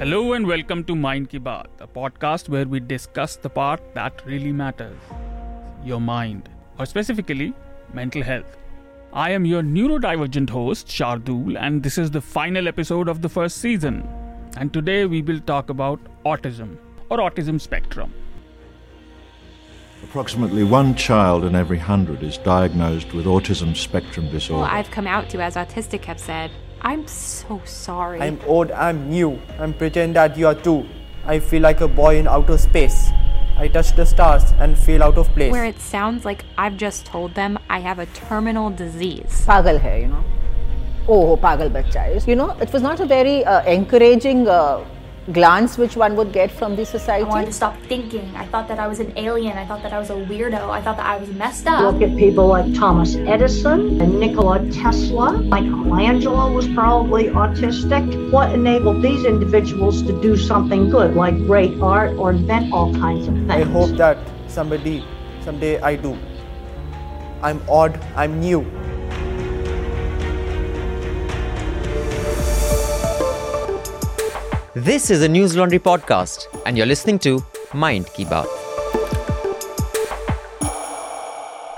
Hello 0.00 0.32
and 0.34 0.46
welcome 0.46 0.84
to 0.84 0.94
Mind 0.94 1.28
Ki 1.28 1.40
Baat, 1.40 1.66
a 1.80 1.86
podcast 1.88 2.48
where 2.48 2.66
we 2.66 2.78
discuss 2.78 3.34
the 3.34 3.50
part 3.50 3.80
that 3.94 4.24
really 4.24 4.52
matters 4.52 4.96
your 5.84 6.00
mind, 6.00 6.48
or 6.78 6.86
specifically, 6.86 7.52
mental 7.92 8.22
health. 8.22 8.56
I 9.12 9.30
am 9.32 9.44
your 9.44 9.60
neurodivergent 9.60 10.50
host, 10.50 10.86
Shardool, 10.86 11.58
and 11.58 11.82
this 11.82 11.98
is 11.98 12.12
the 12.12 12.20
final 12.20 12.68
episode 12.68 13.08
of 13.08 13.22
the 13.22 13.28
first 13.28 13.58
season. 13.58 14.08
And 14.56 14.72
today 14.72 15.04
we 15.04 15.20
will 15.20 15.40
talk 15.40 15.68
about 15.68 15.98
autism 16.24 16.76
or 17.10 17.18
autism 17.18 17.60
spectrum. 17.60 18.14
Approximately 20.04 20.62
one 20.62 20.94
child 20.94 21.42
in 21.42 21.56
every 21.56 21.78
hundred 21.78 22.22
is 22.22 22.38
diagnosed 22.38 23.12
with 23.14 23.26
autism 23.26 23.76
spectrum 23.76 24.30
disorder. 24.30 24.62
Well, 24.62 24.70
I've 24.70 24.92
come 24.92 25.08
out 25.08 25.28
to 25.30 25.42
as 25.42 25.56
autistic 25.56 26.04
have 26.04 26.20
said, 26.20 26.52
I'm 26.82 27.06
so 27.06 27.60
sorry. 27.64 28.20
I'm 28.20 28.40
old, 28.46 28.70
I'm 28.70 29.10
new. 29.10 29.40
I'm 29.58 29.74
pretend 29.74 30.16
that 30.16 30.36
you 30.36 30.46
are 30.46 30.54
too. 30.54 30.86
I 31.24 31.38
feel 31.40 31.62
like 31.62 31.80
a 31.80 31.88
boy 31.88 32.16
in 32.18 32.26
outer 32.26 32.56
space. 32.56 33.10
I 33.56 33.66
touch 33.66 33.94
the 33.96 34.06
stars 34.06 34.52
and 34.60 34.78
feel 34.78 35.02
out 35.02 35.18
of 35.18 35.28
place. 35.30 35.50
Where 35.50 35.64
it 35.64 35.80
sounds 35.80 36.24
like 36.24 36.44
I've 36.56 36.76
just 36.76 37.06
told 37.06 37.34
them 37.34 37.58
I 37.68 37.80
have 37.80 37.98
a 37.98 38.06
terminal 38.06 38.70
disease. 38.70 39.44
Pagal 39.46 39.80
hai, 39.80 39.96
you 39.98 40.08
know. 40.08 40.24
Oh, 41.08 41.36
pagal 41.36 41.70
bachcha. 41.70 42.26
You 42.26 42.36
know, 42.36 42.50
it 42.60 42.72
was 42.72 42.82
not 42.82 43.00
a 43.00 43.06
very 43.06 43.44
uh, 43.44 43.64
encouraging 43.64 44.46
uh, 44.46 44.84
glance 45.32 45.76
which 45.76 45.96
one 45.96 46.16
would 46.16 46.32
get 46.32 46.50
from 46.50 46.74
the 46.74 46.84
society. 46.86 46.98
I 46.98 46.98
society 46.98 47.24
wanted 47.24 47.46
to 47.46 47.52
stop 47.52 47.76
thinking. 47.82 48.34
I 48.34 48.46
thought 48.46 48.68
that 48.68 48.78
I 48.78 48.86
was 48.86 48.98
an 49.00 49.12
alien. 49.16 49.58
I 49.58 49.66
thought 49.66 49.82
that 49.82 49.92
I 49.92 49.98
was 49.98 50.10
a 50.10 50.14
weirdo. 50.14 50.70
I 50.70 50.80
thought 50.80 50.96
that 50.96 51.06
I 51.06 51.16
was 51.16 51.28
messed 51.30 51.66
up. 51.66 51.92
Look 51.92 52.02
at 52.02 52.16
people 52.16 52.46
like 52.46 52.74
Thomas 52.74 53.14
Edison 53.16 54.00
and 54.00 54.18
Nikola 54.18 54.66
Tesla. 54.70 55.32
Michelangelo 55.32 56.52
was 56.52 56.66
probably 56.68 57.24
autistic. 57.24 58.30
What 58.30 58.52
enabled 58.52 59.02
these 59.02 59.24
individuals 59.24 60.02
to 60.02 60.20
do 60.22 60.36
something 60.36 60.88
good, 60.90 61.14
like 61.14 61.36
great 61.46 61.80
art 61.80 62.16
or 62.16 62.30
invent 62.30 62.72
all 62.72 62.94
kinds 62.94 63.28
of 63.28 63.34
things? 63.34 63.50
I 63.50 63.62
hope 63.64 63.90
that 63.96 64.18
somebody, 64.46 65.04
someday 65.42 65.80
I 65.80 65.96
do. 65.96 66.16
I'm 67.42 67.62
odd, 67.68 68.00
I'm 68.16 68.40
new. 68.40 68.66
This 74.86 75.10
is 75.10 75.24
a 75.24 75.28
Newslaundry 75.28 75.80
podcast, 75.80 76.46
and 76.64 76.76
you're 76.78 76.86
listening 76.86 77.18
to 77.20 77.44
Mind 77.74 78.06
Ki 78.14 78.24
Baat. 78.24 78.46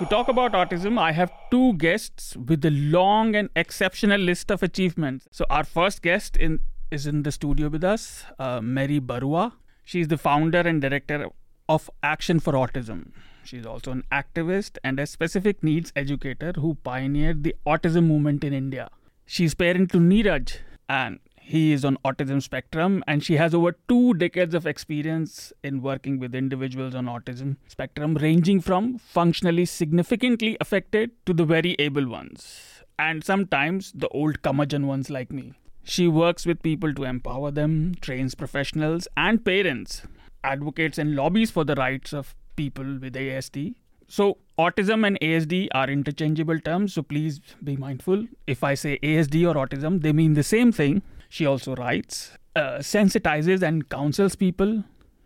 To 0.01 0.05
talk 0.05 0.29
about 0.29 0.53
autism, 0.53 0.99
I 0.99 1.13
have 1.13 1.33
two 1.51 1.73
guests 1.79 2.37
with 2.37 2.63
a 2.67 2.71
long 2.71 3.35
and 3.35 3.49
exceptional 3.57 4.21
list 4.21 4.51
of 4.51 4.63
achievements. 4.63 5.29
So, 5.31 5.47
our 5.49 5.65
first 5.65 6.03
guest 6.03 6.37
in, 6.37 6.61
is 6.91 7.07
in 7.07 7.23
the 7.23 7.33
studio 7.33 7.71
with 7.71 7.85
us, 7.85 8.25
uh, 8.39 8.61
Merry 8.61 9.01
Baruah. 9.01 9.53
She's 9.83 10.09
the 10.09 10.19
founder 10.19 10.61
and 10.61 10.83
director 10.83 11.31
of 11.71 11.89
Action 12.03 12.39
for 12.39 12.53
Autism. 12.53 13.13
She's 13.45 13.65
also 13.65 13.93
an 13.93 14.05
activist 14.13 14.77
and 14.85 15.01
a 15.01 15.07
specific 15.07 15.65
needs 15.65 15.91
educator 15.97 16.53
who 16.55 16.75
pioneered 16.75 17.45
the 17.45 17.57
autism 17.67 18.09
movement 18.09 18.45
in 18.45 18.53
India. 18.53 18.91
She's 19.25 19.55
parent 19.55 19.91
to 19.93 19.99
Neeraj, 19.99 20.59
and 20.91 21.21
he 21.41 21.73
is 21.73 21.85
on 21.85 21.97
autism 22.05 22.41
spectrum 22.43 23.03
and 23.07 23.25
she 23.25 23.37
has 23.37 23.55
over 23.55 23.73
two 23.89 24.15
decades 24.15 24.55
of 24.55 24.67
experience 24.67 25.53
in 25.65 25.83
working 25.83 26.19
with 26.19 26.35
individuals 26.35 26.95
on 26.95 27.07
autism 27.07 27.57
spectrum 27.67 28.15
ranging 28.15 28.61
from 28.61 28.99
functionally 28.99 29.65
significantly 29.65 30.57
affected 30.61 31.11
to 31.27 31.33
the 31.33 31.45
very 31.45 31.75
able 31.79 32.07
ones 32.07 32.85
and 32.99 33.25
sometimes 33.25 33.93
the 33.93 34.09
old 34.09 34.43
curmudgeon 34.43 34.87
ones 34.87 35.11
like 35.11 35.33
me 35.33 35.53
she 35.83 36.07
works 36.07 36.47
with 36.47 36.63
people 36.63 36.95
to 36.95 37.05
empower 37.05 37.51
them 37.51 37.95
trains 38.01 38.35
professionals 38.35 39.09
and 39.17 39.45
parents 39.45 40.03
advocates 40.45 40.99
and 40.99 41.17
lobbies 41.17 41.51
for 41.51 41.65
the 41.65 41.75
rights 41.75 42.13
of 42.13 42.35
people 42.55 42.99
with 43.01 43.15
asd 43.15 43.75
so, 44.13 44.39
autism 44.59 45.07
and 45.07 45.17
ASD 45.21 45.69
are 45.73 45.89
interchangeable 45.89 46.59
terms, 46.59 46.95
so 46.95 47.03
please 47.05 47.41
be 47.63 47.77
mindful. 47.77 48.27
If 48.45 48.65
I 48.65 48.75
say 48.75 48.99
ASD 49.05 49.49
or 49.49 49.55
autism, 49.55 50.03
they 50.03 50.13
mean 50.13 50.35
the 50.35 50.43
same 50.43 50.73
thing. 50.73 51.03
She 51.31 51.47
also 51.47 51.75
writes, 51.77 52.37
uh, 52.55 52.81
sensitizes, 52.81 53.63
and 53.63 53.89
counsels 53.89 54.37
people. 54.37 54.85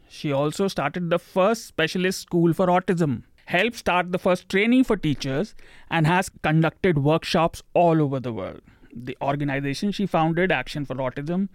She 0.08 0.30
also 0.30 0.68
started 0.68 1.10
the 1.10 1.18
first 1.18 1.66
specialist 1.66 2.20
school 2.20 2.52
for 2.52 2.68
autism, 2.68 3.24
helped 3.46 3.76
start 3.76 4.12
the 4.12 4.18
first 4.18 4.48
training 4.48 4.84
for 4.84 4.96
teachers, 4.96 5.56
and 5.90 6.06
has 6.06 6.30
conducted 6.42 6.98
workshops 6.98 7.62
all 7.72 8.00
over 8.00 8.20
the 8.20 8.32
world. 8.32 8.60
The 8.94 9.16
organization 9.20 9.90
she 9.90 10.06
founded, 10.06 10.52
Action 10.52 10.84
for 10.84 10.94
Autism, 10.94 11.48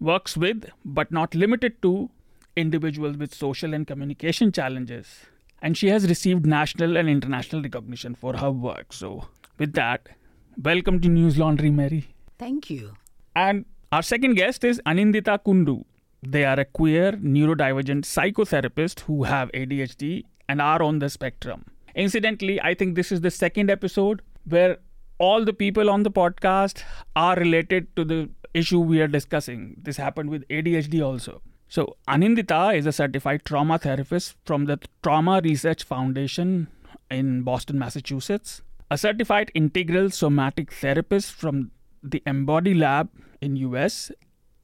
works 0.00 0.38
with, 0.38 0.70
but 0.86 1.12
not 1.12 1.34
limited 1.34 1.82
to, 1.82 2.08
individuals 2.56 3.18
with 3.18 3.34
social 3.34 3.74
and 3.74 3.86
communication 3.86 4.52
challenges 4.52 5.26
and 5.60 5.76
she 5.76 5.88
has 5.88 6.08
received 6.08 6.46
national 6.46 6.96
and 6.96 7.08
international 7.08 7.62
recognition 7.62 8.14
for 8.14 8.36
her 8.36 8.50
work. 8.50 8.92
So, 8.92 9.26
with 9.58 9.72
that, 9.74 10.08
welcome 10.56 11.00
to 11.00 11.08
News 11.08 11.36
Laundry, 11.38 11.70
Merry. 11.70 12.08
Thank 12.38 12.70
you. 12.70 12.94
And 13.34 13.64
our 13.90 14.02
second 14.02 14.34
guest 14.34 14.64
is 14.64 14.82
Anindita 14.84 15.38
Kundu. 15.44 15.84
They 16.22 16.44
are 16.44 16.60
a 16.60 16.64
queer 16.66 17.12
neurodivergent 17.12 18.02
psychotherapist 18.02 19.00
who 19.00 19.22
have 19.24 19.50
ADHD 19.52 20.24
and 20.46 20.60
are 20.60 20.82
on 20.82 20.98
the 20.98 21.08
spectrum. 21.08 21.64
Incidentally, 21.94 22.60
I 22.60 22.74
think 22.74 22.96
this 22.96 23.10
is 23.10 23.22
the 23.22 23.30
second 23.30 23.70
episode 23.70 24.20
where 24.44 24.76
all 25.18 25.42
the 25.42 25.54
people 25.54 25.88
on 25.88 26.02
the 26.02 26.10
podcast 26.10 26.82
are 27.16 27.36
related 27.36 27.94
to 27.96 28.04
the 28.04 28.28
issue 28.52 28.78
we 28.78 29.00
are 29.00 29.08
discussing. 29.08 29.76
This 29.82 29.96
happened 29.96 30.28
with 30.28 30.46
ADHD 30.48 31.02
also. 31.02 31.40
So, 31.68 31.96
Anindita 32.06 32.76
is 32.76 32.84
a 32.84 32.92
certified 32.92 33.44
trauma 33.46 33.78
therapist 33.78 34.36
from 34.44 34.66
the 34.66 34.78
Trauma 35.02 35.40
Research 35.42 35.84
Foundation 35.84 36.68
in 37.10 37.42
Boston, 37.42 37.78
Massachusetts, 37.78 38.60
a 38.90 38.98
certified 38.98 39.50
integral 39.54 40.10
somatic 40.10 40.72
therapist 40.72 41.32
from 41.32 41.70
the 42.02 42.22
Embody 42.26 42.74
Lab 42.74 43.08
in 43.40 43.56
US, 43.56 44.10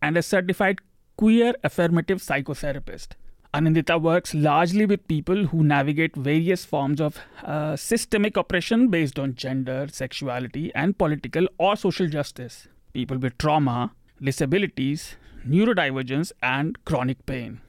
and 0.03 0.17
a 0.17 0.23
certified 0.23 0.81
queer 1.17 1.55
affirmative 1.63 2.19
psychotherapist. 2.19 3.09
Anindita 3.55 4.03
works 4.03 4.35
largely 4.35 4.85
with 4.85 5.07
people 5.07 5.47
who 5.47 5.63
navigate 5.63 6.17
various 6.17 6.65
forms 6.65 7.01
of 7.01 7.19
uh, 7.45 7.77
systemic 7.77 8.37
oppression 8.37 8.89
based 8.89 9.17
on 9.17 9.37
gender, 9.37 9.87
sexuality, 9.91 10.73
and 10.75 10.99
political 10.99 11.47
or 11.57 11.77
social 11.77 12.09
justice. 12.09 12.67
People 12.93 13.17
with 13.17 13.39
trauma, 13.39 13.93
disabilities, 14.21 15.17
neurodivergence, 15.47 16.33
and 16.43 16.85
chronic 16.85 17.25
pain. 17.27 17.61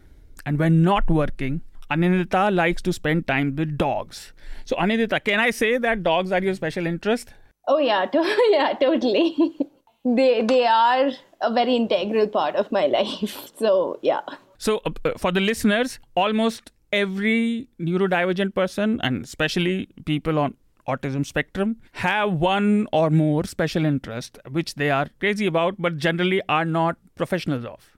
And 0.44 0.58
when 0.58 0.82
not 0.82 1.08
working, 1.08 1.62
Anindita 1.92 2.54
likes 2.54 2.82
to 2.82 2.92
spend 2.92 3.28
time 3.28 3.56
with 3.56 3.78
dogs. 3.78 4.34
So, 4.64 4.76
Anindita, 4.78 5.24
can 5.24 5.40
I 5.40 5.52
say 5.52 5.78
that 5.78 6.02
dogs 6.02 6.32
are 6.32 6.42
your 6.42 6.56
special 6.56 6.88
interest? 6.88 7.32
Oh 7.68 7.78
yeah, 7.78 8.06
to- 8.14 8.48
yeah, 8.52 8.74
totally. 8.80 9.36
they 10.04 10.42
they 10.42 10.66
are 10.66 11.12
a 11.42 11.52
very 11.54 11.76
integral 11.76 12.28
part 12.28 12.56
of 12.56 12.72
my 12.72 12.86
life. 12.98 13.52
So 13.58 14.00
yeah. 14.02 14.22
So, 14.58 14.82
uh, 14.86 14.92
uh, 15.04 15.12
for 15.18 15.32
the 15.32 15.42
listeners, 15.42 16.00
almost 16.16 16.72
every 16.94 17.68
neurodivergent 17.80 18.56
person, 18.56 19.00
and 19.04 19.24
especially 19.24 19.90
people 20.06 20.40
on 20.40 20.56
autism 20.88 21.26
spectrum, 21.26 21.76
have 21.94 22.34
one 22.34 22.88
or 22.94 23.10
more 23.10 23.44
special 23.44 23.86
interest 23.86 24.38
which 24.52 24.76
they 24.76 24.90
are 24.92 25.08
crazy 25.20 25.46
about, 25.48 25.76
but 25.80 25.98
generally 25.98 26.42
are 26.48 26.64
not 26.64 26.96
professionals 27.16 27.66
of. 27.66 27.98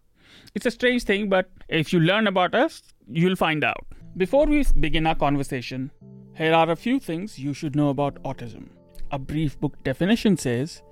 It's 0.55 0.65
a 0.65 0.71
strange 0.71 1.03
thing, 1.03 1.29
but 1.29 1.49
if 1.67 1.91
you 1.93 1.99
learn 1.99 2.27
about 2.27 2.55
us, 2.55 2.81
you'll 3.07 3.35
find 3.35 3.63
out. 3.63 3.85
Before 4.15 4.45
we 4.47 4.65
begin 4.79 5.05
our 5.05 5.15
conversation, 5.15 5.91
here 6.35 6.53
are 6.53 6.71
a 6.71 6.75
few 6.75 6.99
things 6.99 7.37
you 7.37 7.53
should 7.53 7.75
know 7.75 7.89
about 7.89 8.23
autism. 8.23 8.69
A 9.09 9.17
brief 9.17 9.57
book 9.61 9.81
definition 9.85 10.35
says 10.35 10.83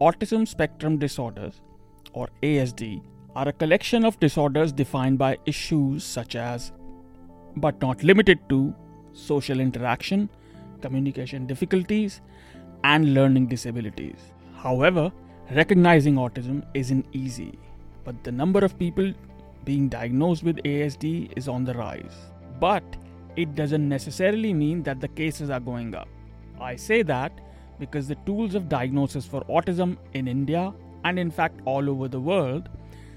autism 0.00 0.48
spectrum 0.48 0.96
disorders, 0.96 1.60
or 2.14 2.30
ASD, 2.42 3.02
are 3.36 3.48
a 3.48 3.52
collection 3.52 4.02
of 4.02 4.18
disorders 4.18 4.72
defined 4.72 5.18
by 5.18 5.36
issues 5.44 6.02
such 6.02 6.36
as, 6.36 6.72
but 7.56 7.78
not 7.82 8.02
limited 8.02 8.38
to, 8.48 8.74
social 9.12 9.60
interaction, 9.60 10.30
communication 10.80 11.46
difficulties, 11.46 12.22
and 12.82 13.12
learning 13.12 13.48
disabilities. 13.48 14.32
However, 14.56 15.12
recognizing 15.50 16.14
autism 16.14 16.64
isn't 16.72 17.04
easy, 17.12 17.58
but 18.04 18.24
the 18.24 18.32
number 18.32 18.60
of 18.60 18.78
people 18.78 19.12
being 19.66 19.90
diagnosed 19.90 20.44
with 20.44 20.56
ASD 20.62 21.36
is 21.36 21.46
on 21.46 21.66
the 21.66 21.74
rise. 21.74 22.16
But 22.58 22.84
it 23.36 23.54
doesn't 23.54 23.86
necessarily 23.86 24.54
mean 24.54 24.82
that 24.84 25.02
the 25.02 25.08
cases 25.08 25.50
are 25.50 25.60
going 25.60 25.94
up. 25.94 26.08
I 26.58 26.76
say 26.76 27.02
that 27.02 27.38
because 27.80 28.06
the 28.06 28.14
tools 28.26 28.54
of 28.54 28.68
diagnosis 28.68 29.26
for 29.26 29.42
autism 29.44 29.96
in 30.12 30.28
India 30.28 30.72
and 31.04 31.18
in 31.18 31.30
fact 31.30 31.60
all 31.64 31.90
over 31.90 32.06
the 32.08 32.20
world 32.20 32.68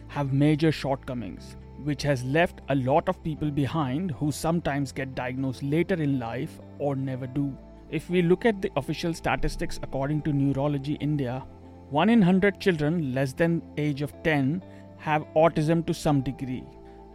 have 0.07 0.33
major 0.33 0.71
shortcomings, 0.71 1.57
which 1.83 2.01
has 2.04 2.24
left 2.24 2.62
a 2.69 2.75
lot 2.75 3.10
of 3.10 3.24
people 3.24 3.51
behind 3.51 4.12
who 4.12 4.31
sometimes 4.31 4.92
get 4.92 5.15
diagnosed 5.15 5.62
later 5.62 5.95
in 5.95 6.19
life 6.19 6.60
or 6.80 6.95
never 6.95 7.27
do. 7.27 7.56
If 7.92 8.10
we 8.10 8.21
look 8.21 8.45
at 8.45 8.62
the 8.62 8.71
official 8.75 9.13
statistics 9.13 9.80
according 9.83 10.21
to 10.24 10.33
Neurology 10.33 10.94
India, 11.00 11.44
1 11.89 12.10
in 12.10 12.19
100 12.19 12.60
children 12.60 13.13
less 13.13 13.33
than 13.33 13.62
age 13.77 14.01
of 14.01 14.13
10 14.24 14.63
have 14.98 15.27
autism 15.36 15.86
to 15.86 15.94
some 15.94 16.21
degree. 16.21 16.63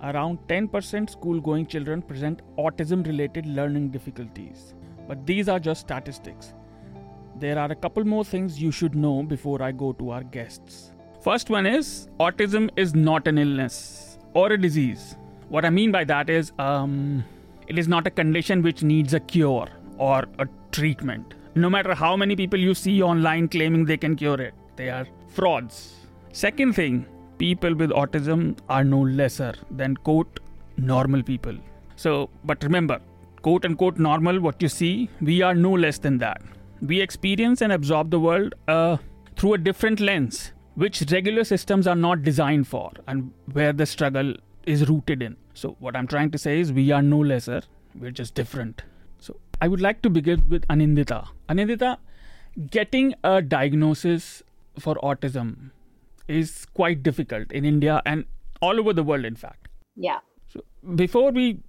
Around 0.02 0.38
10% 0.46 1.10
school 1.10 1.40
going 1.40 1.66
children 1.66 2.00
present 2.00 2.42
autism 2.56 3.04
related 3.06 3.46
learning 3.46 3.88
difficulties. 3.88 4.74
But 5.08 5.26
these 5.26 5.48
are 5.48 5.58
just 5.58 5.80
statistics. 5.80 6.52
There 7.40 7.56
are 7.56 7.70
a 7.70 7.76
couple 7.76 8.04
more 8.04 8.24
things 8.24 8.60
you 8.60 8.72
should 8.72 8.96
know 8.96 9.22
before 9.22 9.62
I 9.62 9.70
go 9.70 9.92
to 9.92 10.10
our 10.10 10.24
guests. 10.24 10.90
First 11.22 11.50
one 11.50 11.66
is 11.66 12.08
autism 12.18 12.68
is 12.74 12.96
not 12.96 13.28
an 13.28 13.38
illness 13.38 14.18
or 14.34 14.50
a 14.52 14.60
disease. 14.60 15.14
What 15.48 15.64
I 15.64 15.70
mean 15.70 15.92
by 15.92 16.02
that 16.04 16.30
is 16.30 16.50
um, 16.58 17.24
it 17.68 17.78
is 17.78 17.86
not 17.86 18.08
a 18.08 18.10
condition 18.10 18.60
which 18.60 18.82
needs 18.82 19.14
a 19.14 19.20
cure 19.20 19.68
or 19.98 20.24
a 20.40 20.48
treatment. 20.72 21.34
No 21.54 21.70
matter 21.70 21.94
how 21.94 22.16
many 22.16 22.34
people 22.34 22.58
you 22.58 22.74
see 22.74 23.00
online 23.02 23.46
claiming 23.46 23.84
they 23.84 23.96
can 23.96 24.16
cure 24.16 24.40
it, 24.40 24.54
they 24.74 24.90
are 24.90 25.06
frauds. 25.28 25.94
Second 26.32 26.72
thing, 26.72 27.06
people 27.38 27.72
with 27.72 27.90
autism 27.90 28.58
are 28.68 28.82
no 28.82 29.00
lesser 29.00 29.54
than 29.70 29.96
quote 29.96 30.40
normal 30.76 31.22
people. 31.22 31.56
So, 31.94 32.30
but 32.44 32.64
remember, 32.64 33.00
quote 33.42 33.64
unquote 33.64 33.98
normal, 33.98 34.40
what 34.40 34.60
you 34.60 34.68
see, 34.68 35.08
we 35.20 35.40
are 35.40 35.54
no 35.54 35.70
less 35.70 35.98
than 35.98 36.18
that. 36.18 36.42
We 36.80 37.00
experience 37.00 37.60
and 37.60 37.72
absorb 37.72 38.10
the 38.10 38.20
world 38.20 38.54
uh, 38.68 38.98
through 39.36 39.54
a 39.54 39.58
different 39.58 40.00
lens, 40.00 40.52
which 40.74 41.02
regular 41.10 41.44
systems 41.44 41.86
are 41.86 41.96
not 41.96 42.22
designed 42.22 42.68
for, 42.68 42.92
and 43.06 43.32
where 43.52 43.72
the 43.72 43.86
struggle 43.86 44.34
is 44.64 44.88
rooted 44.88 45.22
in. 45.22 45.36
So, 45.54 45.76
what 45.80 45.96
I'm 45.96 46.06
trying 46.06 46.30
to 46.30 46.38
say 46.38 46.60
is, 46.60 46.72
we 46.72 46.92
are 46.92 47.02
no 47.02 47.18
lesser, 47.18 47.62
we're 47.98 48.12
just 48.12 48.34
different. 48.34 48.82
So, 49.18 49.40
I 49.60 49.66
would 49.66 49.80
like 49.80 50.02
to 50.02 50.10
begin 50.10 50.44
with 50.48 50.66
Anindita. 50.68 51.28
Anindita, 51.48 51.98
getting 52.70 53.14
a 53.24 53.42
diagnosis 53.42 54.42
for 54.78 54.94
autism 54.96 55.70
is 56.28 56.66
quite 56.74 57.02
difficult 57.02 57.50
in 57.50 57.64
India 57.64 58.02
and 58.06 58.24
all 58.60 58.78
over 58.78 58.92
the 58.92 59.02
world, 59.02 59.24
in 59.24 59.34
fact. 59.34 59.68
Yeah. 59.96 60.18
So, 60.46 60.62
before 60.94 61.32
we, 61.32 61.60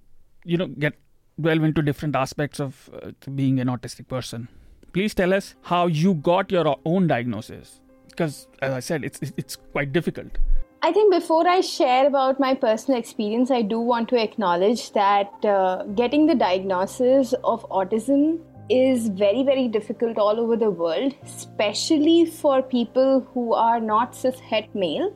you 0.44 0.56
know, 0.56 0.68
get 0.68 0.94
delve 1.40 1.64
into 1.64 1.82
different 1.82 2.14
aspects 2.14 2.60
of 2.60 2.90
uh, 3.02 3.10
being 3.34 3.58
an 3.58 3.68
autistic 3.68 4.06
person, 4.08 4.48
please 4.92 5.14
tell 5.14 5.32
us 5.32 5.54
how 5.62 5.86
you 5.86 6.14
got 6.14 6.50
your 6.50 6.76
own 6.84 7.06
diagnosis. 7.06 7.80
Because, 8.08 8.48
as 8.60 8.72
I 8.72 8.80
said, 8.80 9.04
it's 9.04 9.20
it's 9.36 9.56
quite 9.56 9.92
difficult. 9.92 10.38
I 10.82 10.92
think 10.92 11.12
before 11.12 11.46
I 11.46 11.60
share 11.60 12.06
about 12.06 12.40
my 12.40 12.54
personal 12.54 12.98
experience, 12.98 13.50
I 13.50 13.60
do 13.62 13.80
want 13.80 14.08
to 14.10 14.20
acknowledge 14.20 14.92
that 14.92 15.44
uh, 15.44 15.82
getting 15.94 16.26
the 16.26 16.34
diagnosis 16.34 17.34
of 17.44 17.68
autism 17.68 18.38
is 18.70 19.08
very, 19.08 19.42
very 19.42 19.68
difficult 19.68 20.16
all 20.16 20.40
over 20.40 20.56
the 20.56 20.70
world, 20.70 21.14
especially 21.22 22.24
for 22.24 22.62
people 22.62 23.20
who 23.34 23.52
are 23.52 23.80
not 23.80 24.14
cis 24.14 24.40
het 24.40 24.74
male. 24.74 25.12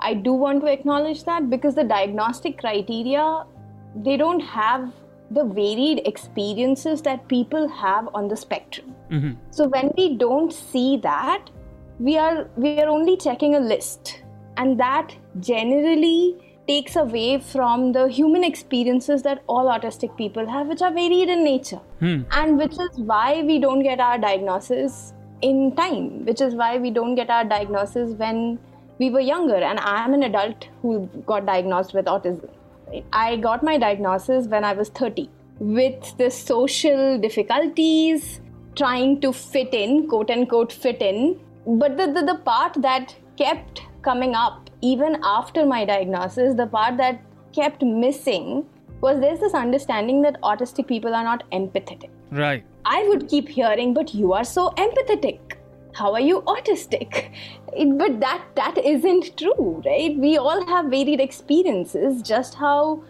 I 0.00 0.14
do 0.14 0.32
want 0.32 0.62
to 0.62 0.72
acknowledge 0.72 1.22
that 1.24 1.48
because 1.48 1.76
the 1.76 1.84
diagnostic 1.84 2.58
criteria, 2.58 3.44
they 3.94 4.16
don't 4.16 4.40
have 4.40 4.92
the 5.30 5.44
varied 5.44 6.06
experiences 6.06 7.02
that 7.02 7.26
people 7.28 7.68
have 7.68 8.08
on 8.14 8.28
the 8.28 8.36
spectrum. 8.36 8.94
Mm-hmm. 9.10 9.32
So 9.50 9.68
when 9.68 9.92
we 9.96 10.16
don't 10.16 10.52
see 10.52 10.98
that, 10.98 11.50
we 11.98 12.18
are 12.18 12.48
we 12.56 12.80
are 12.80 12.88
only 12.88 13.16
checking 13.16 13.54
a 13.54 13.60
list 13.60 14.22
and 14.56 14.78
that 14.78 15.14
generally 15.40 16.36
takes 16.66 16.96
away 16.96 17.38
from 17.38 17.92
the 17.92 18.08
human 18.08 18.42
experiences 18.42 19.22
that 19.22 19.42
all 19.46 19.66
autistic 19.66 20.16
people 20.16 20.48
have 20.48 20.66
which 20.66 20.82
are 20.82 20.92
varied 20.92 21.28
in 21.28 21.44
nature 21.44 21.80
Hmm. 22.00 22.22
and 22.32 22.58
which 22.58 22.72
is 22.72 22.98
why 22.98 23.42
we 23.42 23.58
don't 23.58 23.82
get 23.82 24.00
our 24.00 24.18
diagnosis 24.18 25.12
in 25.42 25.76
time 25.76 26.24
which 26.24 26.40
is 26.40 26.54
why 26.54 26.78
we 26.78 26.90
don't 26.90 27.14
get 27.14 27.30
our 27.30 27.44
diagnosis 27.44 28.14
when 28.14 28.58
we 28.98 29.10
were 29.10 29.20
younger 29.20 29.56
and 29.56 29.78
i 29.80 30.02
am 30.04 30.14
an 30.14 30.22
adult 30.24 30.68
who 30.82 31.06
got 31.26 31.46
diagnosed 31.46 31.94
with 31.94 32.06
autism 32.06 32.48
i 33.12 33.36
got 33.36 33.62
my 33.62 33.76
diagnosis 33.78 34.46
when 34.46 34.64
i 34.64 34.72
was 34.72 34.88
30 34.88 35.28
with 35.58 36.16
the 36.18 36.30
social 36.30 37.18
difficulties 37.18 38.40
trying 38.76 39.20
to 39.20 39.32
fit 39.32 39.72
in 39.72 40.08
quote 40.08 40.30
unquote 40.30 40.72
fit 40.72 41.00
in 41.00 41.40
but 41.66 41.96
the, 41.96 42.06
the, 42.06 42.22
the 42.32 42.38
part 42.44 42.74
that 42.78 43.14
kept 43.36 43.82
coming 44.02 44.34
up 44.34 44.70
even 44.80 45.18
after 45.22 45.64
my 45.64 45.84
diagnosis 45.84 46.54
the 46.54 46.66
part 46.66 46.96
that 46.96 47.20
kept 47.52 47.82
missing 47.82 48.66
was 49.00 49.20
there's 49.20 49.40
this 49.40 49.54
understanding 49.54 50.20
that 50.22 50.40
autistic 50.42 50.86
people 50.88 51.14
are 51.14 51.24
not 51.24 51.48
empathetic 51.52 52.10
Right. 52.34 52.64
I 52.84 53.06
would 53.08 53.28
keep 53.28 53.48
hearing, 53.48 53.94
but 53.94 54.12
you 54.12 54.32
are 54.32 54.44
so 54.44 54.70
empathetic. 54.70 55.38
How 55.94 56.12
are 56.12 56.20
you 56.20 56.42
autistic? 56.52 57.18
It- 57.72 57.96
but 57.98 58.20
that 58.20 58.42
that 58.56 58.78
isn't 58.92 59.36
true, 59.36 59.82
right? 59.86 60.16
We 60.26 60.36
all 60.38 60.64
have 60.66 60.86
varied 60.94 61.20
experiences. 61.20 62.22
Just 62.22 62.54
how 62.54 63.02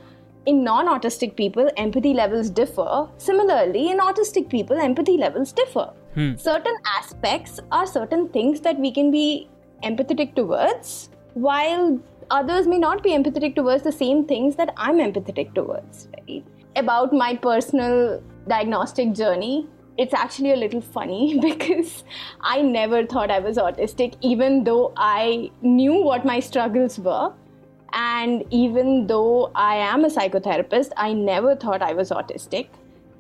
in 0.53 0.63
non-autistic 0.63 1.37
people 1.37 1.69
empathy 1.83 2.13
levels 2.13 2.51
differ, 2.51 3.09
similarly 3.17 3.91
in 3.91 3.99
autistic 3.99 4.49
people 4.55 4.81
empathy 4.87 5.17
levels 5.17 5.53
differ. 5.53 5.85
Hmm. 6.15 6.35
Certain 6.37 6.77
aspects 6.97 7.61
are 7.73 7.87
certain 7.87 8.29
things 8.29 8.61
that 8.61 8.79
we 8.79 8.91
can 8.93 9.11
be 9.11 9.49
empathetic 9.83 10.35
towards, 10.35 11.11
while 11.35 11.99
others 12.31 12.67
may 12.67 12.79
not 12.79 13.03
be 13.03 13.11
empathetic 13.11 13.55
towards 13.55 13.83
the 13.83 13.93
same 13.93 14.25
things 14.25 14.57
that 14.57 14.75
I'm 14.77 14.99
empathetic 14.99 15.55
towards, 15.55 16.09
right? 16.19 16.45
About 16.77 17.13
my 17.13 17.35
personal 17.37 18.23
diagnostic 18.49 19.13
journey, 19.13 19.67
it's 19.97 20.15
actually 20.15 20.53
a 20.53 20.57
little 20.57 20.81
funny 20.81 21.39
because 21.43 22.05
I 22.41 22.63
never 22.63 23.07
thought 23.07 23.31
I 23.31 23.39
was 23.39 23.57
autistic, 23.57 24.15
even 24.21 24.65
though 24.65 24.93
I 24.97 25.51
knew 25.63 26.03
what 26.03 26.25
my 26.25 26.41
struggles 26.41 26.99
were. 26.99 27.33
And 27.93 28.45
even 28.51 29.07
though 29.07 29.53
I 29.55 29.77
am 29.77 30.05
a 30.05 30.09
psychotherapist, 30.09 30.91
I 30.97 31.13
never 31.13 31.55
thought 31.55 31.81
I 31.81 31.93
was 31.93 32.11
autistic 32.11 32.67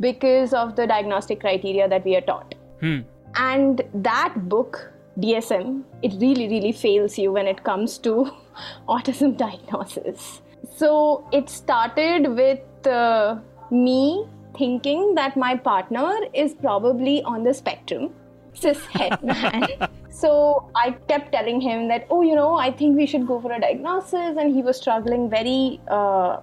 because 0.01 0.53
of 0.53 0.75
the 0.75 0.87
diagnostic 0.87 1.41
criteria 1.41 1.89
that 1.89 2.05
we 2.05 2.17
are 2.17 2.21
taught. 2.21 2.57
Hmm. 2.81 3.01
And 3.37 3.83
that 3.95 4.49
book, 4.49 4.91
DSM, 5.21 5.85
it 6.03 6.13
really, 6.21 6.49
really 6.49 6.73
fails 6.73 7.17
you 7.17 7.31
when 7.31 7.47
it 7.47 7.63
comes 7.63 7.99
to 7.99 8.33
autism 8.89 9.37
diagnosis. 9.47 10.43
So 10.77 11.29
it 11.33 11.49
started 11.49 12.35
with 12.35 12.87
uh, 12.87 13.39
me 13.71 14.27
thinking 14.57 15.15
that 15.15 15.37
my 15.37 15.57
partner 15.57 16.13
is 16.33 16.55
probably 16.55 17.23
on 17.23 17.45
the 17.45 17.55
spectrum, 17.55 18.15
cis 18.55 18.85
het 18.87 19.23
man. 19.31 19.67
so 20.11 20.71
I 20.75 20.93
kept 21.09 21.33
telling 21.33 21.61
him 21.61 21.89
that, 21.89 22.07
oh, 22.11 22.23
you 22.23 22.35
know, 22.35 22.57
I 22.57 22.71
think 22.71 22.97
we 22.97 23.07
should 23.07 23.27
go 23.27 23.41
for 23.41 23.53
a 23.53 23.61
diagnosis. 23.61 24.37
And 24.39 24.55
he 24.55 24.63
was 24.63 24.77
struggling 24.77 25.29
very, 25.29 25.81
uh, 25.89 26.41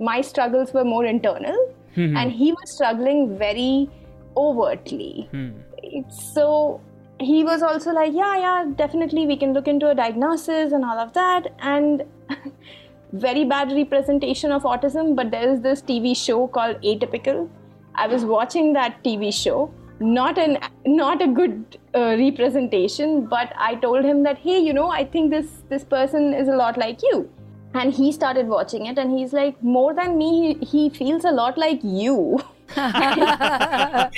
my 0.00 0.20
struggles 0.20 0.72
were 0.72 0.84
more 0.84 1.04
internal, 1.04 1.56
hmm, 1.94 2.08
hmm. 2.08 2.16
and 2.16 2.32
he 2.32 2.52
was 2.52 2.70
struggling 2.70 3.38
very 3.38 3.88
overtly. 4.36 5.28
Hmm. 5.30 5.50
It's 5.82 6.34
so 6.34 6.80
he 7.18 7.44
was 7.44 7.62
also 7.62 7.92
like, 7.92 8.12
yeah, 8.12 8.36
yeah, 8.36 8.64
definitely 8.76 9.26
we 9.26 9.36
can 9.36 9.52
look 9.52 9.68
into 9.68 9.88
a 9.88 9.94
diagnosis 9.94 10.72
and 10.72 10.84
all 10.84 10.98
of 10.98 11.12
that. 11.14 11.46
And 11.60 12.04
very 13.12 13.44
bad 13.44 13.72
representation 13.72 14.52
of 14.52 14.62
autism, 14.62 15.14
but 15.14 15.30
there 15.30 15.48
is 15.48 15.60
this 15.60 15.82
TV 15.82 16.16
show 16.16 16.46
called 16.48 16.80
Atypical. 16.82 17.48
I 17.94 18.06
was 18.06 18.24
watching 18.24 18.72
that 18.74 19.02
TV 19.04 19.32
show. 19.32 19.70
Not 19.98 20.36
an 20.38 20.58
not 20.84 21.22
a 21.22 21.26
good 21.26 21.78
uh, 21.94 22.16
representation, 22.18 23.26
but 23.26 23.52
I 23.56 23.76
told 23.76 24.04
him 24.04 24.22
that 24.24 24.36
hey, 24.38 24.58
you 24.58 24.74
know, 24.74 24.90
I 24.90 25.04
think 25.04 25.30
this 25.30 25.62
this 25.70 25.84
person 25.84 26.34
is 26.34 26.48
a 26.48 26.56
lot 26.56 26.76
like 26.76 27.02
you, 27.02 27.30
and 27.72 27.94
he 27.94 28.12
started 28.12 28.46
watching 28.46 28.84
it, 28.86 28.98
and 28.98 29.18
he's 29.18 29.32
like, 29.32 29.62
more 29.62 29.94
than 29.94 30.18
me, 30.18 30.54
he, 30.60 30.64
he 30.64 30.90
feels 30.90 31.24
a 31.24 31.30
lot 31.30 31.56
like 31.56 31.80
you. 31.82 32.38
I 32.76 34.10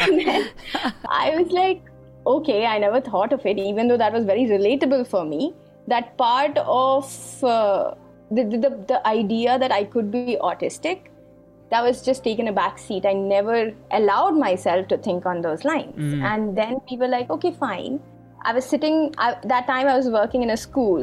was 1.37 1.53
like, 1.53 1.83
okay, 2.27 2.67
I 2.67 2.79
never 2.79 3.01
thought 3.01 3.33
of 3.33 3.47
it, 3.47 3.59
even 3.59 3.89
though 3.89 3.97
that 3.97 4.13
was 4.13 4.25
very 4.25 4.47
relatable 4.47 5.07
for 5.07 5.25
me. 5.25 5.55
That 5.87 6.17
part 6.19 6.59
of 6.59 7.45
uh, 7.45 7.95
the, 8.31 8.45
the, 8.45 8.85
the 8.87 9.07
idea 9.07 9.59
that 9.59 9.73
I 9.73 9.85
could 9.85 10.11
be 10.11 10.37
autistic, 10.41 11.09
that 11.71 11.83
was 11.83 12.03
just 12.03 12.25
taken 12.25 12.49
a 12.49 12.53
back 12.53 12.79
seat. 12.79 13.05
I 13.05 13.13
never 13.13 13.73
allowed 13.91 14.37
myself 14.37 14.89
to 14.89 14.99
think 14.99 15.27
on 15.27 15.43
those 15.43 15.65
lines. 15.65 15.95
Mm. 15.97 16.23
And 16.23 16.57
then 16.57 16.77
we 16.91 16.97
were 16.97 17.09
like, 17.09 17.31
okay, 17.31 17.53
fine. 17.53 18.01
I 18.43 18.53
was 18.53 18.65
sitting, 18.65 19.15
I, 19.19 19.37
that 19.45 19.67
time 19.67 19.87
I 19.89 19.97
was 19.97 20.09
working 20.09 20.43
in 20.43 20.51
a 20.51 20.57
school, 20.57 21.03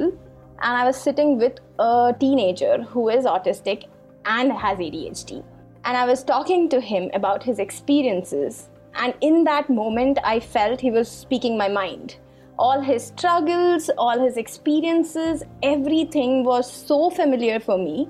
and 0.61 0.77
I 0.77 0.85
was 0.85 0.95
sitting 0.95 1.37
with 1.37 1.59
a 1.79 2.15
teenager 2.19 2.81
who 2.83 3.09
is 3.09 3.25
autistic 3.25 3.85
and 4.25 4.51
has 4.51 4.79
ADHD. 4.79 5.43
And 5.83 5.97
I 5.97 6.05
was 6.05 6.23
talking 6.23 6.69
to 6.69 6.79
him 6.79 7.11
about 7.13 7.43
his 7.43 7.59
experiences. 7.59 8.69
And 8.95 9.13
in 9.21 9.43
that 9.43 9.69
moment, 9.69 10.17
I 10.23 10.39
felt 10.39 10.81
he 10.81 10.89
was 10.89 11.09
speaking 11.09 11.57
my 11.57 11.67
mind. 11.67 12.15
All 12.57 12.81
his 12.81 13.07
struggles, 13.07 13.89
all 13.97 14.19
his 14.19 14.37
experiences, 14.37 15.43
everything 15.61 16.43
was 16.43 16.71
so 16.71 17.09
familiar 17.09 17.59
for 17.59 17.77
me 17.77 18.09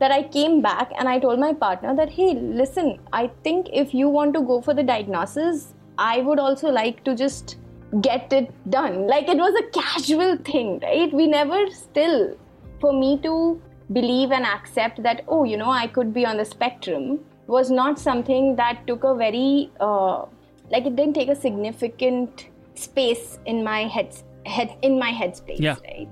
that 0.00 0.10
I 0.10 0.24
came 0.24 0.60
back 0.60 0.90
and 0.98 1.08
I 1.08 1.18
told 1.18 1.38
my 1.38 1.52
partner 1.52 1.94
that, 1.94 2.10
hey, 2.10 2.34
listen, 2.34 2.98
I 3.12 3.30
think 3.44 3.68
if 3.72 3.94
you 3.94 4.08
want 4.08 4.34
to 4.34 4.40
go 4.40 4.60
for 4.60 4.74
the 4.74 4.82
diagnosis, 4.82 5.74
I 5.98 6.20
would 6.20 6.38
also 6.38 6.70
like 6.70 7.04
to 7.04 7.14
just 7.14 7.56
get 8.00 8.32
it 8.32 8.52
done. 8.70 9.06
Like 9.06 9.28
it 9.28 9.36
was 9.36 9.54
a 9.54 9.70
casual 9.80 10.36
thing, 10.38 10.80
right? 10.80 11.12
We 11.12 11.26
never 11.28 11.70
still 11.70 12.36
for 12.80 12.92
me 12.92 13.20
to 13.22 13.60
believe 13.92 14.32
and 14.32 14.44
accept 14.44 15.02
that, 15.02 15.24
oh, 15.28 15.44
you 15.44 15.56
know, 15.56 15.70
I 15.70 15.86
could 15.86 16.12
be 16.12 16.26
on 16.26 16.36
the 16.36 16.44
spectrum 16.44 17.20
was 17.46 17.70
not 17.70 17.98
something 17.98 18.56
that 18.56 18.86
took 18.86 19.04
a 19.04 19.14
very, 19.14 19.70
uh, 19.80 20.24
like, 20.70 20.86
it 20.86 20.96
didn't 20.96 21.14
take 21.14 21.28
a 21.28 21.36
significant 21.36 22.48
space 22.74 23.38
in 23.46 23.62
my 23.64 23.86
head, 23.86 24.14
head 24.46 24.76
in 24.82 24.98
my 24.98 25.10
headspace, 25.10 25.60
Yeah. 25.60 25.76
right? 25.84 26.08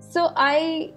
So 0.00 0.32
I 0.36 0.92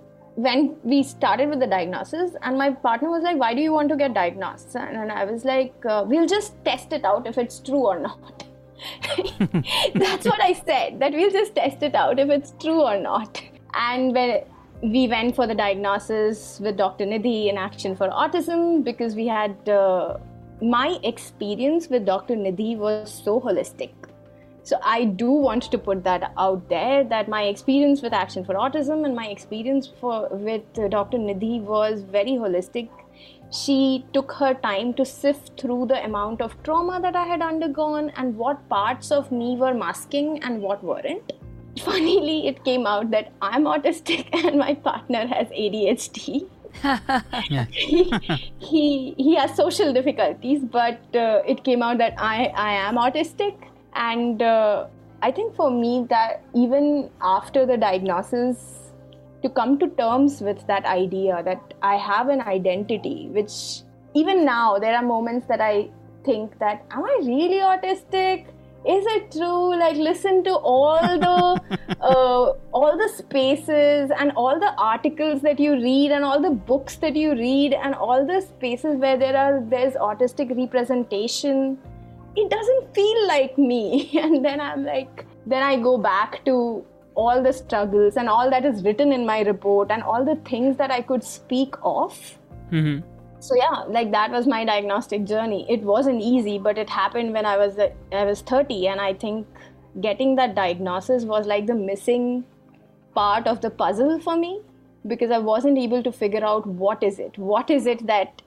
when 0.45 0.75
we 0.83 1.03
started 1.03 1.49
with 1.49 1.59
the 1.59 1.67
diagnosis 1.67 2.35
and 2.43 2.57
my 2.57 2.71
partner 2.83 3.09
was 3.13 3.23
like 3.23 3.37
why 3.37 3.53
do 3.53 3.61
you 3.61 3.73
want 3.73 3.89
to 3.89 3.97
get 4.01 4.13
diagnosed 4.13 4.75
and, 4.75 5.11
i 5.11 5.25
was 5.25 5.43
like 5.43 5.73
uh, 5.85 6.05
we'll 6.07 6.27
just 6.27 6.53
test 6.63 6.93
it 6.93 7.03
out 7.03 7.27
if 7.31 7.37
it's 7.37 7.59
true 7.59 7.85
or 7.87 7.99
not 7.99 8.45
that's 9.95 10.25
what 10.31 10.41
i 10.41 10.53
said 10.53 10.99
that 11.01 11.11
we'll 11.11 11.35
just 11.39 11.55
test 11.55 11.83
it 11.83 11.95
out 12.03 12.19
if 12.19 12.29
it's 12.29 12.53
true 12.61 12.81
or 12.81 12.97
not 12.97 13.41
and 13.73 14.13
when 14.13 14.41
we 14.81 15.07
went 15.09 15.35
for 15.35 15.45
the 15.45 15.55
diagnosis 15.55 16.61
with 16.61 16.77
dr 16.77 17.05
nidhi 17.13 17.49
in 17.49 17.57
action 17.57 17.95
for 17.95 18.09
autism 18.09 18.83
because 18.83 19.15
we 19.15 19.27
had 19.27 19.67
uh, 19.67 20.17
my 20.61 20.97
experience 21.03 21.89
with 21.89 22.05
dr 22.05 22.33
nidhi 22.45 22.77
was 22.77 23.11
so 23.25 23.41
holistic 23.41 23.98
so 24.69 24.79
I 24.83 25.05
do 25.05 25.31
want 25.31 25.63
to 25.71 25.77
put 25.79 26.03
that 26.03 26.31
out 26.37 26.69
there 26.69 27.03
that 27.03 27.27
my 27.27 27.43
experience 27.43 28.03
with 28.03 28.13
Action 28.13 28.45
for 28.45 28.53
Autism 28.53 29.03
and 29.03 29.15
my 29.15 29.25
experience 29.25 29.91
for 29.99 30.29
with 30.31 30.77
uh, 30.77 30.87
Dr. 30.87 31.17
Nidhi 31.17 31.59
was 31.61 32.03
very 32.03 32.33
holistic. 32.43 32.89
She 33.51 34.05
took 34.13 34.31
her 34.33 34.53
time 34.53 34.93
to 34.93 35.05
sift 35.05 35.59
through 35.59 35.87
the 35.87 36.03
amount 36.05 36.41
of 36.41 36.61
trauma 36.61 36.99
that 37.01 37.15
I 37.15 37.25
had 37.25 37.41
undergone 37.41 38.11
and 38.11 38.37
what 38.37 38.69
parts 38.69 39.11
of 39.11 39.31
me 39.31 39.55
were 39.55 39.73
masking 39.73 40.43
and 40.43 40.61
what 40.61 40.83
weren't. 40.83 41.33
Funnily, 41.79 42.47
it 42.47 42.63
came 42.63 42.85
out 42.85 43.09
that 43.09 43.31
I'm 43.41 43.63
autistic 43.63 44.29
and 44.45 44.59
my 44.59 44.75
partner 44.75 45.25
has 45.25 45.47
ADHD. 45.47 46.47
he, 47.71 48.03
he 48.59 49.15
he 49.17 49.35
has 49.35 49.55
social 49.55 49.91
difficulties, 49.91 50.63
but 50.63 51.15
uh, 51.15 51.41
it 51.47 51.63
came 51.63 51.81
out 51.81 51.97
that 51.97 52.13
I 52.19 52.53
I 52.67 52.73
am 52.73 52.97
autistic 52.97 53.69
and 53.95 54.41
uh, 54.41 54.87
i 55.21 55.31
think 55.31 55.55
for 55.55 55.69
me 55.71 56.05
that 56.09 56.41
even 56.53 57.09
after 57.21 57.65
the 57.65 57.77
diagnosis 57.77 58.91
to 59.43 59.49
come 59.49 59.77
to 59.79 59.87
terms 60.01 60.41
with 60.41 60.65
that 60.67 60.85
idea 60.85 61.41
that 61.43 61.73
i 61.81 61.95
have 61.95 62.29
an 62.29 62.41
identity 62.41 63.27
which 63.31 63.81
even 64.13 64.43
now 64.45 64.77
there 64.77 64.95
are 64.95 65.03
moments 65.03 65.47
that 65.47 65.61
i 65.61 65.89
think 66.25 66.57
that 66.59 66.85
am 66.91 67.05
i 67.05 67.19
really 67.23 67.61
autistic? 67.73 68.47
Is 68.85 69.05
it 69.13 69.31
true? 69.31 69.77
Like 69.77 69.97
listen 69.97 70.41
to 70.45 70.53
all 70.53 71.19
the 71.19 71.95
uh, 72.01 72.53
all 72.71 72.97
the 72.97 73.09
spaces 73.09 74.11
and 74.17 74.31
all 74.43 74.59
the 74.59 74.73
articles 74.77 75.41
that 75.41 75.59
you 75.59 75.73
read 75.73 76.11
and 76.11 76.23
all 76.23 76.41
the 76.41 76.51
books 76.51 76.95
that 76.97 77.15
you 77.15 77.33
read 77.33 77.73
and 77.73 77.93
all 77.93 78.25
the 78.25 78.41
spaces 78.41 78.95
where 78.95 79.17
there 79.17 79.35
are 79.35 79.61
there's 79.73 79.95
autistic 79.95 80.55
representation 80.57 81.77
it 82.39 82.49
doesn't 82.49 82.95
feel 82.95 83.27
like 83.27 83.57
me. 83.57 84.09
And 84.23 84.45
then 84.45 84.61
I'm 84.61 84.85
like, 84.85 85.25
then 85.45 85.63
I 85.63 85.75
go 85.77 85.97
back 85.97 86.43
to 86.45 86.85
all 87.15 87.41
the 87.43 87.51
struggles 87.51 88.17
and 88.17 88.29
all 88.29 88.49
that 88.49 88.65
is 88.65 88.83
written 88.83 89.11
in 89.11 89.25
my 89.25 89.39
report 89.41 89.91
and 89.91 90.03
all 90.03 90.23
the 90.23 90.35
things 90.49 90.77
that 90.77 90.91
I 90.91 91.01
could 91.01 91.23
speak 91.23 91.75
of. 91.93 92.19
Mhm. 92.71 93.01
So 93.47 93.55
yeah, 93.55 93.83
like 93.97 94.11
that 94.11 94.31
was 94.37 94.47
my 94.53 94.63
diagnostic 94.69 95.25
journey. 95.31 95.59
It 95.75 95.83
wasn't 95.89 96.21
easy, 96.29 96.55
but 96.67 96.77
it 96.77 96.89
happened 96.89 97.33
when 97.39 97.45
I 97.51 97.57
was 97.57 97.77
I 98.21 98.23
was 98.29 98.41
30, 98.53 98.79
and 98.93 99.05
I 99.09 99.13
think 99.13 99.61
getting 100.07 100.35
that 100.39 100.55
diagnosis 100.55 101.27
was 101.33 101.47
like 101.51 101.69
the 101.69 101.77
missing 101.83 102.27
part 103.19 103.47
of 103.53 103.61
the 103.61 103.71
puzzle 103.83 104.19
for 104.27 104.35
me 104.41 104.51
because 105.13 105.31
I 105.31 105.39
wasn't 105.51 105.77
able 105.85 106.03
to 106.09 106.11
figure 106.11 106.43
out 106.43 106.67
what 106.83 107.07
is 107.11 107.19
it, 107.27 107.37
what 107.37 107.69
is 107.77 107.87
it 107.93 108.05
that 108.11 108.41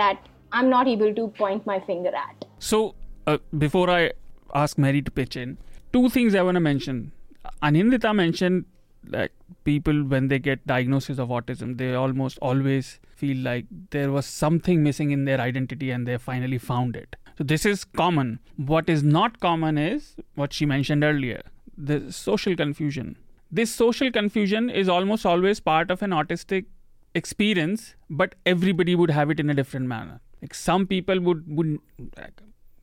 that 0.00 0.30
I'm 0.52 0.68
not 0.70 0.86
able 0.86 1.14
to 1.14 1.28
point 1.28 1.66
my 1.66 1.80
finger 1.80 2.14
at. 2.14 2.44
So, 2.58 2.94
uh, 3.26 3.38
before 3.58 3.90
I 3.90 4.12
ask 4.54 4.78
Merry 4.78 5.02
to 5.02 5.10
pitch 5.10 5.36
in, 5.36 5.58
two 5.92 6.08
things 6.08 6.34
I 6.34 6.42
want 6.42 6.56
to 6.56 6.60
mention. 6.60 7.12
Anindita 7.62 8.14
mentioned 8.14 8.64
like 9.08 9.32
people 9.64 10.04
when 10.04 10.28
they 10.28 10.38
get 10.38 10.66
diagnosis 10.66 11.18
of 11.18 11.28
autism, 11.28 11.76
they 11.78 11.94
almost 11.94 12.38
always 12.40 13.00
feel 13.14 13.36
like 13.38 13.66
there 13.90 14.10
was 14.10 14.26
something 14.26 14.82
missing 14.82 15.10
in 15.10 15.24
their 15.24 15.40
identity 15.40 15.90
and 15.90 16.06
they 16.06 16.16
finally 16.16 16.58
found 16.58 16.96
it. 16.96 17.16
So 17.36 17.44
this 17.44 17.66
is 17.66 17.84
common. 17.84 18.38
What 18.56 18.88
is 18.88 19.02
not 19.02 19.40
common 19.40 19.78
is 19.78 20.14
what 20.34 20.52
she 20.52 20.66
mentioned 20.66 21.04
earlier, 21.04 21.42
the 21.76 22.12
social 22.12 22.56
confusion. 22.56 23.16
This 23.50 23.72
social 23.72 24.10
confusion 24.10 24.70
is 24.70 24.88
almost 24.88 25.26
always 25.26 25.60
part 25.60 25.90
of 25.90 26.02
an 26.02 26.10
autistic 26.10 26.66
experience, 27.14 27.94
but 28.10 28.34
everybody 28.46 28.94
would 28.94 29.10
have 29.10 29.30
it 29.30 29.40
in 29.40 29.50
a 29.50 29.54
different 29.54 29.86
manner. 29.86 30.20
Like 30.42 30.54
some 30.54 30.86
people 30.86 31.20
would 31.20 31.44
would 31.56 31.78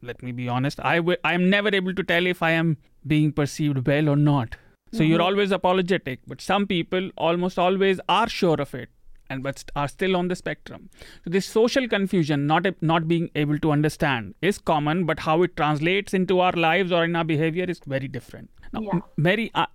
let 0.02 0.22
me 0.24 0.32
be 0.32 0.48
honest. 0.48 0.80
I 0.80 0.98
w- 0.98 1.18
I 1.24 1.34
am 1.34 1.50
never 1.50 1.74
able 1.74 1.94
to 1.96 2.04
tell 2.04 2.26
if 2.26 2.42
I 2.44 2.52
am 2.52 2.78
being 3.08 3.32
perceived 3.32 3.88
well 3.88 4.10
or 4.10 4.16
not. 4.16 4.56
So 4.94 5.04
you're 5.04 5.20
Mhm. 5.20 5.26
always 5.26 5.52
apologetic, 5.52 6.20
but 6.28 6.42
some 6.42 6.66
people 6.68 7.12
almost 7.18 7.58
always 7.58 8.00
are 8.10 8.28
sure 8.30 8.60
of 8.60 8.74
it, 8.76 8.90
and 9.30 9.42
but 9.44 9.60
st- 9.60 9.72
are 9.76 9.88
still 9.88 10.16
on 10.22 10.28
the 10.28 10.36
spectrum. 10.36 10.90
So 11.24 11.30
this 11.36 11.46
social 11.46 11.88
confusion, 11.88 12.46
not 12.48 12.66
a- 12.66 12.76
not 12.82 13.08
being 13.08 13.30
able 13.36 13.60
to 13.60 13.72
understand, 13.72 14.36
is 14.42 14.58
common, 14.72 15.06
but 15.06 15.20
how 15.28 15.42
it 15.44 15.56
translates 15.56 16.14
into 16.14 16.40
our 16.40 16.52
lives 16.66 16.92
or 16.92 17.04
in 17.06 17.16
our 17.16 17.24
behavior 17.24 17.64
is 17.76 17.80
very 17.96 18.08
different. 18.18 18.50
Now, 18.74 18.82
Yeah. 18.82 19.00
Merry, 19.18 19.50
I, 19.56 19.68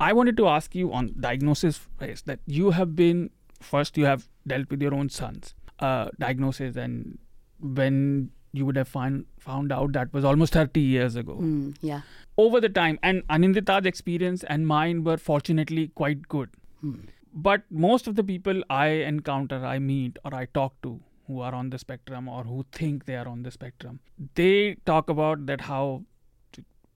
I 0.00 0.12
wanted 0.12 0.36
to 0.38 0.48
ask 0.48 0.74
you 0.74 0.92
on 0.92 1.12
diagnosis 1.20 1.76
phase 1.98 2.22
that 2.22 2.40
you 2.46 2.70
have 2.70 2.96
been 2.96 3.30
first 3.60 3.96
you 3.98 4.04
have 4.06 4.28
dealt 4.46 4.70
with 4.70 4.80
your 4.80 4.94
own 4.94 5.08
son's 5.10 5.54
uh, 5.80 6.08
diagnosis, 6.18 6.76
and 6.76 7.18
when 7.60 8.30
you 8.52 8.64
would 8.66 8.76
have 8.76 8.88
find, 8.88 9.24
found 9.38 9.72
out 9.72 9.92
that 9.92 10.12
was 10.12 10.24
almost 10.24 10.52
30 10.52 10.80
years 10.80 11.16
ago. 11.16 11.34
Mm, 11.40 11.76
yeah. 11.80 12.00
over 12.36 12.60
the 12.60 12.68
time 12.68 12.98
and 13.02 13.26
anindita's 13.28 13.86
experience 13.86 14.44
and 14.44 14.66
mine 14.66 15.04
were 15.04 15.16
fortunately 15.16 15.88
quite 15.94 16.28
good. 16.28 16.50
But 17.34 17.62
most 17.70 18.06
of 18.06 18.14
the 18.16 18.24
people 18.24 18.62
i 18.70 18.86
encounter 19.12 19.64
i 19.64 19.78
meet 19.78 20.18
or 20.24 20.34
i 20.34 20.44
talk 20.58 20.74
to 20.82 21.00
who 21.26 21.40
are 21.40 21.54
on 21.54 21.70
the 21.70 21.78
spectrum 21.78 22.28
or 22.28 22.42
who 22.44 22.64
think 22.72 23.04
they 23.04 23.16
are 23.16 23.28
on 23.28 23.42
the 23.42 23.50
spectrum 23.50 24.00
they 24.34 24.76
talk 24.86 25.10
about 25.10 25.44
that 25.46 25.60
how 25.62 26.02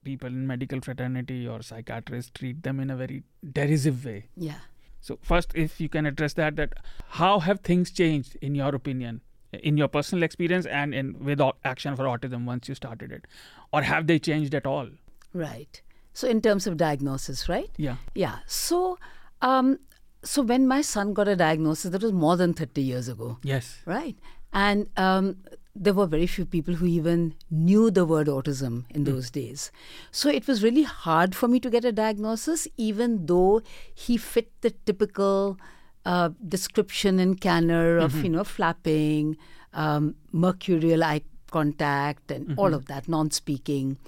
people 0.05 0.29
in 0.29 0.47
medical 0.47 0.81
fraternity 0.81 1.47
or 1.47 1.63
psychiatrists 1.63 2.31
treat 2.39 2.63
them 2.63 2.81
in 2.81 2.91
a 2.91 2.97
very 2.97 3.23
derisive 3.59 4.05
way. 4.05 4.29
Yeah. 4.37 4.63
so 5.01 5.19
first 5.23 5.53
if 5.55 5.81
you 5.81 5.89
can 5.89 6.07
address 6.07 6.35
that 6.35 6.57
that 6.57 6.73
how 7.21 7.39
have 7.41 7.61
things 7.61 7.91
changed 7.91 8.37
in 8.41 8.55
your 8.55 8.75
opinion 8.75 9.21
in 9.53 9.77
your 9.77 9.89
personal 9.89 10.23
experience 10.23 10.67
and 10.67 10.95
in 10.95 11.17
with 11.19 11.41
action 11.65 11.95
for 11.95 12.05
autism 12.05 12.45
once 12.45 12.69
you 12.69 12.75
started 12.75 13.13
it 13.13 13.27
or 13.73 13.83
have 13.83 14.07
they 14.07 14.19
changed 14.19 14.55
at 14.55 14.67
all 14.67 14.89
Right. 15.33 15.81
So 16.13 16.29
in 16.29 16.41
terms 16.43 16.67
of 16.67 16.77
diagnosis, 16.77 17.49
right? 17.49 17.71
Yeah. 17.77 17.97
Yeah. 18.15 18.39
So, 18.47 18.99
um, 19.41 19.79
so 20.23 20.43
when 20.43 20.69
my 20.69 20.83
son 20.83 21.15
got 21.15 21.29
a 21.29 21.37
diagnosis, 21.37 21.91
that 21.91 22.03
was 22.03 22.13
more 22.13 22.37
than 22.37 22.55
thirty 22.55 22.83
years 22.83 23.09
ago. 23.09 23.39
Yes. 23.43 23.81
Right. 23.87 24.17
And 24.53 24.89
um, 24.97 25.39
there 25.75 25.95
were 25.95 26.07
very 26.07 26.27
few 26.27 26.45
people 26.45 26.75
who 26.75 26.87
even 26.87 27.35
knew 27.51 27.91
the 27.91 28.05
word 28.05 28.27
autism 28.27 28.85
in 28.91 29.05
those 29.05 29.31
days. 29.31 29.73
So 30.11 30.29
it 30.29 30.47
was 30.47 30.63
really 30.63 30.83
hard 30.83 31.35
for 31.35 31.49
me 31.49 31.59
to 31.61 31.71
get 31.71 31.87
a 31.87 31.93
diagnosis, 31.93 32.69
even 32.77 33.25
though 33.25 33.63
he 33.95 34.19
fit 34.19 34.53
the 34.61 34.71
typical 34.71 35.59
uh, 36.05 36.31
description 36.49 37.19
in 37.21 37.35
Kanner 37.37 37.99
of 37.99 38.13
Mhm. 38.15 38.25
you 38.25 38.31
know 38.31 38.45
flapping, 38.45 39.37
um, 39.73 40.15
mercurial 40.33 41.05
eye 41.05 41.23
contact, 41.51 42.31
and 42.31 42.55
all 42.59 42.71
Mhm. 42.71 42.75
of 42.75 42.87
that, 42.87 43.09
non-speaking, 43.09 43.99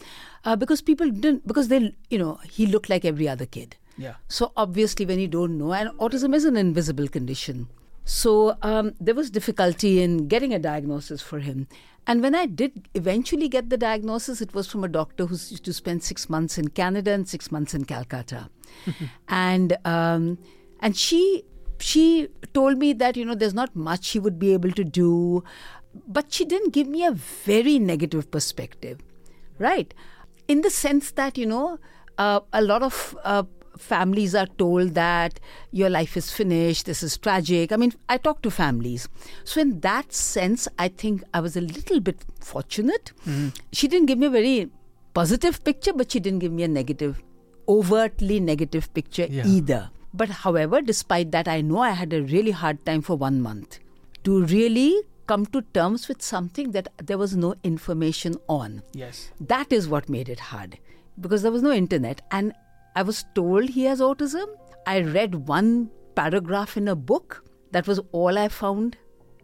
uh, 0.45 0.57
because 0.57 0.81
people 0.83 1.11
didn't 1.11 1.47
because 1.47 1.69
they 1.69 1.95
you 2.11 2.19
know 2.19 2.39
he 2.51 2.67
looked 2.67 2.89
like 2.89 3.05
every 3.05 3.29
other 3.29 3.47
kid. 3.47 3.77
Yeah. 3.97 4.15
So 4.29 4.53
obviously, 4.57 5.07
when 5.07 5.21
you 5.21 5.29
don't 5.29 5.57
know, 5.57 5.73
and 5.73 5.91
autism 5.99 6.35
is 6.35 6.45
an 6.45 6.57
invisible 6.57 7.07
condition. 7.09 7.69
So 8.05 8.57
um, 8.63 8.93
there 9.01 9.15
was 9.15 9.31
difficulty 9.31 10.03
in 10.03 10.27
getting 10.29 10.53
a 10.53 10.59
diagnosis 10.59 11.23
for 11.23 11.39
him. 11.39 11.67
And 12.07 12.21
when 12.21 12.35
I 12.35 12.45
did 12.45 12.89
eventually 12.95 13.49
get 13.49 13.71
the 13.71 13.79
diagnosis, 13.79 14.43
it 14.43 14.53
was 14.53 14.67
from 14.67 14.85
a 14.85 14.89
doctor 14.89 15.25
who 15.27 15.37
used 15.37 15.65
to 15.65 15.73
spend 15.73 16.03
six 16.03 16.29
months 16.29 16.59
in 16.59 16.69
Canada 16.69 17.13
and 17.13 17.27
six 17.27 17.51
months 17.51 17.73
in 17.73 17.85
Calcutta. 17.87 18.51
and 19.29 19.77
um, 19.87 20.39
and 20.81 20.97
she 20.97 21.45
she 21.79 22.29
told 22.53 22.79
me 22.79 22.93
that 22.95 23.17
you 23.17 23.25
know 23.25 23.35
there's 23.35 23.55
not 23.55 23.75
much 23.75 24.05
she 24.05 24.19
would 24.19 24.39
be 24.39 24.53
able 24.53 24.73
to 24.73 24.85
do, 24.85 25.43
but 26.07 26.33
she 26.33 26.45
didn't 26.45 26.73
give 26.73 26.87
me 26.87 27.05
a 27.05 27.13
very 27.13 27.79
negative 27.79 28.31
perspective, 28.31 29.01
right? 29.59 29.93
In 30.49 30.61
the 30.63 30.71
sense 30.71 31.11
that 31.13 31.39
you 31.39 31.47
know 31.47 31.79
uh, 32.19 32.41
a 32.53 32.63
lot 32.63 32.83
of 32.83 33.17
uh, 33.25 33.43
families 33.79 34.35
are 34.35 34.47
told 34.47 34.95
that 34.95 35.41
your 35.73 35.91
life 35.91 36.17
is 36.17 36.31
finished, 36.31 36.87
this 36.87 37.03
is 37.03 37.17
tragic. 37.19 37.73
I 37.73 37.77
mean, 37.77 37.93
I 38.09 38.19
talk 38.19 38.43
to 38.43 38.51
families. 38.51 39.09
So, 39.45 39.61
in 39.61 39.81
that 39.81 40.13
sense, 40.13 40.69
I 40.79 40.89
think 40.89 41.25
I 41.35 41.41
was 41.41 41.57
a 41.57 41.61
little 41.61 41.99
bit 42.01 42.25
fortunate. 42.41 43.13
She 43.73 43.89
didn't 43.89 44.07
give 44.07 44.19
me 44.19 44.27
a 44.27 44.31
very 44.31 44.71
positive 45.13 45.63
picture, 45.65 45.93
but 45.93 46.13
she 46.13 46.21
didn't 46.21 46.39
give 46.41 46.53
me 46.53 46.63
a 46.63 46.69
negative, 46.69 47.21
overtly 47.69 48.39
negative 48.41 48.93
picture 48.95 49.27
Yeah. 49.31 49.47
either. 49.47 49.91
But 50.17 50.31
however, 50.31 50.81
despite 50.81 51.33
that, 51.33 51.49
I 51.49 51.61
know 51.61 51.79
I 51.79 51.91
had 51.91 52.13
a 52.13 52.23
really 52.23 52.53
hard 52.53 52.87
time 52.87 53.03
for 53.03 53.17
one 53.17 53.41
month 53.43 53.81
to 54.23 54.45
really 54.45 55.03
come 55.27 55.45
to 55.47 55.63
terms 55.75 56.07
with 56.07 56.23
something 56.23 56.71
that 56.71 56.89
there 57.03 57.19
was 57.19 57.37
no 57.37 57.57
information 57.65 58.37
on. 58.49 58.83
Yes. 58.93 59.33
That 59.41 59.73
is 59.73 59.89
what 59.89 60.09
made 60.09 60.29
it 60.29 60.39
hard 60.39 60.79
because 61.21 61.43
there 61.43 61.51
was 61.51 61.63
no 61.63 61.73
internet. 61.73 62.23
And 62.31 62.53
I 62.95 63.03
was 63.03 63.25
told 63.35 63.71
he 63.71 63.85
has 63.85 64.01
autism. 64.01 64.47
I 64.87 65.01
read 65.01 65.49
one 65.49 65.91
paragraph 66.15 66.77
in 66.77 66.87
a 66.87 66.95
book. 66.95 67.45
That 67.73 67.89
was 67.89 68.01
all 68.13 68.39
I 68.39 68.49
found 68.49 68.97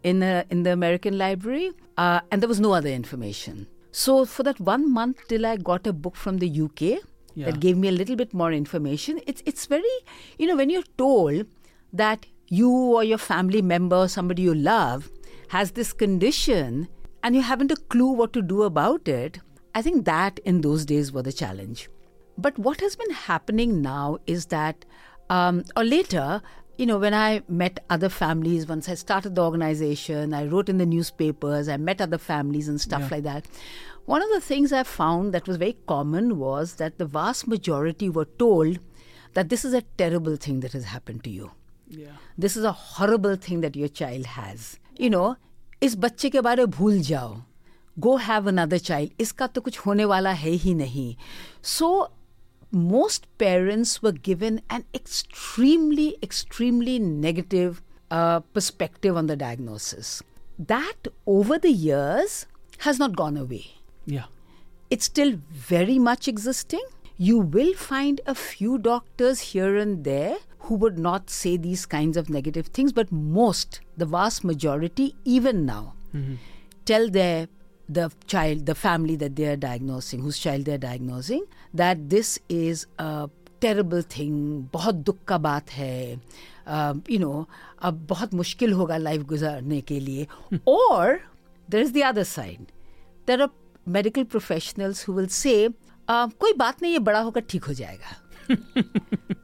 in, 0.03 0.23
a, 0.23 0.45
in 0.49 0.63
the 0.63 0.71
American 0.71 1.17
library. 1.17 1.71
Uh, 1.97 2.21
and 2.31 2.41
there 2.41 2.47
was 2.47 2.61
no 2.61 2.71
other 2.71 2.89
information. 2.89 3.67
So 3.91 4.23
for 4.23 4.43
that 4.43 4.59
one 4.61 4.89
month 4.89 5.27
till 5.27 5.45
I 5.45 5.57
got 5.57 5.85
a 5.85 5.91
book 5.91 6.15
from 6.15 6.37
the 6.37 6.61
UK 6.61 7.03
Yeah. 7.35 7.45
that 7.45 7.59
gave 7.59 7.77
me 7.77 7.87
a 7.87 7.91
little 7.91 8.15
bit 8.15 8.33
more 8.33 8.51
information, 8.51 9.19
it's 9.25 9.41
it's 9.45 9.65
very 9.65 9.97
you 10.37 10.47
know 10.47 10.55
when 10.55 10.69
you're 10.69 10.83
told 10.97 11.45
that 11.93 12.25
you 12.47 12.69
or 12.69 13.03
your 13.03 13.17
family 13.17 13.61
member, 13.61 13.95
or 13.95 14.07
somebody 14.07 14.41
you 14.41 14.53
love, 14.53 15.09
has 15.49 15.71
this 15.71 15.93
condition 15.93 16.87
and 17.23 17.35
you 17.35 17.41
haven't 17.41 17.71
a 17.71 17.75
clue 17.75 18.11
what 18.11 18.33
to 18.33 18.41
do 18.41 18.63
about 18.63 19.07
it, 19.07 19.39
I 19.73 19.81
think 19.81 20.05
that 20.05 20.39
in 20.39 20.61
those 20.61 20.85
days 20.85 21.11
was 21.11 21.23
the 21.23 21.31
challenge. 21.31 21.89
But 22.37 22.57
what 22.59 22.81
has 22.81 22.95
been 22.95 23.11
happening 23.11 23.81
now 23.81 24.17
is 24.27 24.47
that, 24.47 24.83
um, 25.29 25.63
or 25.77 25.83
later, 25.83 26.41
you 26.80 26.86
know, 26.86 26.98
when 26.98 27.14
I 27.14 27.42
met 27.48 27.80
other 27.88 28.08
families, 28.10 28.66
once 28.68 28.88
I 28.88 28.94
started 28.94 29.34
the 29.34 29.42
organization, 29.42 30.34
I 30.34 30.44
wrote 30.46 30.68
in 30.68 30.78
the 30.78 30.86
newspapers, 30.86 31.68
I 31.68 31.76
met 31.78 32.00
other 32.00 32.18
families 32.18 32.68
and 32.68 32.80
stuff 32.80 33.02
Yeah. 33.06 33.14
like 33.16 33.22
that. 33.24 33.46
One 34.14 34.22
of 34.22 34.28
the 34.32 34.40
things 34.48 34.72
I 34.72 34.82
found 34.84 35.32
that 35.36 35.48
was 35.48 35.56
very 35.62 35.76
common 35.92 36.38
was 36.38 36.74
that 36.82 36.98
the 36.98 37.06
vast 37.06 37.48
majority 37.48 38.08
were 38.18 38.26
told 38.44 38.78
that 39.34 39.48
this 39.48 39.64
is 39.64 39.74
a 39.74 39.82
terrible 40.02 40.36
thing 40.36 40.60
that 40.60 40.72
has 40.72 40.84
happened 40.84 41.24
to 41.24 41.30
you. 41.30 41.50
Yeah. 41.88 42.12
This 42.38 42.56
is 42.56 42.64
a 42.64 42.72
horrible 42.72 43.36
thing 43.46 43.60
that 43.62 43.74
your 43.76 43.88
child 43.88 44.26
has. 44.36 44.68
You 44.98 45.10
know, 45.16 45.26
इस 45.82 45.96
बच्चे 46.04 46.28
के 46.30 46.40
बारे 46.40 46.64
में 46.66 46.70
भूल 46.78 46.98
जाओ 47.08 47.34
go 48.04 48.16
have 48.26 48.48
another 48.48 48.78
child 48.86 49.10
इसका 49.20 49.46
तो 49.56 49.60
कुछ 49.60 49.78
होने 49.86 50.04
वाला 50.12 50.30
है 50.44 50.50
ही 50.62 50.74
नहीं 50.74 51.14
सो 51.72 51.88
most 52.71 53.27
parents 53.37 54.01
were 54.01 54.11
given 54.11 54.61
an 54.69 54.85
extremely, 54.93 56.17
extremely 56.23 56.99
negative 56.99 57.81
uh, 58.09 58.39
perspective 58.39 59.15
on 59.17 59.27
the 59.27 59.35
diagnosis. 59.35 60.21
That 60.57 61.07
over 61.25 61.57
the 61.57 61.71
years 61.71 62.45
has 62.79 62.99
not 62.99 63.15
gone 63.15 63.37
away. 63.37 63.65
Yeah. 64.05 64.25
It's 64.89 65.05
still 65.05 65.39
very 65.49 65.99
much 65.99 66.27
existing. 66.27 66.83
You 67.17 67.39
will 67.39 67.73
find 67.73 68.19
a 68.25 68.35
few 68.35 68.77
doctors 68.77 69.39
here 69.39 69.77
and 69.77 70.03
there 70.03 70.37
who 70.59 70.75
would 70.75 70.97
not 70.97 71.29
say 71.29 71.57
these 71.57 71.85
kinds 71.85 72.17
of 72.17 72.29
negative 72.29 72.67
things, 72.67 72.91
but 72.91 73.11
most, 73.11 73.81
the 73.97 74.05
vast 74.05 74.43
majority, 74.43 75.15
even 75.25 75.65
now, 75.65 75.93
tell 76.85 77.09
their 77.09 77.47
the 77.89 78.11
child, 78.25 78.65
the 78.65 78.75
family 78.75 79.15
that 79.17 79.35
they 79.35 79.45
are 79.47 79.57
diagnosing, 79.57 80.21
whose 80.21 80.39
child 80.39 80.65
they 80.65 80.73
are 80.73 80.77
diagnosing, 80.77 81.45
that 81.74 82.08
this 82.08 82.38
is 82.48 82.86
a 82.98 83.28
terrible 83.60 84.02
thing, 84.02 84.68
बहुत 84.72 84.94
दुख 84.94 85.18
का 85.28 85.38
बात 85.38 85.70
है, 85.70 86.20
uh, 86.66 86.94
you 87.08 87.18
know, 87.24 87.46
अब 87.82 88.06
बहुत 88.10 88.34
मुश्किल 88.34 88.72
होगा 88.72 88.96
life 88.96 89.22
गुजारने 89.32 89.80
के 89.90 90.00
लिए. 90.00 90.26
or 90.66 91.20
there 91.68 91.82
is 91.86 91.92
the 91.92 92.04
other 92.12 92.24
side. 92.24 92.72
There 93.26 93.40
are 93.42 93.50
medical 93.86 94.24
professionals 94.24 95.02
who 95.02 95.12
will 95.12 95.28
say, 95.28 95.68
uh, 96.08 96.28
कोई 96.40 96.52
बात 96.52 96.82
नहीं 96.82 96.92
ये 96.92 96.98
बड़ा 97.10 97.20
होकर 97.20 97.40
ठीक 97.50 97.64
हो 97.64 97.74
जाएगा. 97.74 98.16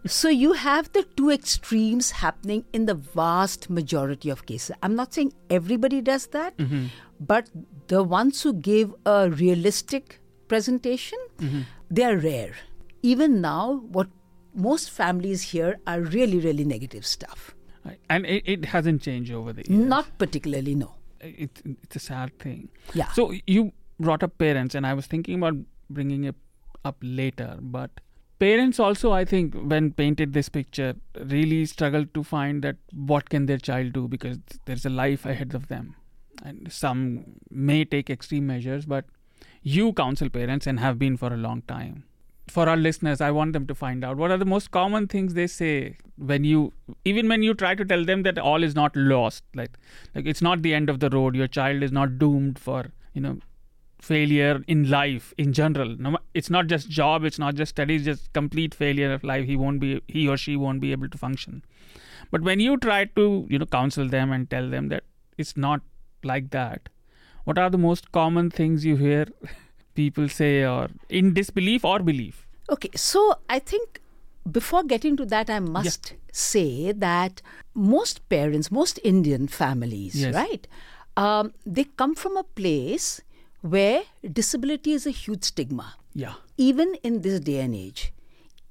so 0.06 0.28
you 0.28 0.52
have 0.52 0.90
the 0.92 1.02
two 1.16 1.30
extremes 1.30 2.10
happening 2.22 2.64
in 2.72 2.86
the 2.86 2.94
vast 2.94 3.68
majority 3.70 4.30
of 4.30 4.44
cases. 4.46 4.76
I'm 4.82 4.94
not 4.94 5.12
saying 5.14 5.32
everybody 5.50 6.00
does 6.00 6.26
that, 6.28 6.54
but 7.32 7.48
the 7.88 8.02
ones 8.04 8.42
who 8.42 8.52
give 8.52 8.94
a 9.04 9.28
realistic 9.30 10.20
presentation, 10.47 11.19
mm-hmm. 11.39 11.61
they 11.89 12.03
are 12.03 12.17
rare. 12.17 12.53
Even 13.01 13.41
now, 13.41 13.83
what 13.89 14.07
most 14.53 14.89
families 14.89 15.41
hear 15.41 15.79
are 15.85 16.01
really, 16.01 16.39
really 16.39 16.65
negative 16.65 17.05
stuff. 17.05 17.55
Right. 17.85 17.99
And 18.09 18.25
it, 18.25 18.43
it 18.45 18.65
hasn't 18.65 19.01
changed 19.01 19.31
over 19.31 19.53
the 19.53 19.63
years. 19.67 19.87
Not 19.87 20.17
particularly, 20.17 20.75
no. 20.75 20.95
It, 21.21 21.61
it's 21.83 21.95
a 21.95 21.99
sad 21.99 22.37
thing. 22.39 22.69
Yeah. 22.93 23.11
So 23.11 23.33
you 23.45 23.71
brought 23.99 24.23
up 24.23 24.37
parents, 24.37 24.75
and 24.75 24.85
I 24.85 24.93
was 24.93 25.07
thinking 25.07 25.35
about 25.35 25.55
bringing 25.89 26.23
it 26.25 26.35
up 26.83 26.97
later, 27.01 27.57
but 27.61 27.91
parents 28.39 28.79
also, 28.79 29.11
I 29.11 29.25
think, 29.25 29.55
when 29.55 29.91
painted 29.91 30.33
this 30.33 30.49
picture, 30.49 30.95
really 31.19 31.65
struggled 31.65 32.13
to 32.13 32.23
find 32.23 32.61
that 32.63 32.75
what 32.93 33.29
can 33.29 33.45
their 33.45 33.57
child 33.57 33.93
do 33.93 34.07
because 34.07 34.37
there's 34.65 34.85
a 34.85 34.89
life 34.89 35.25
ahead 35.25 35.55
of 35.55 35.67
them, 35.69 35.95
and 36.43 36.71
some 36.71 37.25
may 37.49 37.83
take 37.85 38.09
extreme 38.09 38.45
measures, 38.47 38.85
but 38.85 39.05
you 39.75 39.91
counsel 39.93 40.29
parents 40.29 40.65
and 40.65 40.79
have 40.79 40.97
been 40.97 41.17
for 41.17 41.33
a 41.33 41.37
long 41.37 41.61
time. 41.63 42.03
For 42.47 42.69
our 42.69 42.77
listeners, 42.77 43.19
I 43.19 43.31
want 43.31 43.51
them 43.51 43.67
to 43.67 43.75
find 43.75 44.05
out 44.05 44.15
what 44.15 44.31
are 44.31 44.37
the 44.37 44.45
most 44.45 44.71
common 44.71 45.07
things 45.07 45.33
they 45.33 45.47
say 45.47 45.97
when 46.17 46.45
you, 46.45 46.71
even 47.03 47.27
when 47.27 47.43
you 47.43 47.53
try 47.53 47.75
to 47.75 47.83
tell 47.83 48.05
them 48.05 48.23
that 48.23 48.39
all 48.39 48.63
is 48.63 48.75
not 48.75 48.95
lost, 48.95 49.43
like, 49.53 49.77
like 50.15 50.25
it's 50.25 50.41
not 50.41 50.61
the 50.61 50.73
end 50.73 50.89
of 50.89 51.01
the 51.01 51.09
road. 51.09 51.35
Your 51.35 51.47
child 51.47 51.83
is 51.83 51.91
not 51.91 52.17
doomed 52.17 52.57
for, 52.57 52.93
you 53.13 53.19
know, 53.19 53.39
failure 54.01 54.63
in 54.67 54.89
life 54.89 55.33
in 55.37 55.51
general. 55.51 55.95
No, 55.99 56.17
it's 56.33 56.49
not 56.49 56.67
just 56.67 56.89
job, 56.89 57.25
it's 57.25 57.39
not 57.39 57.55
just 57.55 57.71
studies, 57.71 58.05
just 58.05 58.31
complete 58.31 58.73
failure 58.73 59.11
of 59.11 59.25
life. 59.25 59.45
He 59.45 59.57
won't 59.57 59.81
be, 59.81 60.01
he 60.07 60.29
or 60.29 60.37
she 60.37 60.55
won't 60.55 60.79
be 60.79 60.93
able 60.93 61.09
to 61.09 61.17
function. 61.17 61.63
But 62.31 62.41
when 62.41 62.61
you 62.61 62.77
try 62.77 63.05
to, 63.05 63.45
you 63.49 63.59
know, 63.59 63.65
counsel 63.65 64.07
them 64.07 64.31
and 64.31 64.49
tell 64.49 64.69
them 64.69 64.87
that 64.89 65.03
it's 65.37 65.57
not 65.57 65.81
like 66.23 66.51
that, 66.51 66.87
what 67.47 67.57
are 67.57 67.69
the 67.69 67.77
most 67.77 68.11
common 68.11 68.49
things 68.51 68.85
you 68.85 68.95
hear 68.97 69.25
people 69.95 70.27
say, 70.29 70.65
or 70.65 70.89
in 71.09 71.33
disbelief 71.33 71.85
or 71.85 71.99
belief? 71.99 72.45
Okay, 72.69 72.89
so 72.95 73.21
I 73.49 73.59
think 73.59 74.01
before 74.57 74.83
getting 74.83 75.15
to 75.17 75.25
that, 75.25 75.49
I 75.49 75.59
must 75.59 76.13
say 76.31 76.91
that 76.91 77.41
most 77.73 78.27
parents, 78.29 78.69
most 78.71 78.99
Indian 79.03 79.47
families, 79.47 80.19
Yes. 80.23 80.35
right, 80.35 80.67
um, 81.15 81.53
they 81.65 81.85
come 81.85 82.15
from 82.15 82.35
a 82.37 82.43
place 82.43 83.21
where 83.61 84.03
disability 84.41 84.91
is 84.91 85.07
a 85.07 85.11
huge 85.11 85.43
stigma. 85.45 85.95
Yeah. 86.13 86.33
Even 86.57 86.95
in 87.03 87.21
this 87.21 87.39
day 87.39 87.59
and 87.61 87.73
age, 87.75 88.11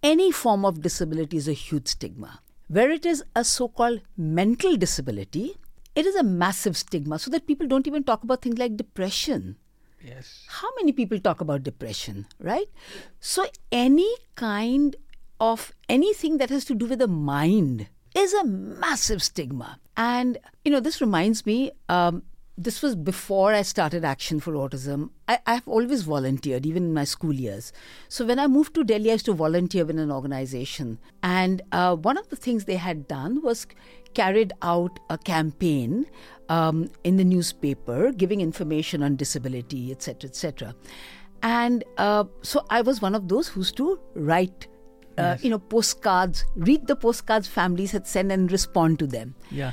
any 0.02 0.30
form 0.32 0.64
of 0.64 0.82
disability 0.82 1.36
is 1.38 1.48
a 1.48 1.52
huge 1.54 1.88
stigma. 1.88 2.40
Where 2.68 2.90
it 2.90 3.06
is 3.06 3.24
a 3.34 3.44
so 3.44 3.68
called 3.68 4.00
mental 4.16 4.76
disability, 4.76 5.56
it 5.96 6.06
is 6.06 6.14
a 6.14 6.22
massive 6.22 6.76
stigma 6.76 7.18
so 7.18 7.30
that 7.30 7.46
people 7.46 7.66
don't 7.66 7.87
even 7.90 8.04
talk 8.04 8.22
about 8.22 8.42
things 8.42 8.59
like 8.59 8.76
depression 8.76 9.56
Yes. 10.04 10.44
how 10.48 10.68
many 10.76 10.92
people 10.92 11.18
talk 11.18 11.40
about 11.40 11.62
depression, 11.64 12.26
right? 12.38 12.66
So, 13.18 13.46
any 13.72 14.09
kind 14.37 14.94
of 15.40 15.72
anything 15.88 16.37
that 16.38 16.50
has 16.50 16.64
to 16.66 16.74
do 16.74 16.87
with 16.87 17.00
the 17.00 17.09
mind 17.09 17.88
is 18.14 18.32
a 18.32 18.44
massive 18.44 19.22
stigma. 19.22 19.80
And, 19.96 20.38
you 20.64 20.70
know, 20.70 20.80
this 20.80 21.00
reminds 21.00 21.44
me, 21.44 21.72
um, 21.88 22.22
this 22.59 22.81
was 22.83 22.97
before 22.97 23.53
I 23.53 23.62
started 23.62 24.05
Action 24.05 24.40
for 24.40 24.53
Autism. 24.55 25.11
I, 25.29 25.40
I've 25.47 25.69
always 25.69 26.03
volunteered, 26.03 26.64
even 26.64 26.85
in 26.85 26.95
my 26.95 27.05
school 27.05 27.35
years. 27.35 27.73
So, 28.09 28.25
when 28.25 28.38
I 28.38 28.47
moved 28.47 28.75
to 28.75 28.85
Delhi, 28.85 29.11
I 29.11 29.14
used 29.14 29.27
to 29.27 29.35
volunteer 29.35 29.85
with 29.85 29.99
an 29.99 30.11
organization. 30.11 30.99
And 31.23 31.62
uh, 31.73 31.97
one 31.97 32.16
of 32.16 32.29
the 32.31 32.37
things 32.37 32.64
they 32.64 32.77
had 32.77 33.07
done 33.09 33.42
was 33.42 33.66
carried 34.14 34.55
out 34.62 34.99
a 35.11 35.19
campaign 35.19 36.07
um, 36.49 36.90
in 37.05 37.19
the 37.19 37.25
newspaper 37.25 38.12
giving 38.12 38.40
information 38.40 39.03
on 39.03 39.16
disability, 39.16 39.92
etc., 39.92 40.31
etc. 40.31 40.75
And 41.42 41.85
uh, 41.99 42.25
so 42.42 42.64
I 42.71 42.81
was 42.81 43.03
one 43.03 43.14
of 43.14 43.29
those 43.29 43.49
who 43.49 43.61
used 43.61 43.77
to 43.77 44.01
write, 44.14 44.66
uh, 45.19 45.37
you 45.40 45.51
know, 45.51 45.59
postcards, 45.59 46.47
read 46.55 46.87
the 46.87 46.97
postcards 46.97 47.47
families 47.47 47.90
had 47.90 48.07
sent 48.07 48.33
and 48.33 48.51
respond 48.51 48.99
to 49.01 49.07
them. 49.07 49.35
Yeah. 49.51 49.73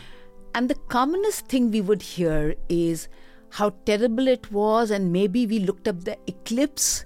And 0.54 0.68
the 0.68 0.76
commonest 0.88 1.46
thing 1.46 1.70
we 1.70 1.80
would 1.80 2.02
hear 2.02 2.54
is 2.68 3.08
how 3.50 3.72
terrible 3.86 4.28
it 4.28 4.50
was, 4.52 4.90
and 4.90 5.12
maybe 5.12 5.46
we 5.46 5.58
looked 5.58 5.88
up 5.88 6.04
the 6.04 6.16
eclipse, 6.26 7.04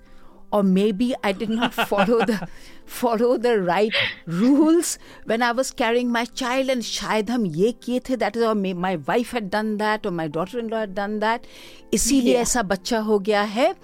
or 0.53 0.62
maybe 0.62 1.14
I 1.22 1.33
did 1.33 1.51
not 1.51 1.75
follow 1.75 2.25
the 2.25 2.48
follow 2.85 3.37
the 3.38 3.61
right 3.61 3.92
rules 4.27 4.98
when 5.25 5.42
I 5.42 5.53
was 5.53 5.70
carrying 5.70 6.11
my 6.11 6.25
child, 6.25 6.70
and 6.70 6.83
शायद 6.83 7.31
हम 7.31 7.46
ये 7.46 7.72
किए 7.72 8.01
थे 8.01 8.16
that 8.18 8.37
is 8.37 8.42
or 8.42 8.55
may- 8.55 8.75
my 8.75 8.96
wife 8.96 9.31
had 9.31 9.51
done 9.51 9.77
that 9.79 10.07
or 10.07 10.11
my 10.11 10.29
daughter-in-law 10.29 10.81
had 10.81 10.94
done 10.94 11.18
that, 11.20 11.46
इसीलिए 11.92 12.37
ऐसा 12.38 12.62
बच्चा 12.62 12.98
हो 12.98 13.18
गया 13.18 13.42
है. 13.42 13.75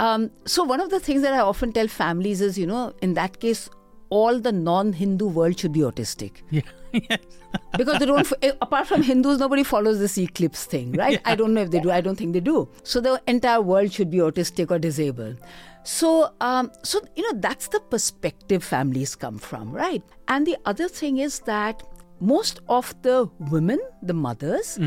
Um, 0.00 0.30
so 0.44 0.64
one 0.64 0.80
of 0.80 0.90
the 0.90 1.00
things 1.00 1.22
that 1.22 1.32
I 1.32 1.40
often 1.40 1.72
tell 1.72 1.88
families 1.88 2.40
is, 2.40 2.58
you 2.58 2.66
know, 2.66 2.92
in 3.00 3.14
that 3.14 3.38
case, 3.40 3.68
all 4.10 4.40
the 4.40 4.52
non-Hindu 4.52 5.26
world 5.28 5.58
should 5.58 5.72
be 5.72 5.80
autistic. 5.80 6.30
Yeah. 6.50 6.85
yes. 7.09 7.19
because 7.77 7.99
they 7.99 8.05
don't 8.05 8.31
eh, 8.41 8.51
apart 8.61 8.87
from 8.87 9.01
hindus 9.01 9.39
nobody 9.39 9.63
follows 9.63 9.99
this 9.99 10.17
eclipse 10.17 10.65
thing 10.65 10.91
right? 10.93 11.21
I 11.25 11.35
don't 11.35 11.53
know 11.53 11.61
if 11.61 11.71
they 11.71 11.79
do 11.79 11.91
i 11.91 12.01
don't 12.01 12.15
think 12.15 12.33
they 12.33 12.39
do. 12.39 12.67
So 12.83 12.99
the 13.01 13.21
entire 13.27 13.61
world 13.61 13.91
should 13.91 14.09
be 14.09 14.17
autistic 14.17 14.71
or 14.71 14.79
disabled. 14.79 15.37
So 15.83 16.33
um, 16.41 16.71
so 16.83 17.01
you 17.15 17.23
know 17.23 17.39
that's 17.39 17.69
the 17.69 17.79
perspective 17.79 18.63
families 18.63 19.15
come 19.15 19.37
from 19.37 19.71
right? 19.71 20.03
And 20.27 20.45
the 20.45 20.57
other 20.65 20.87
thing 20.87 21.17
is 21.17 21.39
that 21.41 21.83
most 22.19 22.59
of 22.67 22.93
the 23.03 23.29
women 23.39 23.79
the 24.01 24.13
mothers 24.13 24.77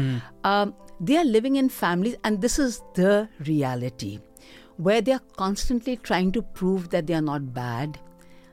um, 0.45 0.75
they 1.01 1.17
are 1.17 1.25
living 1.25 1.57
in 1.57 1.69
families 1.69 2.17
and 2.25 2.41
this 2.41 2.59
is 2.59 2.83
the 2.95 3.29
reality 3.47 4.19
where 4.77 5.01
they 5.01 5.13
are 5.13 5.23
constantly 5.37 5.97
trying 5.97 6.33
to 6.33 6.43
prove 6.43 6.91
that 6.91 7.07
they 7.07 7.15
are 7.15 7.23
not 7.23 7.53
bad 7.55 7.99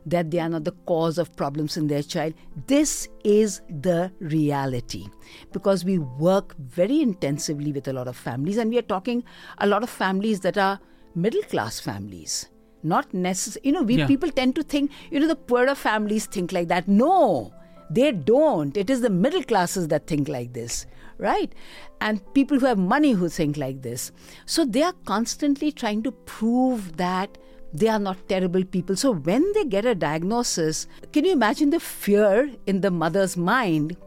that 0.10 0.32
they 0.32 0.39
are 0.39 0.50
not 0.50 0.63
the 0.63 0.76
cause 0.86 1.17
of 1.17 1.36
problems 1.36 1.78
in 1.78 1.88
their 1.88 2.04
child. 2.04 2.34
This 2.65 3.08
is 3.24 3.62
the 3.70 4.12
reality 4.20 5.06
because 5.52 5.84
we 5.86 6.00
work 6.00 6.56
very 6.58 7.02
intensively 7.02 7.72
with 7.72 7.88
a 7.88 7.93
lot 7.93 8.08
of 8.08 8.15
families, 8.15 8.58
and 8.58 8.70
we 8.70 8.78
are 8.78 8.89
talking 8.93 9.24
a 9.60 9.67
lot 9.67 9.84
of 9.84 9.89
families 9.89 10.39
that 10.41 10.58
are 10.58 10.80
middle 11.15 11.43
class 11.43 11.80
families. 11.80 12.50
Not 12.84 13.13
necessarily, 13.13 13.67
you 13.67 13.74
know, 13.74 13.82
we 13.84 13.98
Yeah. 13.98 14.08
people 14.08 14.32
tend 14.32 14.56
to 14.56 14.63
think, 14.63 14.91
you 15.12 15.20
know, 15.20 15.28
the 15.28 15.36
poorer 15.36 15.76
families 15.76 16.26
think 16.26 16.52
like 16.52 16.67
that. 16.70 16.88
No, 16.88 17.54
they 17.89 18.12
don't. 18.12 18.78
It 18.78 18.89
is 18.89 19.02
the 19.02 19.10
middle 19.10 19.43
classes 19.43 19.88
that 19.89 20.08
think 20.08 20.30
like 20.30 20.54
this, 20.54 20.86
right? 21.17 21.52
And 22.00 22.22
people 22.34 22.60
who 22.60 22.65
have 22.67 22.78
money 22.78 23.12
who 23.13 23.30
think 23.30 23.58
like 23.58 23.82
this. 23.82 24.12
So 24.46 24.63
they 24.63 24.84
are 24.84 24.93
constantly 25.06 25.72
trying 25.72 26.04
to 26.04 26.12
prove 26.12 26.96
that 26.98 27.38
they 27.73 27.88
are 27.88 27.99
not 27.99 28.17
terrible 28.27 28.63
people. 28.63 28.95
So 28.95 29.12
when 29.13 29.51
they 29.53 29.65
get 29.65 29.86
a 29.86 29.95
diagnosis, 29.95 30.88
can 31.12 31.25
you 31.25 31.34
imagine 31.34 31.69
the 31.69 31.80
fear 31.80 32.51
in 32.65 32.82
the 32.82 32.91
mother's 32.91 33.38
mind? 33.38 33.97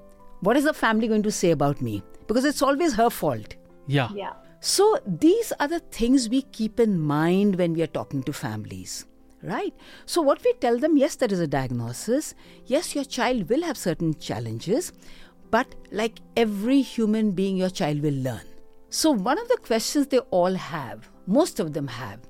What 0.40 0.56
is 0.56 0.64
the 0.64 0.72
family 0.72 1.08
going 1.08 1.22
to 1.22 1.30
say 1.30 1.50
about 1.50 1.80
me? 1.80 2.02
Because 2.26 2.44
it's 2.44 2.62
always 2.62 2.94
her 2.94 3.10
fault. 3.10 3.56
Yeah. 3.86 4.08
Yeah. 4.14 4.32
So 4.60 4.98
these 5.06 5.52
are 5.58 5.68
the 5.68 5.80
things 5.80 6.28
we 6.28 6.42
keep 6.42 6.80
in 6.80 6.98
mind 6.98 7.56
when 7.56 7.74
we 7.74 7.82
are 7.82 7.88
talking 7.88 8.22
to 8.24 8.32
families. 8.32 9.06
Right? 9.42 9.72
So, 10.04 10.20
what 10.20 10.44
we 10.44 10.52
tell 10.52 10.78
them 10.78 10.98
yes, 10.98 11.16
there 11.16 11.32
is 11.32 11.40
a 11.40 11.46
diagnosis. 11.46 12.34
Yes, 12.66 12.94
your 12.94 13.04
child 13.04 13.48
will 13.48 13.62
have 13.62 13.78
certain 13.78 14.12
challenges, 14.18 14.92
but 15.50 15.74
like 15.90 16.18
every 16.36 16.82
human 16.82 17.30
being, 17.30 17.56
your 17.56 17.70
child 17.70 18.02
will 18.02 18.12
learn. 18.12 18.42
So, 18.90 19.12
one 19.12 19.38
of 19.38 19.48
the 19.48 19.56
questions 19.56 20.08
they 20.08 20.18
all 20.18 20.52
have, 20.52 21.08
most 21.26 21.58
of 21.58 21.72
them 21.72 21.88
have, 21.88 22.20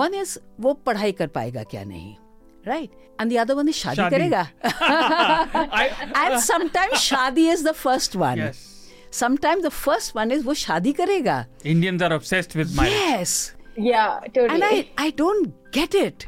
one 0.00 0.14
is 0.14 0.38
वो 0.60 0.72
पढ़ाई 0.86 1.12
कर 1.20 1.26
पाएगा 1.38 1.62
क्या 1.74 1.84
नहीं 1.84 2.16
right 2.66 2.90
and 3.18 3.30
the 3.32 3.38
other 3.42 3.54
one 3.58 3.68
is 3.68 3.76
शादी 3.76 3.96
शादी. 3.96 4.16
करेगा 4.16 4.42
and 6.24 6.40
sometimes 6.40 7.00
शादी 7.06 7.46
is 7.54 7.62
the 7.68 7.74
first 7.74 8.14
one 8.16 8.38
Yes. 8.38 8.60
sometimes 9.10 9.62
the 9.62 9.70
first 9.78 10.14
one 10.18 10.30
is 10.36 10.44
वो 10.44 10.54
शादी 10.64 10.92
करेगा 11.00 11.44
Indians 11.64 12.02
are 12.02 12.12
obsessed 12.18 12.54
with 12.60 12.76
marriage. 12.76 13.02
yes 13.08 13.52
Yeah, 13.76 14.20
totally. 14.32 14.48
and 14.54 14.64
I, 14.64 14.90
I 14.98 15.10
don't 15.18 15.52
get 15.72 15.94
it. 15.98 16.26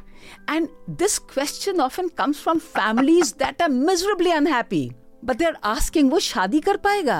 And 0.48 0.68
this 1.00 1.18
question 1.18 1.78
often 1.86 2.08
comes 2.20 2.38
from 2.44 2.58
families 2.58 3.32
that 3.42 3.60
are 3.60 3.68
miserably 3.68 4.32
unhappy. 4.32 4.92
But 5.22 5.36
they're 5.42 5.58
asking, 5.62 6.08
wo 6.14 6.20
shadi 6.28 6.62
kar 6.68 6.76
paega? 6.86 7.18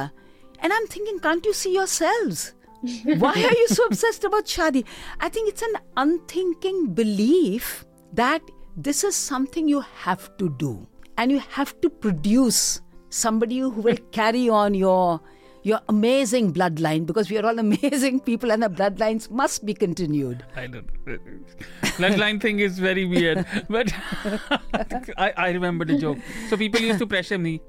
And 0.61 0.73
I'm 0.73 0.87
thinking, 0.95 1.19
can't 1.27 1.45
you 1.45 1.53
see 1.53 1.75
yourselves? 1.75 2.55
Why 3.04 3.34
are 3.34 3.58
you 3.58 3.68
so 3.68 3.86
obsessed 3.86 4.24
about 4.24 4.46
shadi? 4.46 4.86
I 5.20 5.30
think 5.30 5.50
it's 5.50 5.62
an 5.62 5.74
unthinking 5.98 6.94
belief 6.94 7.86
that 8.14 8.42
this 8.78 9.04
is 9.04 9.16
something 9.16 9.68
you 9.68 9.82
have 9.82 10.36
to 10.38 10.50
do. 10.58 10.88
And 11.18 11.32
you 11.32 11.40
have 11.40 11.80
to 11.82 11.90
produce 11.90 12.82
somebody 13.10 13.60
who 13.60 13.70
will 13.70 13.98
carry 14.12 14.48
on 14.48 14.74
your 14.74 15.20
your 15.70 15.80
amazing 15.94 16.52
bloodline 16.58 17.06
because 17.12 17.30
we 17.32 17.38
are 17.42 17.46
all 17.50 17.60
amazing 17.66 18.20
people 18.30 18.52
and 18.56 18.64
the 18.68 18.70
bloodlines 18.80 19.30
must 19.42 19.66
be 19.66 19.74
continued. 19.74 20.44
I 20.56 20.68
don't. 20.68 20.90
Bloodline 22.00 22.42
thing 22.42 22.60
is 22.60 22.80
very 22.80 23.06
weird, 23.06 23.46
but 23.70 23.92
I, 25.18 25.34
I 25.38 25.50
remember 25.52 25.86
the 25.86 25.98
joke. 25.98 26.18
So 26.50 26.58
people 26.58 26.82
used 26.82 27.00
to 27.00 27.08
pressure 27.08 27.38
me. 27.38 27.62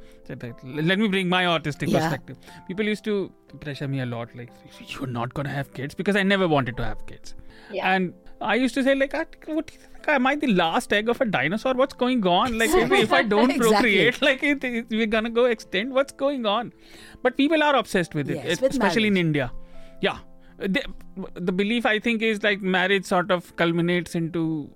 Let 0.63 0.99
me 0.99 1.09
bring 1.09 1.29
my 1.29 1.45
autistic 1.45 1.89
Yeah. 1.91 2.01
perspective. 2.01 2.37
People 2.69 2.87
used 2.87 3.05
to 3.05 3.33
pressure 3.61 3.89
me 3.89 4.01
a 4.01 4.07
lot, 4.07 4.35
like 4.37 4.51
you're 4.87 5.09
not 5.09 5.35
gonna 5.35 5.49
have 5.51 5.73
kids 5.75 5.95
because 5.95 6.17
I 6.17 6.23
never 6.23 6.47
wanted 6.47 6.77
to 6.77 6.85
have 6.85 7.05
kids. 7.07 7.35
Yeah. 7.73 7.93
And 7.95 8.15
I 8.41 8.55
used 8.55 8.75
to 8.77 8.85
say 8.85 8.95
like, 8.95 9.15
"Ah, 9.15 9.25
what 9.47 9.67
do 9.67 9.75
you 9.75 9.81
think? 9.81 9.90
Am 10.09 10.27
I 10.27 10.35
the 10.37 10.49
last 10.49 10.93
egg 10.93 11.09
of 11.09 11.21
a 11.21 11.25
dinosaur? 11.25 11.75
What's 11.75 11.95
going 11.95 12.27
on? 12.27 12.59
Like 12.59 12.71
if, 12.71 12.91
if 12.93 13.13
I 13.13 13.23
don't 13.23 13.51
Exactly. 13.57 13.71
procreate, 13.71 14.23
like 14.29 14.43
it, 14.43 14.65
it- 14.65 14.87
we're 14.91 15.07
gonna 15.07 15.31
go 15.31 15.45
extinct. 15.47 15.93
What's 15.93 16.13
going 16.13 16.47
on? 16.47 16.73
But 17.23 17.37
people 17.37 17.63
are 17.63 17.75
obsessed 17.77 18.15
with 18.15 18.31
it, 18.31 18.37
Yes, 18.45 18.61
with 18.61 18.73
especially 18.73 19.09
in. 19.09 19.17
India. 19.17 19.53
Yeah. 20.01 20.19
The, 20.59 20.83
the 21.35 21.53
belief 21.53 21.87
I 21.87 21.99
think 21.99 22.21
is 22.23 22.43
like 22.43 22.61
marriage 22.61 23.05
sort 23.07 23.31
of 23.31 23.55
culminates 23.57 24.15
into 24.15 24.71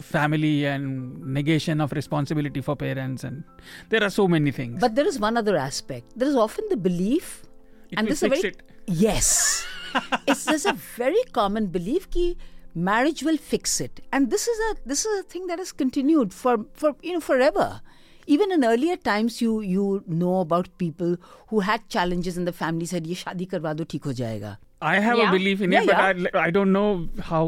family 0.00 0.64
and 0.64 1.20
negation 1.26 1.80
of 1.80 1.92
responsibility 1.92 2.60
for 2.60 2.74
parents 2.74 3.22
and 3.24 3.44
there 3.90 4.02
are 4.02 4.10
so 4.10 4.26
many 4.28 4.50
things. 4.50 4.80
But 4.80 4.94
there 4.94 5.06
is 5.06 5.18
one 5.18 5.36
other 5.36 5.56
aspect. 5.56 6.06
There 6.16 6.28
is 6.28 6.36
often 6.36 6.64
the 6.70 6.76
belief, 6.76 7.42
It 7.90 7.98
and 7.98 8.06
this 8.08 8.18
is 8.18 8.22
a 8.22 8.28
very 8.28 8.40
it. 8.48 8.62
yes, 8.86 9.66
it's 10.26 10.44
there's 10.46 10.66
a 10.66 10.72
very 10.72 11.22
common 11.32 11.66
belief 11.66 12.08
that 12.10 12.36
marriage 12.74 13.22
will 13.22 13.36
fix 13.36 13.80
it 13.80 14.00
and 14.12 14.30
this 14.30 14.48
is 14.48 14.58
a 14.70 14.76
this 14.84 15.04
is 15.04 15.20
a 15.20 15.22
thing 15.22 15.46
that 15.46 15.58
has 15.58 15.72
continued 15.72 16.34
for 16.34 16.66
for 16.72 16.96
you 17.02 17.12
know 17.12 17.20
forever 17.20 17.80
even 18.26 18.50
in 18.50 18.64
earlier 18.64 18.96
times 18.96 19.40
you 19.40 19.60
you 19.60 20.02
know 20.06 20.40
about 20.40 20.68
people 20.78 21.16
who 21.48 21.60
had 21.60 21.88
challenges 21.88 22.36
and 22.36 22.46
the 22.46 22.52
family 22.52 22.86
said 22.86 23.06
ye 23.06 23.14
shadi 23.14 23.48
karwa 23.54 23.74
do 23.80 23.84
theek 23.94 24.10
ho 24.10 24.14
jayega 24.20 24.52
i 24.92 24.98
have 25.06 25.18
yeah. 25.18 25.28
a 25.28 25.38
belief 25.38 25.64
in 25.66 25.72
it 25.72 25.86
but 25.86 25.94
yeah. 25.94 26.30
I, 26.34 26.46
I 26.46 26.50
don't 26.50 26.72
know 26.72 27.08
how 27.32 27.42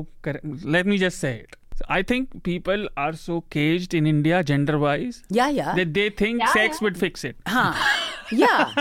let 0.79 0.87
me 0.87 0.99
just 1.07 1.19
say 1.19 1.37
it 1.45 1.63
I 1.95 2.03
think 2.03 2.43
people 2.43 2.89
are 2.97 3.13
so 3.13 3.43
caged 3.51 3.93
in 3.93 4.07
India 4.07 4.43
gender 4.43 4.79
wise. 4.79 5.23
Yeah, 5.29 5.51
yeah. 5.51 5.75
That 5.75 5.93
they 5.93 6.09
think 6.09 6.47
sex 6.49 6.81
would 6.81 6.97
fix 6.97 7.23
it. 7.23 7.37
Huh. 7.47 7.75
yeah. 8.31 8.73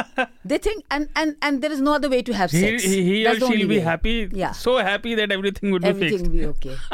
They 0.44 0.58
think, 0.58 0.86
and, 0.92 1.10
and, 1.16 1.36
and 1.42 1.62
there 1.62 1.72
is 1.72 1.82
no 1.82 1.94
other 1.94 2.10
way 2.10 2.22
to 2.22 2.34
have 2.34 2.52
sex. 2.52 2.84
he, 2.84 3.04
he 3.04 3.26
or 3.26 3.30
That's 3.30 3.40
the 3.42 3.48
she'll 3.48 3.68
be 3.68 3.78
way. 3.78 3.80
happy, 3.80 4.30
Yeah. 4.32 4.52
so 4.52 4.78
happy 4.78 5.16
that 5.16 5.32
everything 5.32 5.72
would 5.72 5.82
be 5.84 5.94
fixed. 5.94 6.24
will 6.26 6.30
be 6.32 6.46
okay. 6.46 6.76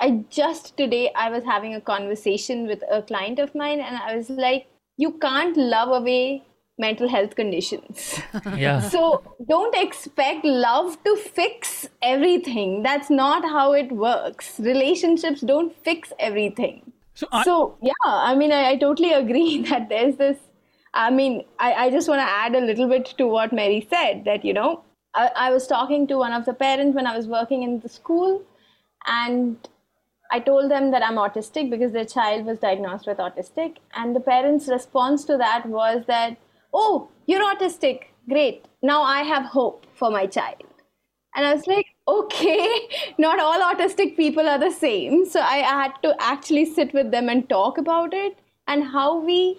I 0.00 0.24
just 0.30 0.76
today 0.76 1.10
I 1.16 1.30
was 1.30 1.44
having 1.44 1.74
a 1.74 1.80
conversation 1.80 2.66
with 2.66 2.82
a 2.90 3.02
client 3.02 3.38
of 3.38 3.54
mine 3.54 3.80
and 3.80 3.96
I 3.96 4.16
was 4.16 4.28
like, 4.30 4.66
you 4.96 5.12
can't 5.12 5.56
love 5.56 5.88
away 5.90 6.42
mental 6.78 7.08
health 7.08 7.36
conditions. 7.36 8.20
Yeah. 8.56 8.80
so 8.80 9.22
don't 9.48 9.74
expect 9.76 10.44
love 10.44 11.02
to 11.04 11.16
fix 11.16 11.88
everything. 12.02 12.82
That's 12.82 13.10
not 13.10 13.44
how 13.44 13.72
it 13.72 13.92
works. 13.92 14.58
Relationships 14.58 15.40
don't 15.40 15.74
fix 15.84 16.12
everything. 16.18 16.92
So, 17.14 17.28
I, 17.32 17.44
So 17.44 17.78
yeah, 17.80 17.92
I 18.04 18.34
mean, 18.34 18.52
I, 18.52 18.70
I 18.70 18.76
totally 18.76 19.12
agree 19.22 19.62
that 19.62 19.88
there's 19.88 20.16
this. 20.16 20.36
I 20.94 21.10
mean, 21.10 21.44
I, 21.58 21.72
I 21.74 21.90
just 21.90 22.08
want 22.08 22.20
to 22.20 22.28
add 22.28 22.54
a 22.54 22.60
little 22.60 22.88
bit 22.88 23.06
to 23.18 23.26
what 23.26 23.52
Merry 23.52 23.86
said 23.90 24.24
that 24.24 24.44
you 24.44 24.52
know, 24.54 24.82
I, 25.14 25.30
I 25.36 25.50
was 25.50 25.66
talking 25.66 26.06
to 26.08 26.16
one 26.16 26.32
of 26.32 26.44
the 26.44 26.54
parents 26.54 26.94
when 26.94 27.06
I 27.06 27.16
was 27.16 27.26
working 27.26 27.62
in 27.62 27.80
the 27.80 27.88
school, 27.88 28.42
and 29.06 29.56
I 30.30 30.40
told 30.40 30.70
them 30.70 30.90
that 30.92 31.04
I'm 31.04 31.16
autistic 31.16 31.70
because 31.70 31.92
their 31.92 32.04
child 32.04 32.46
was 32.46 32.58
diagnosed 32.58 33.06
with 33.06 33.18
autistic, 33.18 33.76
and 33.94 34.16
the 34.16 34.20
parents' 34.20 34.68
response 34.68 35.24
to 35.26 35.36
that 35.38 35.66
was 35.66 36.04
that, 36.06 36.36
"Oh, 36.72 37.08
you're 37.26 37.44
autistic, 37.54 38.04
great. 38.28 38.64
Now 38.82 39.02
I 39.02 39.22
have 39.22 39.44
hope 39.46 39.86
for 39.94 40.10
my 40.10 40.26
child." 40.26 40.62
And 41.34 41.46
I 41.46 41.54
was 41.54 41.66
like, 41.66 41.86
okay, 42.06 42.88
not 43.18 43.40
all 43.40 43.60
autistic 43.60 44.16
people 44.16 44.48
are 44.48 44.58
the 44.58 44.70
same. 44.70 45.26
So 45.26 45.40
I 45.40 45.58
had 45.58 45.92
to 46.02 46.14
actually 46.20 46.64
sit 46.64 46.94
with 46.94 47.10
them 47.10 47.28
and 47.28 47.48
talk 47.48 47.78
about 47.78 48.14
it 48.14 48.38
and 48.66 48.84
how 48.84 49.18
we, 49.18 49.58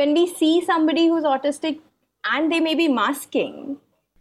when 0.00 0.14
we 0.18 0.24
see 0.40 0.54
somebody 0.70 1.06
who's 1.08 1.24
autistic 1.34 1.80
and 2.32 2.52
they 2.52 2.60
may 2.60 2.74
be 2.80 2.88
masking, 2.88 3.58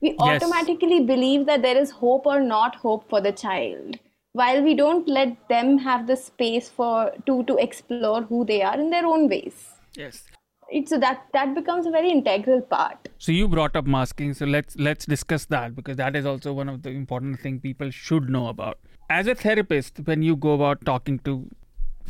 we 0.01 0.09
Yes. 0.11 0.43
automatically 0.43 0.99
believe 1.11 1.45
that 1.47 1.61
there 1.67 1.77
is 1.83 1.91
hope 2.01 2.25
or 2.33 2.39
not 2.49 2.75
hope 2.87 3.07
for 3.13 3.21
the 3.27 3.31
child. 3.43 3.97
While 4.41 4.63
we 4.63 4.73
don't 4.79 5.07
let 5.17 5.35
them 5.51 5.77
have 5.85 6.05
the 6.09 6.15
space 6.23 6.69
for 6.79 6.95
to 7.29 7.37
to 7.51 7.55
explore 7.67 8.21
who 8.31 8.41
they 8.49 8.61
are 8.71 8.75
in 8.85 8.89
their 8.95 9.05
own 9.13 9.29
ways. 9.35 9.61
yes. 10.05 10.25
It's 10.77 10.91
that 11.01 11.19
that 11.33 11.51
becomes 11.57 11.85
a 11.89 11.91
very 11.91 12.09
integral 12.13 12.61
part. 12.71 13.05
So 13.25 13.31
you 13.35 13.47
brought 13.51 13.77
up 13.81 13.85
masking, 13.93 14.33
so 14.39 14.47
let's 14.55 14.75
let's 14.87 15.05
discuss 15.13 15.45
that 15.53 15.75
because 15.77 15.95
that 16.01 16.17
is 16.21 16.25
also 16.31 16.53
one 16.57 16.71
of 16.73 16.81
the 16.87 16.91
important 16.95 17.39
thing 17.45 17.59
people 17.67 17.93
should 17.99 18.27
know 18.35 18.41
about. 18.49 18.77
As 19.17 19.29
a 19.33 19.35
therapist, 19.43 20.01
when 20.09 20.25
you 20.29 20.35
go 20.47 20.55
about 20.57 20.83
talking 20.89 21.19
to, 21.29 21.35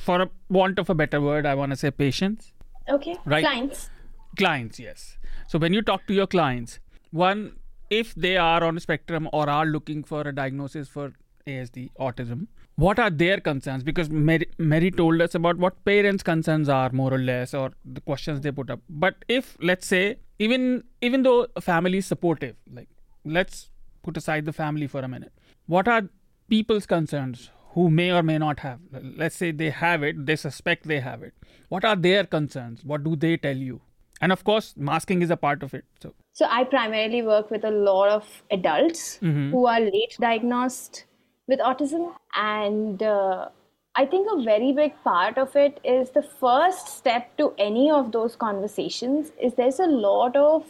for 0.07 0.17
a 0.23 0.29
want 0.57 0.79
of 0.85 0.89
a 0.89 0.95
better 1.03 1.21
word, 1.27 1.45
I 1.51 1.53
want 1.61 1.75
to 1.75 1.77
say 1.83 1.91
patients, 1.91 2.49
Okay, 2.89 3.15
Right. 3.25 3.43
clients. 3.43 3.89
clients, 4.37 4.79
yes. 4.79 5.17
So 5.47 5.59
when 5.59 5.73
you 5.73 5.81
talk 5.81 6.07
to 6.07 6.13
your 6.13 6.27
clients, 6.27 6.79
one, 7.11 7.57
if 7.89 8.13
they 8.15 8.37
are 8.37 8.63
on 8.63 8.77
a 8.77 8.79
spectrum 8.79 9.29
or 9.33 9.49
are 9.49 9.65
looking 9.65 10.03
for 10.03 10.21
a 10.21 10.33
diagnosis 10.33 10.87
for 10.87 11.13
ASD, 11.45 11.89
autism, 11.99 12.47
what 12.75 12.99
are 12.99 13.09
their 13.09 13.39
concerns 13.39 13.83
because 13.83 14.09
merry, 14.09 14.47
merry 14.57 14.91
told 14.91 15.19
us 15.21 15.33
about 15.33 15.57
what 15.57 15.83
parents 15.85 16.21
concerns 16.21 16.69
are 16.69 16.91
more 16.91 17.11
or 17.11 17.17
less 17.17 17.53
or 17.53 17.71
the 17.83 18.01
questions 18.01 18.41
they 18.41 18.51
put 18.51 18.69
up 18.69 18.79
but 18.87 19.15
if 19.27 19.57
let's 19.61 19.87
say 19.87 20.17
even 20.37 20.83
even 21.01 21.23
though 21.23 21.47
a 21.55 21.61
family 21.61 21.97
is 21.97 22.05
supportive 22.05 22.55
like 22.71 22.87
let's 23.25 23.69
put 24.03 24.15
aside 24.15 24.45
the 24.45 24.53
family 24.53 24.85
for 24.85 24.99
a 24.99 25.07
minute 25.07 25.33
what 25.65 25.87
are 25.87 26.03
people's 26.49 26.85
concerns 26.85 27.49
who 27.77 27.89
may 27.97 28.05
or 28.19 28.21
may 28.27 28.37
not 28.43 28.61
have. 28.65 28.79
Let's 29.23 29.35
say 29.41 29.49
they 29.63 29.69
have 29.79 30.03
it 30.11 30.21
they 30.29 30.35
suspect 30.43 30.87
they 30.91 30.99
have 31.07 31.23
it. 31.29 31.33
What 31.75 31.85
are 31.89 31.95
their 32.05 32.23
concerns? 32.37 32.85
What 32.93 33.03
do 33.09 33.15
they 33.25 33.35
tell 33.47 33.57
you? 33.71 33.81
And 34.21 34.31
of 34.35 34.43
course 34.49 34.69
masking 34.91 35.21
is 35.25 35.33
a 35.35 35.37
part 35.47 35.63
of 35.67 35.73
it 35.79 35.85
so. 36.05 36.13
So 36.39 36.47
i 36.59 36.63
primarily 36.71 37.21
work 37.27 37.51
with 37.55 37.67
a 37.71 37.73
lot 37.89 38.09
of 38.15 38.31
adults 38.57 39.03
Mhm. 39.27 39.51
who 39.51 39.61
are 39.73 39.79
late 39.89 40.17
diagnosed 40.25 41.03
with 41.53 41.59
autism. 41.73 42.07
And 42.47 43.03
uh, 43.11 43.45
i 43.99 44.05
think 44.09 44.27
a 44.31 44.41
very 44.47 44.71
big 44.79 44.97
part 45.05 45.37
of 45.43 45.55
it 45.67 45.79
is 45.91 46.09
the 46.17 46.21
first 46.41 46.89
step 46.97 47.29
to 47.43 47.45
any 47.67 47.85
of 47.99 48.11
those 48.17 48.35
conversations 48.47 49.31
is 49.47 49.55
there's 49.61 49.79
a 49.85 49.87
lot 50.07 50.35
of 50.41 50.65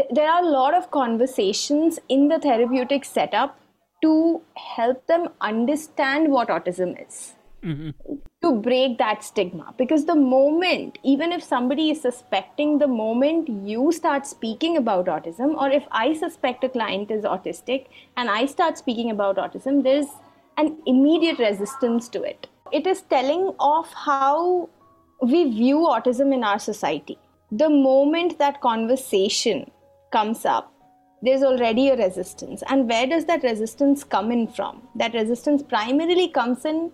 th- 0.00 0.12
there 0.18 0.28
are 0.34 0.42
a 0.42 0.50
lot 0.58 0.76
of 0.80 0.90
conversations 0.98 1.98
in 2.16 2.28
the 2.34 2.38
therapeutic 2.44 3.08
setup 3.14 3.56
to 4.02 4.40
help 4.56 5.06
them 5.06 5.28
understand 5.40 6.30
what 6.30 6.48
autism 6.48 6.96
is. 7.06 7.34
Mm-hmm. 7.64 8.14
To 8.40 8.52
break 8.54 8.96
that 8.96 9.22
stigma. 9.22 9.74
Because 9.76 10.06
the 10.06 10.14
moment 10.14 10.98
even 11.04 11.30
if 11.30 11.42
somebody 11.42 11.90
is 11.90 12.00
suspecting 12.00 12.78
the 12.78 12.86
moment 12.86 13.48
you 13.48 13.92
start 13.92 14.26
speaking 14.26 14.78
about 14.78 15.06
autism 15.06 15.54
or 15.54 15.68
if 15.68 15.86
i 15.90 16.14
suspect 16.14 16.64
a 16.64 16.70
client 16.70 17.10
is 17.10 17.24
autistic 17.24 17.88
and 18.16 18.30
i 18.30 18.46
start 18.46 18.78
speaking 18.78 19.10
about 19.10 19.36
autism 19.36 19.82
there's 19.82 20.06
an 20.56 20.76
immediate 20.86 21.38
resistance 21.38 22.08
to 22.08 22.22
it. 22.22 22.46
It 22.72 22.86
is 22.86 23.02
telling 23.02 23.54
of 23.58 23.92
how 23.92 24.68
we 25.22 25.50
view 25.50 25.78
autism 25.78 26.32
in 26.32 26.44
our 26.44 26.58
society. 26.58 27.18
The 27.50 27.68
moment 27.68 28.38
that 28.38 28.60
conversation 28.60 29.70
comes 30.12 30.44
up 30.44 30.72
there's 31.22 31.42
already 31.42 31.88
a 31.90 31.96
resistance 31.96 32.62
and 32.68 32.88
where 32.88 33.06
does 33.06 33.26
that 33.26 33.42
resistance 33.42 34.02
come 34.04 34.32
in 34.32 34.46
from 34.48 34.80
that 34.94 35.12
resistance 35.14 35.62
primarily 35.62 36.28
comes 36.28 36.64
in 36.64 36.90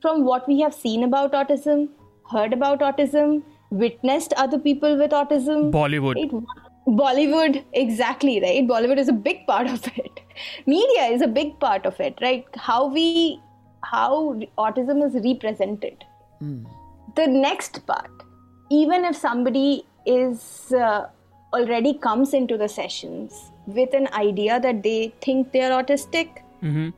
from 0.00 0.24
what 0.24 0.46
we 0.48 0.60
have 0.60 0.74
seen 0.74 1.04
about 1.04 1.32
autism, 1.32 1.88
heard 2.30 2.52
about 2.52 2.80
autism, 2.80 3.42
witnessed 3.70 4.32
other 4.36 4.58
people 4.58 4.96
with 4.96 5.10
autism. 5.10 5.70
Bollywood. 5.70 6.16
Right? 6.16 6.44
Bollywood, 6.86 7.64
exactly, 7.72 8.40
right? 8.40 8.66
Bollywood 8.66 8.98
is 8.98 9.08
a 9.08 9.12
big 9.12 9.46
part 9.46 9.68
of 9.68 9.86
it. 9.96 10.20
Media 10.66 11.04
is 11.04 11.22
a 11.22 11.28
big 11.28 11.58
part 11.60 11.86
of 11.86 12.00
it, 12.00 12.18
right? 12.20 12.46
How 12.56 12.86
we, 12.86 13.40
how 13.84 14.40
autism 14.58 15.06
is 15.06 15.22
represented. 15.24 16.04
The 17.16 17.26
next 17.26 17.86
part, 17.86 18.10
even 18.70 19.04
if 19.04 19.16
somebody 19.16 19.84
is 20.06 20.72
uh, 20.72 21.06
already 21.52 21.94
comes 21.94 22.32
into 22.32 22.56
the 22.56 22.68
sessions 22.68 23.49
with 23.66 23.94
an 23.94 24.08
idea 24.12 24.58
that 24.60 24.82
they 24.82 25.12
think 25.20 25.52
they're 25.52 25.70
autistic, 25.70 26.42
mm-hmm. 26.62 26.90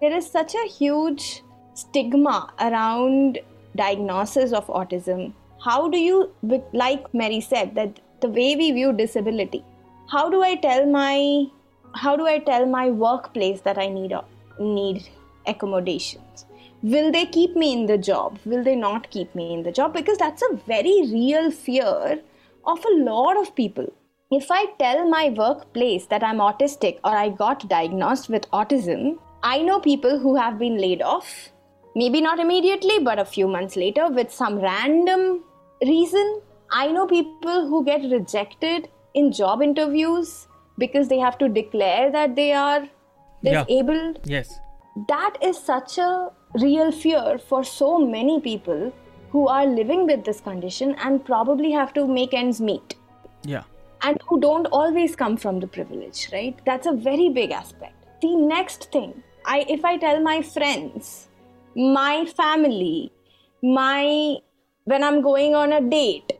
there 0.00 0.16
is 0.16 0.30
such 0.30 0.54
a 0.54 0.68
huge 0.68 1.42
stigma 1.74 2.52
around 2.60 3.38
diagnosis 3.76 4.52
of 4.52 4.66
autism. 4.66 5.32
How 5.64 5.88
do 5.88 5.98
you 5.98 6.32
like 6.72 7.12
merry 7.14 7.40
said 7.40 7.74
that 7.74 8.00
the 8.20 8.28
way 8.28 8.54
we 8.56 8.70
view 8.72 8.92
disability 8.92 9.64
how 10.12 10.28
do 10.32 10.42
i 10.42 10.54
tell 10.64 10.86
my 10.94 11.46
how 11.94 12.16
do 12.20 12.26
i 12.26 12.38
tell 12.48 12.66
my 12.66 12.88
workplace 12.90 13.62
that 13.62 13.78
i 13.78 13.88
need 13.88 14.14
need 14.60 15.08
accommodations? 15.46 16.46
Will 16.82 17.10
they 17.12 17.24
keep 17.26 17.56
me 17.56 17.72
in 17.72 17.86
the 17.86 17.96
job? 17.96 18.38
Will 18.44 18.62
they 18.64 18.74
not 18.74 19.10
keep 19.10 19.34
me 19.34 19.52
in 19.54 19.62
the 19.62 19.72
job? 19.72 19.92
Because 19.92 20.18
that's 20.18 20.42
a 20.42 20.56
very 20.66 20.94
real 21.12 21.50
fear 21.50 22.20
of 22.66 22.84
a 22.84 22.94
lot 23.04 23.36
of 23.36 23.54
people 23.54 23.92
if 24.38 24.50
i 24.50 24.64
tell 24.82 25.08
my 25.08 25.28
workplace 25.42 26.06
that 26.06 26.24
i'm 26.24 26.42
autistic 26.48 26.98
or 27.04 27.14
i 27.22 27.28
got 27.28 27.68
diagnosed 27.68 28.28
with 28.28 28.50
autism 28.50 29.16
i 29.42 29.56
know 29.62 29.78
people 29.80 30.18
who 30.18 30.34
have 30.36 30.58
been 30.58 30.76
laid 30.78 31.02
off 31.02 31.32
maybe 31.94 32.20
not 32.20 32.38
immediately 32.38 32.98
but 32.98 33.18
a 33.18 33.24
few 33.24 33.48
months 33.48 33.76
later 33.76 34.08
with 34.08 34.32
some 34.32 34.58
random 34.58 35.42
reason. 35.86 36.40
I 36.70 36.90
know 36.90 37.06
people 37.06 37.68
who 37.68 37.84
get 37.84 38.10
rejected 38.10 38.88
in 39.14 39.32
job 39.32 39.62
interviews 39.62 40.48
because 40.78 41.08
they 41.08 41.18
have 41.18 41.38
to 41.38 41.48
declare 41.48 42.10
that 42.10 42.34
they 42.34 42.52
are 42.52 42.88
disabled. 43.44 44.20
Yeah. 44.24 44.38
yes. 44.38 44.58
That 45.08 45.36
is 45.42 45.58
such 45.58 45.98
a 45.98 46.30
real 46.54 46.92
fear 46.92 47.38
for 47.38 47.64
so 47.64 47.98
many 47.98 48.40
people 48.40 48.92
who 49.30 49.48
are 49.48 49.66
living 49.66 50.06
with 50.06 50.24
this 50.24 50.40
condition 50.40 50.94
and 50.98 51.24
probably 51.24 51.72
have 51.72 51.92
to 51.94 52.06
make 52.06 52.34
ends 52.34 52.60
meet. 52.60 52.94
Yeah 53.44 53.64
and 54.02 54.18
who 54.28 54.40
don't 54.40 54.66
always 54.66 55.16
come 55.16 55.36
from 55.36 55.60
the 55.60 55.66
privilege 55.66 56.28
right 56.32 56.64
that's 56.66 56.86
a 56.86 56.92
very 56.92 57.28
big 57.28 57.50
aspect 57.50 57.94
the 58.22 58.34
next 58.36 58.90
thing 58.92 59.12
i 59.46 59.64
if 59.68 59.84
i 59.84 59.96
tell 59.96 60.20
my 60.20 60.40
friends 60.42 61.28
my 61.74 62.26
family, 62.36 63.10
my 63.62 64.36
when 64.84 65.02
I'm 65.02 65.22
going 65.22 65.54
on 65.54 65.72
a 65.72 65.80
date, 65.80 66.32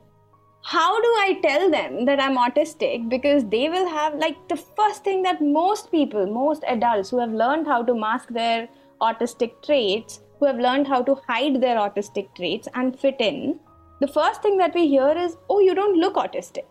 how 0.64 1.00
do 1.00 1.08
I 1.08 1.38
tell 1.42 1.70
them 1.70 2.04
that 2.04 2.20
I'm 2.20 2.36
autistic? 2.36 3.08
Because 3.08 3.44
they 3.46 3.68
will 3.68 3.88
have 3.88 4.14
like 4.16 4.36
the 4.48 4.56
first 4.56 5.04
thing 5.04 5.22
that 5.22 5.40
most 5.40 5.90
people, 5.90 6.26
most 6.26 6.64
adults 6.68 7.10
who 7.10 7.18
have 7.18 7.32
learned 7.32 7.66
how 7.66 7.82
to 7.82 7.94
mask 7.94 8.28
their 8.28 8.68
autistic 9.00 9.62
traits, 9.64 10.20
who 10.38 10.46
have 10.46 10.58
learned 10.58 10.86
how 10.86 11.02
to 11.02 11.14
hide 11.26 11.60
their 11.60 11.76
autistic 11.76 12.34
traits 12.34 12.68
and 12.74 12.98
fit 12.98 13.16
in, 13.18 13.58
the 14.00 14.08
first 14.08 14.42
thing 14.42 14.58
that 14.58 14.74
we 14.74 14.88
hear 14.88 15.16
is, 15.16 15.36
oh, 15.48 15.60
you 15.60 15.74
don't 15.74 15.98
look 15.98 16.14
autistic. 16.14 16.64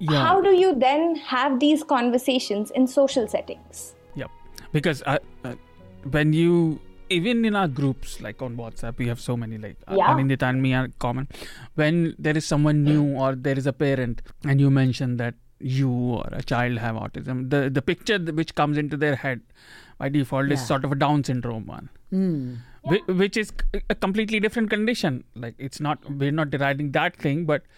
Yeah. 0.00 0.24
How 0.26 0.40
do 0.40 0.50
you 0.56 0.74
then 0.74 1.16
have 1.16 1.60
these 1.60 1.82
conversations 1.84 2.70
in 2.70 2.86
social 2.86 3.26
settings? 3.28 3.94
yeah 4.14 4.26
Because 4.76 5.02
uh, 5.06 5.18
uh, 5.44 5.54
when 6.16 6.32
you 6.32 6.80
even 7.16 7.44
in 7.44 7.56
our 7.60 7.68
groups 7.80 8.14
like 8.26 8.40
on 8.46 8.56
whatsapp 8.56 8.96
we 9.02 9.06
have 9.12 9.20
so 9.20 9.36
many 9.42 9.58
like 9.66 9.76
uh, 9.88 9.96
yeah. 9.98 10.08
anindita 10.12 10.48
and 10.48 10.62
me 10.66 10.72
are 10.80 10.88
common 11.04 11.28
when 11.82 12.00
there 12.26 12.36
is 12.40 12.46
someone 12.54 12.82
new 12.88 13.04
or 13.24 13.30
there 13.48 13.58
is 13.62 13.66
a 13.66 13.72
parent 13.84 14.22
and 14.44 14.60
you 14.64 14.70
mention 14.76 15.16
that 15.22 15.34
you 15.78 15.90
or 16.20 16.26
a 16.40 16.42
child 16.54 16.78
have 16.86 16.94
autism 17.04 17.40
the 17.54 17.62
the 17.78 17.82
picture 17.92 18.18
which 18.40 18.54
comes 18.60 18.78
into 18.84 18.96
their 19.04 19.16
head 19.24 19.42
by 20.02 20.08
default 20.18 20.46
Yeah. 20.48 20.54
is 20.60 20.66
sort 20.72 20.84
of 20.90 20.92
a 20.98 21.00
down 21.06 21.24
syndrome 21.32 21.66
one 21.78 21.88
Mm. 22.18 22.46
Whi- 22.90 23.14
which 23.22 23.36
is 23.40 23.50
a 23.94 23.94
completely 24.04 24.38
different 24.44 24.70
condition 24.70 25.18
like 25.42 25.54
it's 25.68 25.80
not 25.88 26.08
we're 26.22 26.36
not 26.38 26.48
deriding 26.54 26.88
that 26.96 27.16
thing 27.24 27.44
but 27.50 27.62
like, 27.62 27.68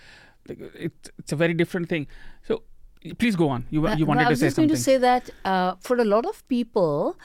it's, 0.48 1.10
it's 1.18 1.32
a 1.32 1.36
very 1.36 1.54
different 1.54 1.88
thing 1.88 2.06
so 2.46 2.62
please 3.18 3.36
go 3.36 3.48
on 3.48 3.66
you, 3.70 3.86
Uh, 3.86 3.94
you 3.96 4.04
well, 4.06 4.16
wanted 4.16 4.26
I 4.26 4.30
was 4.30 4.38
to 4.38 4.42
say 4.42 4.46
just 4.46 4.56
something 4.56 4.68
going 4.68 4.76
to 4.76 4.82
say 4.82 4.96
that 4.98 5.30
uh, 5.44 5.74
for 5.80 5.96
a 5.96 6.04
lot 6.04 6.24
of 6.26 6.46
people, 6.48 7.16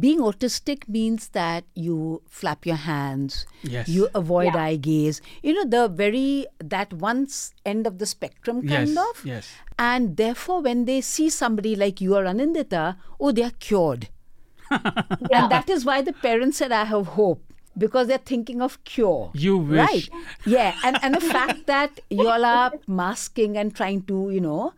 being 0.00 0.20
autistic 0.20 0.88
means 0.88 1.28
that 1.28 1.64
you 1.74 2.22
flap 2.28 2.66
your 2.66 2.76
hands, 2.76 3.46
Yes. 3.62 3.88
you 3.88 4.08
avoid 4.14 4.54
Yeah. 4.54 4.64
eye 4.64 4.76
gaze. 4.76 5.20
You 5.42 5.54
know, 5.54 5.64
the 5.64 5.88
very, 5.88 6.46
that 6.58 6.92
one 6.92 7.24
s- 7.24 7.52
end 7.64 7.86
of 7.86 7.98
the 7.98 8.06
spectrum 8.06 8.66
kind 8.66 8.88
yes 8.94 8.96
of. 9.10 9.24
yes 9.24 9.52
And 9.78 10.16
therefore, 10.16 10.60
when 10.62 10.84
they 10.86 11.00
see 11.00 11.28
somebody 11.30 11.74
like 11.76 12.00
you 12.00 12.16
or 12.16 12.24
Anindita, 12.24 12.96
oh, 13.20 13.30
they 13.32 13.42
are 13.42 13.54
cured. 13.60 14.08
And 14.70 15.50
that 15.50 15.68
is 15.70 15.84
why 15.84 16.02
the 16.02 16.12
parents 16.12 16.58
said, 16.58 16.72
I 16.72 16.84
have 16.84 17.06
hope. 17.18 17.42
Because 17.78 18.06
they're 18.08 18.18
thinking 18.18 18.62
of 18.62 18.82
cure. 18.84 19.30
You 19.34 19.58
wish. 19.58 19.78
Right. 19.78 20.08
Yeah. 20.46 20.74
And, 20.82 20.98
and 21.02 21.14
the 21.14 21.20
fact 21.20 21.66
that 21.66 22.00
you 22.10 22.26
all 22.28 22.44
are 22.44 22.72
masking 22.86 23.56
and 23.58 23.74
trying 23.74 24.02
to, 24.04 24.30
you 24.30 24.40
know, 24.40 24.72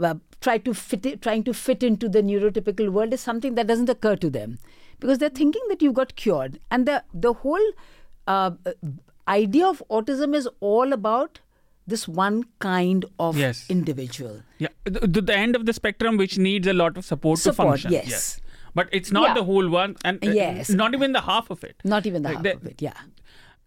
uh, 0.00 0.14
try 0.40 0.58
to 0.58 0.74
fit 0.74 1.06
it, 1.06 1.22
trying 1.22 1.42
to 1.44 1.54
fit 1.54 1.82
into 1.82 2.08
the 2.08 2.20
neurotypical 2.22 2.90
world 2.90 3.14
is 3.14 3.20
something 3.20 3.54
that 3.54 3.66
doesn't 3.66 3.88
occur 3.88 4.16
to 4.16 4.28
them 4.28 4.58
because 5.00 5.18
they're 5.18 5.30
thinking 5.30 5.62
that 5.68 5.80
you 5.80 5.92
got 5.92 6.14
cured 6.16 6.58
and 6.70 6.86
the 6.86 7.02
the 7.14 7.32
whole 7.32 7.66
uh, 8.26 8.50
idea 9.28 9.66
of 9.66 9.82
autism 9.90 10.34
is 10.34 10.48
all 10.60 10.92
about 10.92 11.40
this 11.86 12.06
one 12.08 12.44
kind 12.58 13.04
of 13.18 13.36
Yes. 13.38 13.64
individual 13.70 14.42
Yeah, 14.58 14.68
the, 14.84 15.00
the, 15.06 15.22
the 15.22 15.36
end 15.36 15.56
of 15.56 15.66
the 15.66 15.72
spectrum 15.72 16.16
which 16.16 16.38
needs 16.38 16.66
a 16.66 16.72
lot 16.72 16.96
of 16.96 17.04
support, 17.04 17.38
Support, 17.38 17.56
to 17.76 17.82
function. 17.82 17.92
yes. 17.92 18.08
yes. 18.08 18.40
But 18.78 18.88
it's 18.98 19.12
not 19.16 19.26
Yeah. 19.28 19.34
the 19.34 19.44
whole 19.48 19.68
one, 19.74 19.96
and 20.04 20.24
uh, 20.28 20.30
Yes. 20.36 20.70
not 20.70 20.94
even 20.98 21.12
the 21.12 21.20
half 21.32 21.50
of 21.56 21.62
it. 21.64 21.76
not 21.96 22.06
even 22.12 22.22
the 22.22 22.28
Like 22.30 22.36
half 22.38 22.44
the- 22.46 22.54
of 22.56 22.66
it 22.72 22.82
yeah 22.90 23.02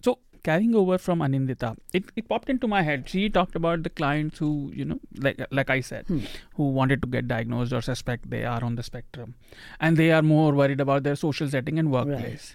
So 0.07 0.13
carrying 0.47 0.73
over 0.79 0.97
from 1.03 1.19
Anindita, 1.25 1.69
it, 1.99 2.05
it 2.21 2.27
popped 2.31 2.49
into 2.53 2.67
my 2.73 2.81
head. 2.87 3.07
She 3.13 3.21
talked 3.37 3.55
about 3.59 3.83
the 3.87 3.89
clients 4.01 4.37
who, 4.43 4.49
you 4.81 4.85
know, 4.89 4.99
like 5.27 5.39
like 5.59 5.71
I 5.75 5.79
said, 5.87 6.05
Hmm. 6.11 6.19
who 6.59 6.67
wanted 6.79 7.01
to 7.05 7.09
get 7.15 7.27
diagnosed 7.31 7.73
or 7.79 7.81
suspect 7.87 8.29
they 8.35 8.43
are 8.53 8.59
on 8.69 8.75
the 8.81 8.85
spectrum, 8.89 9.33
and 9.79 9.97
they 10.03 10.09
are 10.19 10.21
more 10.35 10.51
worried 10.61 10.83
about 10.85 11.03
their 11.09 11.15
social 11.23 11.49
setting 11.55 11.79
and 11.83 11.91
workplace. 11.97 12.47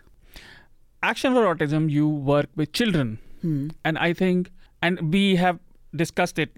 Action 1.03 1.35
for 1.35 1.45
Autism, 1.53 1.91
you 1.91 2.09
work 2.09 2.49
with 2.63 2.73
children, 2.73 3.19
Hmm. 3.43 3.69
and 3.85 3.99
I 3.99 4.13
think, 4.23 4.51
and 4.81 5.13
we 5.19 5.25
have 5.37 5.59
discussed 6.05 6.39
it 6.39 6.57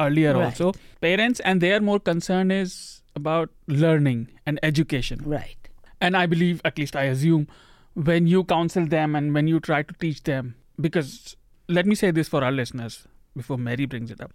earlier 0.00 0.32
Right. 0.34 0.46
also. 0.46 0.72
Parents 1.00 1.40
and 1.40 1.60
their 1.60 1.80
more 1.80 2.00
concern 2.00 2.50
is 2.50 3.02
about 3.16 3.50
learning 3.66 4.28
and 4.46 4.58
education. 4.62 5.20
Right. 5.24 5.56
And 6.00 6.16
I 6.16 6.26
believe, 6.26 6.60
at 6.64 6.78
least 6.78 6.96
I 6.96 7.04
assume, 7.04 7.48
when 7.94 8.26
you 8.26 8.44
counsel 8.44 8.86
them 8.86 9.14
and 9.14 9.32
when 9.32 9.46
you 9.46 9.60
try 9.60 9.82
to 9.82 9.94
teach 9.94 10.22
them 10.24 10.56
because 10.80 11.36
let 11.68 11.86
me 11.86 11.94
say 11.94 12.10
this 12.10 12.28
for 12.28 12.42
our 12.42 12.52
listeners 12.52 13.06
before 13.36 13.56
merry 13.56 13.86
brings 13.86 14.10
it 14.10 14.20
up. 14.20 14.32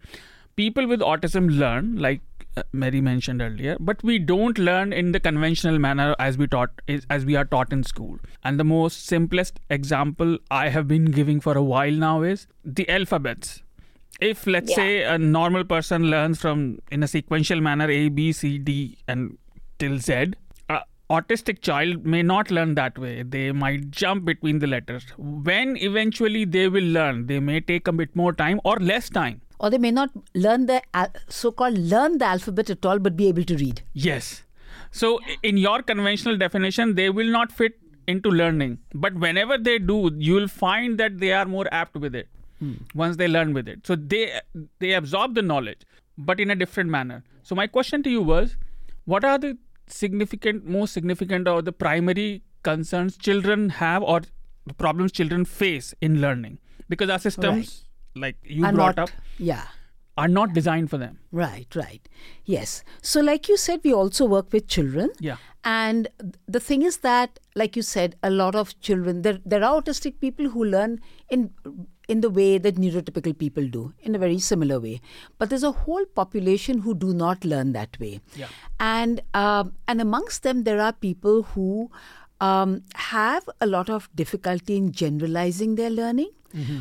People 0.56 0.88
with 0.88 1.02
autism 1.02 1.58
learn 1.58 1.98
like 1.98 2.22
uh, 2.58 2.64
merry 2.72 3.02
mentioned 3.02 3.42
earlier 3.42 3.76
but 3.80 4.02
we 4.04 4.18
don't 4.18 4.58
learn 4.58 4.92
in 4.92 5.12
the 5.12 5.20
conventional 5.20 5.78
manner 5.78 6.16
as 6.20 6.38
we 6.38 6.48
taught 6.48 6.70
as 7.10 7.26
we 7.26 7.36
are 7.36 7.46
taught 7.46 7.72
in 7.72 7.84
school. 7.84 8.18
And 8.44 8.60
the 8.60 8.64
most 8.64 9.06
simplest 9.06 9.60
example 9.70 10.38
i 10.50 10.70
have 10.70 10.88
been 10.88 11.06
giving 11.06 11.40
for 11.42 11.58
a 11.58 11.64
while 11.64 11.92
now 11.92 12.22
is 12.22 12.48
the 12.64 12.90
alphabets 12.90 13.62
if 14.28 14.46
let's 14.48 14.70
Yeah. 14.72 14.76
say 14.76 15.04
a 15.04 15.18
normal 15.18 15.64
person 15.64 16.04
learns 16.14 16.40
from 16.42 16.64
in 16.92 17.04
a 17.04 17.08
sequential 17.08 17.62
manner 17.62 17.90
a 17.90 18.10
b 18.10 18.32
c 18.40 18.58
d 18.70 18.76
and 19.08 19.38
till 19.84 19.98
z 20.08 20.14
a 20.70 20.80
autistic 21.18 21.62
child 21.68 22.06
may 22.06 22.22
not 22.22 22.52
learn 22.52 22.76
that 22.76 22.98
way. 23.04 23.24
They 23.24 23.52
might 23.52 23.90
jump 23.92 24.26
between 24.26 24.60
the 24.60 24.68
letters. 24.68 25.06
When 25.18 25.76
eventually 25.78 26.44
they 26.58 26.68
will 26.68 26.90
learn 26.98 27.26
they 27.32 27.40
may 27.40 27.60
take 27.62 27.88
a 27.88 27.96
bit 28.02 28.16
more 28.16 28.34
time 28.34 28.62
or 28.64 28.76
less 28.92 29.10
time. 29.10 29.42
Or 29.60 29.70
they 29.70 29.78
may 29.78 29.92
not 29.92 30.12
learn 30.36 30.66
the 30.68 30.82
al- 30.94 31.12
so-called 31.28 31.78
learn 31.78 32.18
the 32.20 32.26
alphabet 32.26 32.70
at 32.70 32.86
all, 32.86 33.00
but 33.00 33.18
be 33.18 33.28
able 33.28 33.44
to 33.54 33.58
read. 33.66 33.82
yes. 33.94 34.44
So 34.92 35.08
in 35.48 35.58
your 35.58 35.82
conventional 35.88 36.38
definition 36.38 36.94
they 37.00 37.10
will 37.10 37.32
not 37.38 37.52
fit 37.52 37.74
into 38.08 38.30
learning. 38.30 38.78
But 38.94 39.16
whenever 39.24 39.58
they 39.58 39.78
do 39.80 39.98
you'll 40.18 40.48
find 40.48 40.98
that 41.02 41.18
they 41.24 41.32
are 41.40 41.46
more 41.46 41.66
apt 41.72 41.96
with 42.06 42.16
it 42.22 42.28
Hmm. 42.60 42.74
once 43.02 43.16
they 43.20 43.28
learn 43.28 43.54
with 43.58 43.68
it 43.74 43.88
so 43.90 43.96
they 44.14 44.24
they 44.84 44.92
absorb 45.00 45.36
the 45.36 45.42
knowledge 45.50 45.84
but 46.30 46.40
in 46.46 46.50
a 46.56 46.56
different 46.62 46.90
manner 46.96 47.24
so 47.50 47.56
my 47.60 47.68
question 47.78 48.04
to 48.08 48.10
you 48.16 48.22
was 48.22 48.56
what 49.14 49.24
are 49.32 49.38
the 49.46 49.52
significant 49.88 50.66
most 50.78 50.94
significant 50.94 51.48
or 51.48 51.62
the 51.62 51.72
primary 51.86 52.28
concerns 52.64 53.18
children 53.30 53.70
have 53.82 54.04
or 54.04 54.20
the 54.72 54.74
problems 54.86 55.12
children 55.20 55.46
face 55.46 55.94
in 56.10 56.20
learning 56.26 56.58
because 56.90 57.10
our 57.10 57.20
systems 57.28 57.74
like 58.16 58.36
you 58.44 58.66
Are 58.66 58.74
brought 58.74 58.98
not- 58.98 59.10
up 59.10 59.16
Yeah. 59.52 59.64
are 60.18 60.28
not 60.28 60.54
designed 60.54 60.90
for 60.94 60.98
them 61.06 61.18
Right, 61.32 61.76
right. 61.80 62.08
Yes. 62.54 62.84
So, 63.10 63.22
like 63.22 63.48
you 63.52 63.56
said, 63.64 63.82
we 63.84 63.94
also 63.94 64.26
work 64.26 64.52
with 64.52 64.68
children. 64.76 65.12
Yeah. 65.20 65.38
And 65.64 66.08
the 66.56 66.60
thing 66.60 66.82
is 66.90 66.98
that, 67.04 67.38
like 67.62 67.76
you 67.80 67.84
said, 67.90 68.16
a 68.30 68.32
lot 68.32 68.56
of 68.62 68.72
children, 68.88 69.22
there, 69.28 69.38
there 69.46 69.64
are 69.68 69.80
autistic 69.82 70.18
people 70.20 70.50
who 70.56 70.66
learn 70.66 71.00
in 71.30 71.52
in 72.10 72.22
the 72.22 72.30
way 72.30 72.58
that 72.58 72.76
neurotypical 72.76 73.38
people 73.38 73.68
do, 73.74 73.94
in 74.02 74.16
a 74.16 74.20
very 74.20 74.40
similar 74.40 74.80
way. 74.80 75.00
But 75.38 75.50
there's 75.50 75.64
a 75.64 75.72
whole 75.72 76.06
population 76.20 76.80
who 76.80 76.96
do 77.04 77.14
not 77.14 77.46
learn 77.46 77.74
that 77.74 78.00
way. 78.00 78.20
Yeah. 78.36 78.48
And 78.80 79.22
um, 79.34 79.74
and 79.88 80.02
amongst 80.02 80.44
them, 80.44 80.64
there 80.64 80.82
are 80.88 80.92
people 80.92 81.44
who 81.54 81.92
um, 82.42 82.84
have 82.96 83.48
a 83.62 83.68
lot 83.68 83.90
of 83.90 84.10
difficulty 84.16 84.78
in 84.78 84.92
generalizing 84.92 85.76
their 85.76 85.96
learning. 86.02 86.32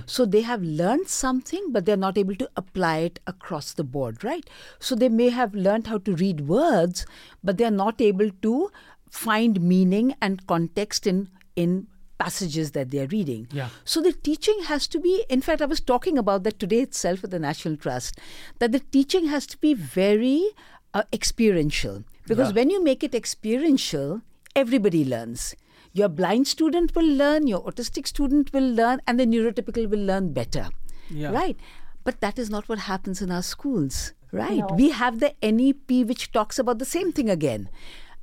So 0.07 0.25
they 0.25 0.41
have 0.41 0.63
learned 0.63 1.09
something, 1.09 1.73
but 1.73 1.85
they're 1.85 1.99
not 2.03 2.17
able 2.21 2.37
to 2.37 2.49
apply 2.61 2.93
it 3.09 3.19
across 3.27 3.75
the 3.75 3.85
board, 3.97 4.25
right? 4.25 4.49
So 4.79 4.95
they 4.95 5.11
may 5.11 5.29
have 5.29 5.55
learned 5.55 5.89
how 5.89 5.99
to 6.07 6.15
read 6.15 6.41
words, 6.53 7.05
but 7.45 7.59
they're 7.59 7.71
not 7.71 8.01
able 8.01 8.31
to 8.47 8.71
find 9.11 9.61
meaning 9.61 10.15
and 10.23 10.47
context 10.47 11.07
in 11.07 11.29
in 11.55 11.87
passages 12.19 12.73
that 12.73 12.91
they're 12.91 13.07
reading. 13.07 13.47
Yeah. 13.53 13.69
So 13.85 14.01
the 14.03 14.13
teaching 14.13 14.65
has 14.65 14.87
to 14.89 15.01
be, 15.01 15.25
in 15.29 15.41
fact, 15.41 15.63
I 15.63 15.67
was 15.67 15.81
talking 15.81 16.19
about 16.19 16.43
that 16.45 16.59
today 16.59 16.81
itself 16.81 17.23
at 17.25 17.31
the 17.31 17.39
National 17.39 17.77
Trust, 17.77 18.19
that 18.59 18.73
the 18.73 18.81
teaching 18.81 19.27
has 19.29 19.47
to 19.47 19.57
be 19.59 19.75
very 19.75 20.51
uh, 20.95 21.03
experiential. 21.13 22.05
Because 22.27 22.49
Yeah. 22.49 22.55
when 22.57 22.71
you 22.71 22.83
make 22.83 23.05
it 23.05 23.15
experiential, 23.15 24.23
everybody 24.57 25.05
learns. 25.05 25.55
Your 25.93 26.09
blind 26.09 26.47
student 26.49 26.95
will 26.95 27.07
learn, 27.07 27.47
your 27.47 27.63
autistic 27.65 28.07
student 28.07 28.53
will 28.53 28.69
learn, 28.69 29.01
and 29.07 29.19
the 29.19 29.27
neurotypical 29.27 29.89
will 29.89 30.05
learn 30.05 30.33
better. 30.33 30.69
Yeah. 31.11 31.31
Right? 31.31 31.57
But 32.05 32.21
that 32.21 32.39
is 32.39 32.51
not 32.51 32.69
what 32.69 32.81
happens 32.81 33.21
in 33.23 33.31
our 33.31 33.43
schools, 33.43 34.13
right? 34.33 34.65
We 34.77 34.91
have 34.91 35.21
the 35.21 35.35
NEP 35.43 36.07
which 36.07 36.33
talks 36.33 36.59
about 36.59 36.79
the 36.79 36.85
same 36.85 37.13
thing 37.13 37.31
again. 37.31 37.69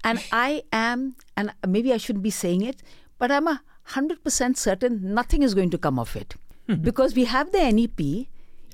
And 0.04 0.22
I 0.32 0.64
am, 0.72 1.16
and 1.36 1.54
maybe 1.68 1.92
I 1.94 1.98
shouldn't 1.98 2.24
be 2.24 2.30
saying 2.30 2.62
it, 2.62 2.82
but 3.18 3.32
I'm 3.32 3.48
a 3.48 3.62
100% 3.90 4.58
certain 4.58 5.14
nothing 5.14 5.44
is 5.44 5.54
going 5.54 5.70
to 5.70 5.78
come 5.78 6.00
of 6.00 6.16
it. 6.16 6.36
because 6.82 7.16
we 7.16 7.26
have 7.26 7.52
the 7.52 7.72
NEP, 7.72 8.28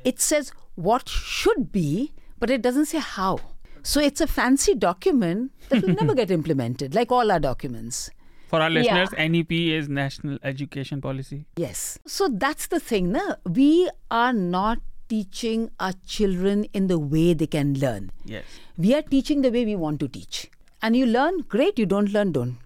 it 0.06 0.20
says 0.20 0.52
what 0.76 1.10
should 1.10 1.72
be, 1.72 2.14
but 2.40 2.50
it 2.50 2.62
doesn't 2.62 2.86
say 2.86 3.00
how. 3.00 3.40
So 3.84 4.00
it's 4.00 4.22
a 4.22 4.28
fancy 4.28 4.76
document 4.76 5.52
that 5.70 5.82
will 5.84 5.96
never 5.96 6.14
get 6.16 6.32
implemented, 6.40 6.94
like 6.96 7.12
all 7.12 7.32
our 7.32 7.40
documents. 7.40 8.10
for 8.52 8.60
our 8.64 8.70
Yeah. 8.70 8.96
listeners 8.96 9.12
nep 9.34 9.52
is 9.76 9.86
national 9.98 10.38
education 10.50 11.00
policy 11.04 11.38
Yes. 11.64 11.84
So 12.16 12.28
that's 12.46 12.68
the 12.74 12.80
thing. 12.88 13.12
Na? 13.14 13.22
We 13.60 13.90
are 14.24 14.34
not 14.34 14.80
teaching 15.14 15.70
our 15.86 15.94
children 16.16 16.66
in 16.80 16.88
the 16.88 16.98
way 17.14 17.34
they 17.34 17.48
can 17.54 17.72
learn. 17.84 18.10
yes 18.34 18.58
We 18.88 18.94
are 18.98 19.02
teaching 19.14 19.42
the 19.46 19.52
way 19.56 19.64
we 19.70 19.76
want 19.86 20.02
to 20.04 20.10
teach. 20.18 20.42
And 20.82 20.98
you 21.02 21.06
learn, 21.14 21.40
great. 21.56 21.80
You 21.84 21.86
don't 21.96 22.12
learn, 22.18 22.34
don't. 22.38 22.58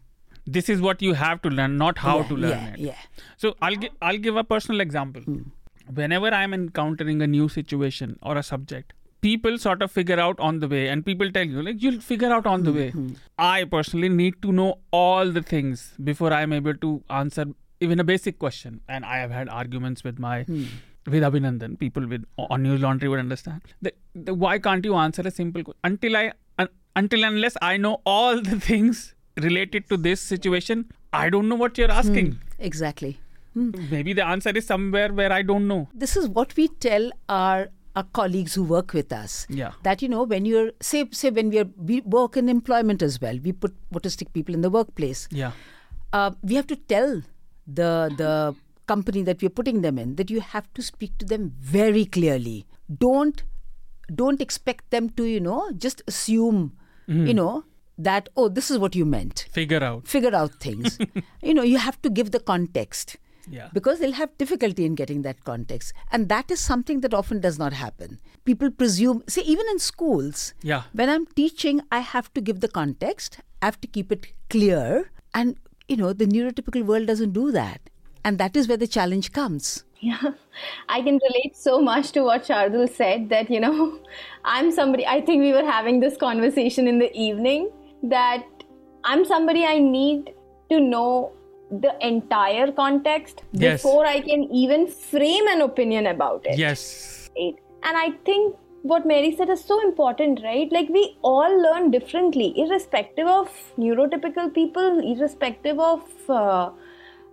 This 0.45 0.69
is 0.69 0.81
what 0.81 1.01
you 1.01 1.13
have 1.13 1.41
to 1.43 1.49
learn 1.49 1.77
not 1.77 1.97
how 1.97 2.17
Yeah, 2.19 2.27
to 2.27 2.35
learn 2.35 2.51
yeah, 2.51 2.73
it. 2.73 2.79
yeah. 2.79 2.95
so 3.43 3.55
i'll 3.61 3.75
give 3.75 3.93
i'll 4.01 4.17
give 4.17 4.35
a 4.35 4.43
personal 4.43 4.81
example. 4.81 5.21
Hmm. 5.21 5.41
Whenever 6.01 6.27
i'm 6.27 6.53
encountering 6.53 7.21
a 7.21 7.27
new 7.27 7.47
situation 7.49 8.19
or 8.21 8.37
a 8.37 8.43
subject 8.43 8.93
people 9.21 9.57
sort 9.57 9.81
of 9.81 9.91
figure 9.91 10.19
out 10.19 10.39
on 10.39 10.59
the 10.59 10.67
way 10.67 10.87
and 10.87 11.05
people 11.05 11.31
tell 11.31 11.45
you 11.57 11.61
like 11.67 11.81
you'll 11.81 11.99
figure 11.99 12.31
out 12.31 12.45
on 12.45 12.63
the 12.63 12.71
hmm, 12.71 12.77
way. 12.77 12.89
Hmm. 12.91 13.07
i 13.39 13.63
personally 13.63 14.09
need 14.09 14.41
to 14.43 14.51
know 14.51 14.79
all 14.91 15.31
the 15.31 15.41
things 15.41 15.93
before 16.09 16.31
i'm 16.39 16.53
able 16.53 16.75
to 16.75 17.03
answer 17.09 17.45
even 17.81 17.99
a 17.99 18.03
basic 18.03 18.39
question. 18.39 18.81
And 18.87 19.05
i 19.05 19.17
have 19.17 19.31
had 19.31 19.49
arguments 19.49 20.03
with 20.03 20.19
my 20.19 20.45
with 21.05 21.23
abhinandan. 21.23 21.77
People 21.79 22.07
with 22.07 22.23
on 22.37 22.63
newslaundry 22.63 23.09
would 23.09 23.19
understand. 23.19 23.61
The, 23.81 23.93
the, 24.13 24.33
why 24.33 24.59
can't 24.59 24.83
you 24.85 24.95
answer 24.95 25.21
a 25.25 25.31
simple 25.31 25.63
question 25.63 25.79
until 25.83 26.15
i 26.17 26.31
un, 26.59 26.69
until 26.95 27.23
unless 27.23 27.57
i 27.61 27.77
know 27.77 28.01
all 28.05 28.41
the 28.41 28.59
things 28.69 29.14
related 29.37 29.87
to 29.89 29.97
this 29.97 30.21
situation 30.21 30.85
i 31.13 31.29
don't 31.29 31.47
know 31.49 31.55
what 31.55 31.77
you're 31.77 31.91
hmm, 31.91 31.99
asking 32.03 32.39
Exactly. 32.59 33.19
Hmm. 33.53 33.69
Hmm. 33.71 33.89
maybe 33.91 34.13
the 34.13 34.25
answer 34.25 34.49
is 34.49 34.65
somewhere 34.65 35.11
where 35.13 35.31
i 35.31 35.41
don't 35.41 35.67
know 35.67 35.87
This 35.93 36.15
is 36.17 36.27
what 36.27 36.55
we 36.55 36.67
tell 36.67 37.11
our, 37.29 37.69
our 37.95 38.03
colleagues 38.13 38.53
who 38.55 38.63
work 38.63 38.93
with 38.93 39.13
us. 39.13 39.47
Yeah. 39.49 39.71
That, 39.83 40.01
you 40.01 40.09
know, 40.09 40.23
when 40.23 40.43
you're, 40.45 40.71
say, 40.81 41.07
say 41.11 41.29
when 41.29 41.49
we, 41.49 41.59
are, 41.59 41.67
we 41.77 42.01
work 42.01 42.35
in 42.35 42.49
employment 42.49 43.01
as 43.01 43.21
well, 43.21 43.39
we 43.41 43.53
put 43.53 43.73
autistic 43.93 44.33
people 44.33 44.53
in 44.53 44.61
the 44.61 44.69
workplace. 44.69 45.27
yeah 45.31 45.51
uh, 46.13 46.31
we 46.41 46.55
have 46.55 46.67
to 46.67 46.75
tell 46.93 47.21
the 47.79 47.91
the 48.17 48.55
company 48.87 49.21
that 49.23 49.41
we're 49.41 49.49
putting 49.59 49.81
them 49.81 49.97
in 49.97 50.15
that 50.15 50.29
you 50.29 50.39
have 50.39 50.67
to 50.73 50.81
speak 50.81 51.17
to 51.17 51.25
them 51.25 51.51
very 51.59 52.05
clearly. 52.05 52.65
Don't 53.05 53.43
don't 54.21 54.41
expect 54.41 54.89
them 54.91 55.09
to 55.21 55.23
you 55.25 55.39
know 55.39 55.61
just 55.85 56.03
assume 56.07 56.59
you 57.07 57.33
know 57.33 57.63
that 57.97 58.29
oh 58.35 58.47
this 58.49 58.69
is 58.71 58.77
what 58.77 58.95
you 58.95 59.05
meant. 59.05 59.47
figure 59.51 59.83
out. 59.83 60.07
Figure 60.07 60.35
out 60.35 60.55
things. 60.59 60.97
you 61.41 61.53
know 61.53 61.63
you 61.63 61.77
have 61.77 62.01
to 62.01 62.09
give 62.09 62.31
the 62.31 62.39
context. 62.39 63.17
Yeah. 63.47 63.69
Because 63.73 63.99
they'll 63.99 64.13
have 64.13 64.35
difficulty 64.39 64.85
in 64.85 64.95
getting 64.95 65.21
that 65.21 65.43
context. 65.43 65.93
And 66.11 66.29
that 66.29 66.49
is 66.49 66.59
something 66.59 67.01
that 67.01 67.13
often 67.13 67.39
does 67.41 67.59
not 67.59 67.73
happen. 67.73 68.19
People 68.43 68.71
presume 68.71 69.23
see 69.27 69.41
even 69.41 69.65
in 69.71 69.77
schools 69.79 70.53
Yeah. 70.63 70.83
when 70.93 71.09
i'm 71.09 71.25
teaching 71.27 71.81
i 71.91 71.99
have 71.99 72.33
to 72.33 72.41
give 72.41 72.61
the 72.61 72.67
context. 72.67 73.39
I 73.61 73.65
have 73.67 73.79
to 73.81 73.87
keep 73.87 74.11
it 74.11 74.27
clear. 74.49 75.11
And 75.33 75.57
you 75.87 75.95
know 75.97 76.13
the 76.13 76.25
neurotypical 76.25 76.83
world 76.85 77.05
doesn't 77.07 77.33
do 77.33 77.51
that. 77.51 77.81
And 78.23 78.39
that 78.39 78.57
is 78.57 78.67
where 78.67 78.77
the 78.77 78.87
challenge 78.87 79.31
comes. 79.31 79.83
Yeah, 80.01 80.31
I 80.89 81.01
can 81.01 81.19
relate 81.27 81.55
so 81.55 81.79
much 81.81 82.11
to 82.13 82.21
what 82.21 82.43
Shardool 82.43 82.89
said 82.95 83.29
that, 83.29 83.49
you 83.51 83.59
know, 83.59 83.99
I'm 84.45 84.71
somebody, 84.71 85.05
I 85.05 85.21
think 85.21 85.41
we 85.41 85.51
were 85.53 85.63
having 85.65 85.99
this 85.99 86.17
conversation 86.17 86.87
in 86.87 86.97
the 86.99 87.11
evening 87.15 87.69
that 88.03 88.45
I'm 89.03 89.25
somebody 89.25 89.65
I 89.65 89.79
need 89.79 90.33
to 90.69 90.79
know 90.79 91.31
the 91.71 91.95
entire 92.05 92.71
context 92.71 93.43
Yes. 93.51 93.81
before 93.81 94.05
I 94.05 94.19
can 94.19 94.43
even 94.51 94.87
frame 94.87 95.47
an 95.47 95.61
opinion 95.61 96.07
about 96.07 96.45
it. 96.45 96.57
yes 96.57 97.29
Right? 97.37 97.55
And 97.83 97.97
I 97.97 98.11
think 98.25 98.55
what 98.83 99.05
Merry 99.05 99.35
said 99.35 99.49
is 99.49 99.63
so 99.63 99.81
important, 99.81 100.41
right? 100.43 100.71
Like 100.71 100.89
we 100.89 101.17
all 101.23 101.61
learn 101.61 101.89
differently, 101.89 102.53
irrespective 102.55 103.27
of 103.27 103.49
neurotypical 103.79 104.53
people, 104.53 104.99
irrespective 104.99 105.79
of 105.79 106.01
uh, 106.29 106.69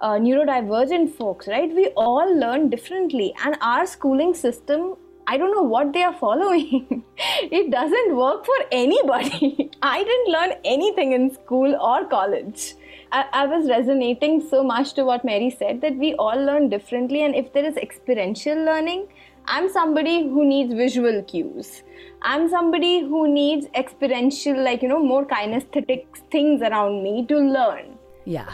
uh, 0.01 0.14
neurodivergent 0.18 1.14
folks, 1.14 1.47
right? 1.47 1.70
We 1.74 1.89
all 1.89 2.34
learn 2.39 2.70
differently, 2.70 3.34
and 3.45 3.57
our 3.61 3.87
schooling 3.87 4.34
system. 4.34 4.97
I 5.33 5.39
don't 5.39 5.53
know 5.57 5.62
what 5.62 5.93
they 5.95 6.03
are 6.03 6.12
following. 6.12 7.03
it 7.59 7.70
doesn't 7.70 8.16
work 8.16 8.45
for 8.45 8.57
anybody. 8.70 9.70
I 9.83 10.05
didn't 10.05 10.33
learn 10.33 10.53
anything 10.62 11.12
in 11.12 11.33
school 11.35 11.74
or 11.91 12.05
college. 12.07 12.74
I, 13.11 13.24
I 13.33 13.47
was 13.47 13.68
resonating 13.70 14.43
so 14.49 14.62
much 14.62 14.93
to 14.95 15.05
what 15.05 15.24
Merry 15.24 15.49
said 15.51 15.80
that 15.80 15.97
we 15.97 16.14
all 16.14 16.43
learn 16.49 16.68
differently, 16.68 17.22
and 17.24 17.35
if 17.35 17.53
there 17.55 17.64
is 17.64 17.78
experiential 17.78 18.62
learning, 18.62 19.07
I'm 19.47 19.70
somebody 19.76 20.16
who 20.22 20.45
needs 20.47 20.74
visual 20.74 21.22
cues. 21.22 21.70
I'm 22.20 22.49
somebody 22.51 23.01
who 23.01 23.22
needs 23.33 23.68
experiential, 23.74 24.62
like, 24.62 24.83
you 24.83 24.89
know, 24.89 25.03
more 25.03 25.24
kinesthetic 25.24 26.05
things 26.30 26.61
around 26.61 27.03
me 27.03 27.24
to 27.33 27.39
learn. 27.39 27.87
yeah 28.24 28.53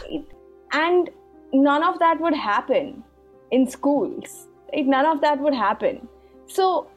And 0.71 1.09
none 1.53 1.83
of 1.89 1.99
that 1.99 2.21
would 2.21 2.39
happen 2.45 3.03
in 3.51 3.67
schools. 3.75 4.47
None 4.95 5.05
of 5.11 5.21
that 5.27 5.39
would 5.47 5.53
happen. 5.53 6.07
So 6.49 6.87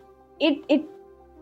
it 0.40 0.64
it 0.68 0.84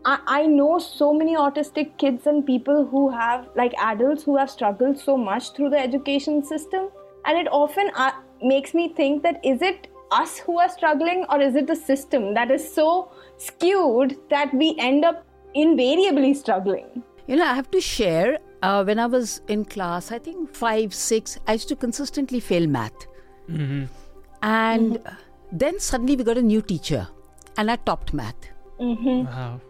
I, 0.05 0.19
I 0.27 0.47
know 0.47 0.79
so 0.79 1.13
many 1.13 1.37
autistic 1.37 1.97
kids 1.99 2.27
and 2.27 2.45
people 2.45 2.87
who 2.87 3.11
have 3.11 3.49
like 3.57 3.75
adults 3.79 4.23
who 4.23 4.37
have 4.37 4.51
struggled 4.51 4.99
so 4.99 5.17
much 5.17 5.53
through 5.53 5.71
the 5.71 5.79
education 5.79 6.43
system 6.45 6.89
and 7.27 7.39
it 7.39 7.49
often 7.53 7.91
uh, 7.95 8.13
makes 8.43 8.75
me 8.75 8.93
think 8.95 9.23
that 9.23 9.41
is 9.45 9.63
it 9.63 9.89
us 10.11 10.39
who 10.39 10.59
are 10.59 10.69
struggling 10.69 11.25
or 11.31 11.41
is 11.41 11.55
it 11.55 11.67
the 11.67 11.77
system 11.77 12.35
that 12.35 12.51
is 12.51 12.73
so 12.75 13.11
skewed 13.37 14.17
that 14.31 14.53
we 14.55 14.75
end 14.79 15.05
up 15.05 15.25
invariably 15.55 16.33
struggling 16.35 17.03
you 17.27 17.37
know 17.37 17.45
i 17.45 17.55
have 17.55 17.71
to 17.71 17.81
share 17.81 18.39
uh, 18.63 18.83
when 18.83 18.99
i 18.99 19.07
was 19.07 19.41
in 19.49 19.65
class 19.65 20.11
i 20.11 20.19
think 20.19 20.55
5 20.55 20.95
6 20.95 21.39
i 21.47 21.53
used 21.53 21.69
to 21.69 21.77
consistently 21.77 22.41
fail 22.41 22.67
math 22.67 23.07
mm-hmm. 23.49 23.85
and 24.43 24.93
mm-hmm. 24.95 25.17
then 25.53 25.79
suddenly 25.79 26.17
we 26.17 26.25
got 26.25 26.39
a 26.39 26.43
new 26.43 26.63
teacher 26.63 27.07
and 27.61 27.71
i 27.75 27.77
topped 27.91 28.15
math 28.21 28.49
mm-hmm. 28.91 29.19
wow 29.33 29.61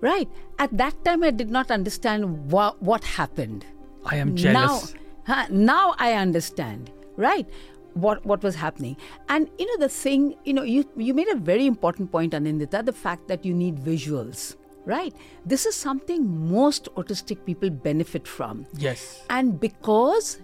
Right. 0.00 0.28
At 0.58 0.76
that 0.76 1.04
time, 1.04 1.22
I 1.22 1.30
did 1.30 1.50
not 1.50 1.70
understand 1.70 2.50
what, 2.50 2.80
what 2.82 3.04
happened. 3.04 3.64
I 4.04 4.16
am 4.16 4.36
jealous. 4.36 4.94
Now, 5.26 5.46
now 5.50 5.94
I 5.98 6.12
understand. 6.14 6.90
Right. 7.16 7.48
What, 7.94 8.24
what 8.26 8.42
was 8.42 8.54
happening 8.54 8.98
and 9.30 9.48
you 9.58 9.64
know 9.64 9.78
the 9.82 9.88
thing 9.88 10.34
you 10.44 10.52
know 10.52 10.62
you 10.62 10.84
you 10.98 11.14
made 11.14 11.28
a 11.28 11.34
very 11.34 11.64
important 11.64 12.12
point 12.12 12.34
anindita 12.34 12.84
the 12.84 12.92
fact 12.92 13.26
that 13.28 13.42
you 13.42 13.54
need 13.54 13.76
visuals 13.76 14.56
right 14.84 15.14
this 15.46 15.64
is 15.64 15.74
something 15.74 16.26
most 16.50 16.90
autistic 16.96 17.42
people 17.46 17.70
benefit 17.70 18.28
from 18.28 18.66
yes 18.74 19.24
and 19.30 19.58
because 19.58 20.40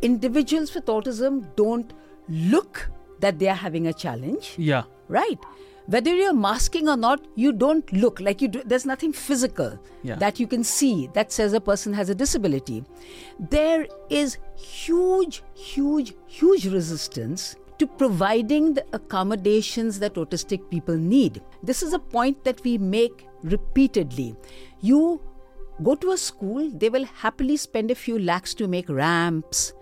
individuals 0.00 0.74
with 0.74 0.86
autism 0.86 1.44
don't 1.56 1.92
look 2.30 2.88
that 3.20 3.38
they 3.38 3.48
are 3.48 3.60
having 3.66 3.86
a 3.86 3.92
challenge 3.92 4.54
yeah 4.56 4.84
right 5.08 5.38
whether 5.86 6.14
you're 6.14 6.34
masking 6.34 6.88
or 6.88 6.96
not 6.96 7.26
you 7.34 7.52
don't 7.52 7.92
look. 7.92 8.20
Like 8.20 8.40
you 8.40 8.48
do 8.48 8.62
there's 8.64 8.86
nothing 8.86 9.12
physical 9.12 9.78
yeah. 10.02 10.16
that 10.16 10.40
you 10.40 10.46
can 10.46 10.64
see 10.64 11.08
that 11.14 11.32
says 11.32 11.52
a 11.52 11.60
person 11.60 11.92
has 11.92 12.08
a 12.08 12.14
disability. 12.14 12.84
There 13.38 13.86
is 14.10 14.38
huge 14.56 15.42
huge 15.54 16.14
huge 16.26 16.66
resistance 16.66 17.56
to 17.78 17.86
providing 17.86 18.74
the 18.74 18.84
accommodations 18.92 19.98
that 19.98 20.14
autistic 20.14 20.70
people 20.70 20.96
need. 20.96 21.42
This 21.62 21.82
is 21.82 21.92
a 21.92 21.98
point 21.98 22.44
that 22.44 22.62
we 22.62 22.78
make 22.78 23.26
repeatedly. 23.42 24.36
You 24.80 25.20
go 25.82 25.96
to 25.96 26.12
a 26.12 26.16
school 26.16 26.70
they 26.70 26.88
will 26.88 27.04
happily 27.04 27.56
spend 27.56 27.90
a 27.90 27.94
few 27.94 28.18
lakhs 28.18 28.54
to 28.54 28.68
make 28.68 28.88
ramps 28.88 29.72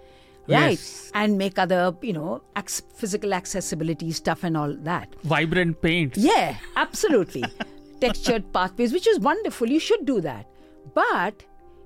right. 0.48 0.70
Yes. 0.70 1.10
and 1.14 1.38
make 1.38 1.58
other 1.58 1.94
you 2.02 2.12
know 2.12 2.42
ac- 2.56 2.82
physical 2.94 3.34
accessibility 3.34 4.10
stuff 4.12 4.44
and 4.44 4.56
all 4.56 4.74
that. 4.80 5.14
Vibrant 5.22 5.80
paint 5.80 6.16
yeah 6.16 6.56
absolutely. 6.76 7.44
Textured 8.00 8.52
pathways 8.52 8.92
which 8.92 9.06
is 9.06 9.20
wonderful. 9.20 9.68
You 9.68 9.80
should 9.80 10.04
do 10.04 10.20
that. 10.20 10.46
But 10.94 11.44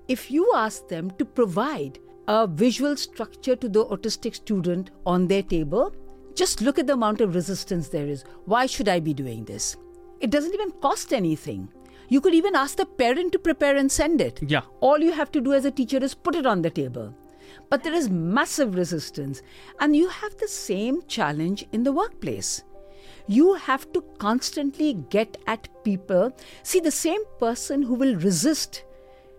if 0.08 0.30
you 0.30 0.50
ask 0.54 0.88
them 0.88 1.10
to 1.12 1.24
provide 1.24 1.98
a 2.28 2.46
visual 2.46 2.96
structure 2.96 3.54
to 3.56 3.68
the 3.68 3.84
autistic 3.86 4.34
student 4.34 4.90
on 5.04 5.28
their 5.28 5.42
table 5.42 5.94
just 6.34 6.60
look 6.60 6.78
at 6.78 6.86
the 6.86 6.92
amount 6.92 7.22
of 7.22 7.34
resistance 7.34 7.88
there 7.88 8.06
is. 8.06 8.24
Why 8.44 8.66
should 8.66 8.88
i 8.88 9.00
be 9.00 9.14
doing 9.14 9.44
this? 9.44 9.76
It 10.20 10.30
doesn't 10.30 10.52
even 10.52 10.70
cost 10.82 11.12
anything. 11.14 11.68
You 12.08 12.20
could 12.20 12.34
even 12.34 12.54
ask 12.54 12.76
the 12.76 12.84
parent 12.84 13.32
to 13.32 13.38
prepare 13.38 13.76
and 13.76 13.90
send 13.90 14.20
it. 14.20 14.38
Yeah. 14.42 14.60
All 14.80 14.98
you 14.98 15.12
have 15.12 15.32
to 15.32 15.40
do 15.40 15.54
as 15.54 15.64
a 15.64 15.70
teacher 15.70 15.96
is 15.96 16.14
put 16.14 16.34
it 16.34 16.46
on 16.46 16.62
the 16.62 16.70
table 16.70 17.14
but 17.70 17.82
there 17.82 17.92
is 17.92 18.08
massive 18.08 18.74
resistance. 18.74 19.42
And 19.80 19.96
you 19.96 20.08
have 20.08 20.36
the 20.36 20.48
same 20.48 21.02
challenge 21.06 21.66
in 21.72 21.82
the 21.82 21.92
workplace. 21.92 22.62
You 23.26 23.54
have 23.54 23.92
to 23.92 24.02
constantly 24.18 24.94
get 25.10 25.36
at 25.46 25.68
people. 25.84 26.32
See, 26.62 26.80
the 26.80 26.90
same 26.90 27.20
person 27.38 27.82
who 27.82 27.94
will 27.94 28.16
resist 28.16 28.84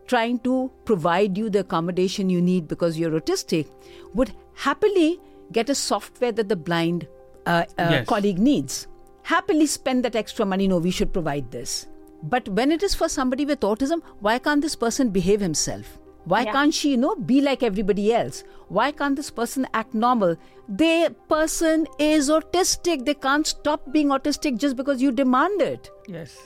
trying 0.08 0.40
to 0.40 0.72
provide 0.86 1.38
you 1.38 1.50
the 1.50 1.60
accommodation 1.60 2.30
you 2.30 2.42
need 2.42 2.68
because 2.68 2.98
you're 2.98 3.20
autistic 3.20 3.70
would 4.14 4.34
happily 4.56 5.20
get 5.52 5.70
a 5.70 5.76
software 5.76 6.32
that 6.32 6.50
the 6.50 6.56
blind 6.56 7.08
uh, 7.46 7.66
uh, 7.78 7.88
yes. 7.92 8.08
colleague 8.08 8.40
needs. 8.40 8.88
Happily 9.24 9.66
spend 9.66 10.06
that 10.06 10.16
extra 10.16 10.46
money. 10.46 10.68
No, 10.68 10.78
we 10.78 10.92
should 10.92 11.14
provide 11.14 11.52
this. 11.52 11.88
But 12.24 12.48
when 12.50 12.72
it 12.72 12.84
is 12.84 12.96
for 12.96 13.10
somebody 13.10 13.46
with 13.46 13.60
autism, 13.60 14.02
why 14.20 14.40
can't 14.40 14.62
this 14.62 14.76
person 14.76 15.10
behave 15.10 15.40
himself? 15.40 16.00
Why 16.28 16.42
yeah. 16.42 16.52
can't 16.52 16.74
she, 16.74 16.92
you 16.92 16.98
know, 16.98 17.16
be 17.16 17.40
like 17.40 17.64
everybody 17.64 18.14
else? 18.14 18.44
Why 18.68 18.92
can't 18.92 19.16
this 19.16 19.32
person 19.32 19.66
act 19.74 19.94
normal? 19.94 20.36
The 20.68 21.16
person 21.30 21.88
is 22.00 22.30
autistic. 22.30 23.06
They 23.06 23.14
can't 23.14 23.48
stop 23.48 23.92
being 23.94 24.10
autistic 24.10 24.58
just 24.58 24.76
because 24.76 25.02
you 25.02 25.14
demand 25.14 25.62
it. 25.62 25.90
Yes. 26.06 26.38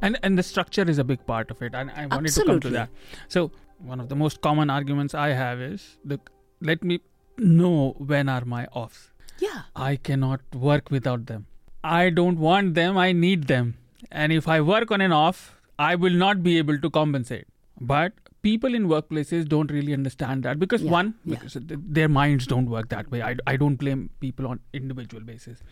And 0.00 0.18
and 0.24 0.36
the 0.36 0.42
structure 0.42 0.82
is 0.94 0.98
a 0.98 1.04
big 1.04 1.24
part 1.24 1.52
of 1.52 1.62
it. 1.62 1.72
And 1.72 1.92
I 1.92 2.06
wanted 2.06 2.30
Absolutely. 2.30 2.42
to 2.44 2.50
come 2.50 2.60
to 2.60 2.70
that. 2.70 2.88
So 3.28 3.52
one 3.78 4.00
of 4.00 4.08
the 4.08 4.16
most 4.16 4.40
common 4.40 4.70
arguments 4.70 5.14
I 5.14 5.28
have 5.42 5.60
is 5.60 5.86
the 6.04 6.18
let 6.60 6.82
me 6.82 6.98
know 7.38 7.94
when 7.98 8.28
are 8.28 8.44
my 8.44 8.66
offs. 8.72 9.10
Yeah. 9.38 9.62
I 9.76 9.94
cannot 9.96 10.40
work 10.54 10.90
without 10.90 11.26
them. 11.26 11.46
I 11.84 12.10
don't 12.10 12.38
want 12.38 12.74
them, 12.74 12.98
I 12.98 13.12
need 13.12 13.46
them. 13.46 13.76
And 14.10 14.32
if 14.32 14.48
I 14.48 14.60
work 14.60 14.90
on 14.90 15.00
an 15.00 15.12
off, 15.12 15.60
I 15.78 15.94
will 15.94 16.20
not 16.24 16.42
be 16.42 16.58
able 16.58 16.78
to 16.80 16.90
compensate. 16.90 17.46
But 17.80 18.12
people 18.42 18.74
in 18.74 18.88
workplaces 18.88 19.48
don't 19.48 19.70
really 19.70 19.92
understand 19.92 20.42
that 20.42 20.58
because 20.58 20.82
Yeah, 20.82 20.90
one 20.90 21.14
yeah. 21.24 21.36
because 21.36 21.56
their 21.98 22.08
minds 22.08 22.46
don't 22.46 22.68
work 22.68 22.88
that 22.88 23.10
way. 23.10 23.22
I, 23.22 23.36
I 23.46 23.56
don't 23.56 23.76
blame 23.76 24.10
people 24.20 24.46
on 24.46 24.60
individual 24.72 25.22
basis. 25.22 25.62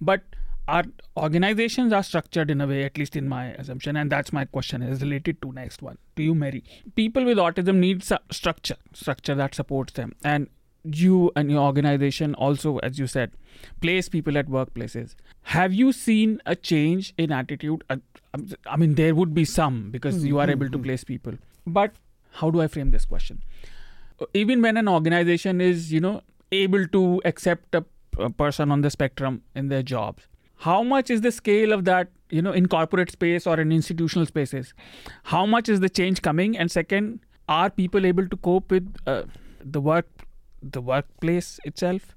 But 0.00 0.22
our 0.68 0.84
organizations 1.16 1.92
are 1.92 2.02
structured 2.02 2.50
in 2.50 2.60
a 2.60 2.66
way 2.66 2.82
at 2.82 2.98
least 2.98 3.14
in 3.14 3.28
my 3.28 3.46
assumption 3.52 3.96
and 3.96 4.10
that's 4.10 4.32
my 4.32 4.44
question 4.44 4.82
is 4.82 5.00
related 5.00 5.40
to 5.42 5.52
next 5.52 5.82
one. 5.82 5.98
To 6.16 6.22
you 6.22 6.34
merry. 6.34 6.64
People 6.96 7.24
with 7.24 7.38
autism 7.38 7.76
need 7.76 8.02
su- 8.02 8.24
structure 8.30 8.76
structure 8.92 9.36
that 9.36 9.54
supports 9.54 9.92
them. 9.92 10.14
And 10.24 10.48
you 10.82 11.32
and 11.34 11.50
your 11.50 11.60
organization 11.60 12.34
also 12.34 12.78
as 12.78 12.96
you 12.96 13.06
said 13.06 13.32
place 13.80 14.08
people 14.08 14.36
at 14.38 14.48
workplaces. 14.48 15.14
Have 15.42 15.72
you 15.72 15.92
seen 15.92 16.40
a 16.46 16.56
change 16.56 17.14
in 17.16 17.32
attitude? 17.32 17.84
Uh, 17.88 17.96
um, 18.34 18.48
i 18.66 18.76
mean 18.76 18.94
there 18.94 19.14
would 19.14 19.34
be 19.34 19.44
some 19.44 19.90
because 19.90 20.16
hmm, 20.16 20.26
you 20.26 20.38
are 20.40 20.46
hmm, 20.46 20.52
able 20.58 20.68
to 20.70 20.78
hmm. 20.78 20.84
place 20.84 21.04
people. 21.04 21.34
But 21.66 21.92
how 22.40 22.50
do 22.50 22.60
i 22.60 22.68
frame 22.76 22.90
this 22.90 23.04
question? 23.04 23.42
Even 24.32 24.62
when 24.62 24.76
an 24.76 24.88
organization 24.88 25.60
is 25.60 25.92
you 25.92 26.00
know 26.00 26.20
able 26.52 26.86
to 26.88 27.20
accept 27.24 27.74
a, 27.74 27.84
a 28.18 28.30
person 28.30 28.70
on 28.70 28.80
the 28.80 28.90
spectrum 28.90 29.42
in 29.54 29.68
their 29.68 29.82
jobs 29.82 30.26
how 30.58 30.82
much 30.82 31.10
is 31.10 31.20
the 31.20 31.32
scale 31.32 31.72
of 31.72 31.84
that 31.84 32.08
you 32.30 32.42
know 32.42 32.52
in 32.52 32.66
corporate 32.66 33.10
space 33.10 33.46
or 33.46 33.60
in 33.60 33.72
institutional 33.72 34.26
spaces? 34.26 34.74
How 35.24 35.46
much 35.46 35.68
is 35.68 35.80
the 35.80 35.88
change 35.88 36.22
coming? 36.22 36.56
And 36.56 36.70
second 36.70 37.20
are 37.48 37.70
people 37.70 38.06
able 38.06 38.28
to 38.28 38.36
cope 38.36 38.70
with 38.70 38.96
uh, 39.06 39.22
the 39.60 39.80
work 39.80 40.08
the 40.62 40.80
workplace 40.80 41.60
itself? 41.64 42.14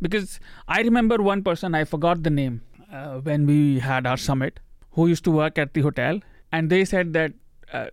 Because 0.00 0.38
i 0.68 0.80
remember 0.80 1.16
one 1.16 1.42
person 1.42 1.74
i 1.74 1.82
forgot 1.82 2.22
the 2.22 2.30
name 2.30 2.60
uh, 2.92 3.18
when 3.18 3.46
we 3.46 3.80
had 3.80 4.06
our 4.06 4.16
summit 4.16 4.60
who 4.92 5.08
used 5.08 5.24
to 5.24 5.32
work 5.32 5.58
at 5.58 5.74
the 5.74 5.80
hotel 5.80 6.20
and 6.52 6.70
they 6.70 6.84
said 6.84 7.12
that 7.14 7.32
uh, 7.72 7.86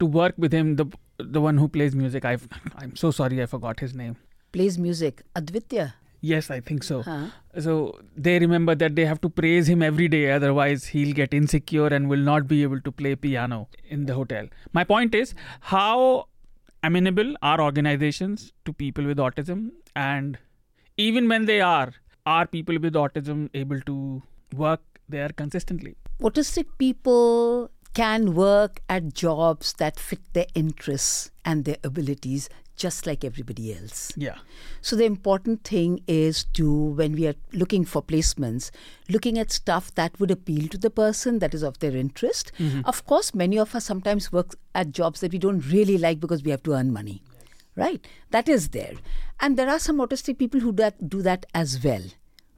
to 0.00 0.06
work 0.06 0.34
with 0.38 0.52
him 0.52 0.76
the 0.76 0.86
the 1.18 1.40
one 1.46 1.58
who 1.58 1.68
plays 1.68 1.94
music 2.02 2.24
i 2.24 2.36
i'm 2.82 2.94
so 2.96 3.10
sorry 3.10 3.42
i 3.42 3.46
forgot 3.46 3.80
his 3.80 3.94
name 3.94 4.16
Plays 4.56 4.76
music. 4.84 5.22
Advitya. 5.40 5.82
yes 6.28 6.46
i 6.54 6.58
think 6.68 6.82
so 6.86 6.96
Huh? 7.08 7.26
so 7.66 7.74
they 8.26 8.32
remember 8.44 8.74
that 8.80 8.94
they 8.96 9.04
have 9.10 9.20
to 9.26 9.28
praise 9.40 9.68
him 9.72 9.82
every 9.90 10.08
day 10.14 10.22
otherwise 10.38 10.86
he'll 10.94 11.12
get 11.20 11.32
insecure 11.38 11.86
and 11.98 12.08
will 12.14 12.24
not 12.30 12.48
be 12.54 12.58
able 12.64 12.80
to 12.88 12.92
play 13.02 13.12
piano 13.26 13.60
in 13.96 14.06
the 14.10 14.14
hotel 14.20 14.48
my 14.78 14.84
point 14.92 15.14
is 15.20 15.34
how 15.74 16.26
amenable 16.88 17.30
are 17.52 17.60
organizations 17.68 18.52
to 18.64 18.72
people 18.84 19.04
with 19.12 19.18
autism 19.26 19.62
and 19.96 20.38
even 21.08 21.28
when 21.34 21.44
they 21.52 21.60
are 21.60 21.90
are 22.36 22.46
people 22.46 22.78
with 22.86 22.94
autism 23.04 23.48
able 23.64 23.80
to 23.92 23.96
work 24.66 24.82
there 25.08 25.30
consistently 25.42 25.94
Autistic 26.28 26.66
people 26.78 27.70
can 27.94 28.34
work 28.34 28.80
at 28.88 29.14
jobs 29.14 29.72
that 29.74 29.98
fit 29.98 30.20
their 30.32 30.46
interests 30.54 31.30
and 31.44 31.64
their 31.64 31.76
abilities 31.82 32.48
just 32.76 33.06
like 33.06 33.24
everybody 33.24 33.74
else. 33.74 34.10
yeah 34.16 34.38
So 34.80 34.96
the 34.96 35.04
important 35.04 35.64
thing 35.64 36.00
is 36.06 36.44
to 36.54 36.66
when 37.00 37.12
we 37.12 37.26
are 37.26 37.34
looking 37.52 37.84
for 37.84 38.02
placements, 38.02 38.70
looking 39.10 39.38
at 39.38 39.52
stuff 39.52 39.94
that 39.96 40.18
would 40.18 40.30
appeal 40.30 40.66
to 40.68 40.78
the 40.78 40.88
person 40.88 41.40
that 41.40 41.52
is 41.52 41.62
of 41.62 41.78
their 41.80 41.94
interest. 41.94 42.52
Of 42.86 43.04
course, 43.04 43.34
many 43.34 43.58
of 43.58 43.74
us 43.74 43.84
sometimes 43.84 44.32
work 44.32 44.56
at 44.74 44.92
jobs 44.92 45.20
that 45.20 45.32
we 45.32 45.38
don't 45.38 45.60
really 45.70 45.98
like 45.98 46.20
because 46.20 46.42
we 46.42 46.50
have 46.50 46.62
to 46.62 46.72
earn 46.72 46.90
money. 46.90 47.22
Right? 47.76 48.06
That 48.30 48.48
is 48.48 48.70
there. 48.70 48.94
And 49.40 49.56
there 49.58 49.68
are 49.68 49.78
some 49.78 49.98
autistic 49.98 50.38
people 50.38 50.60
who 50.60 50.72
that 50.72 51.08
do 51.08 51.20
that 51.22 51.44
as 51.54 51.84
well. 51.84 52.02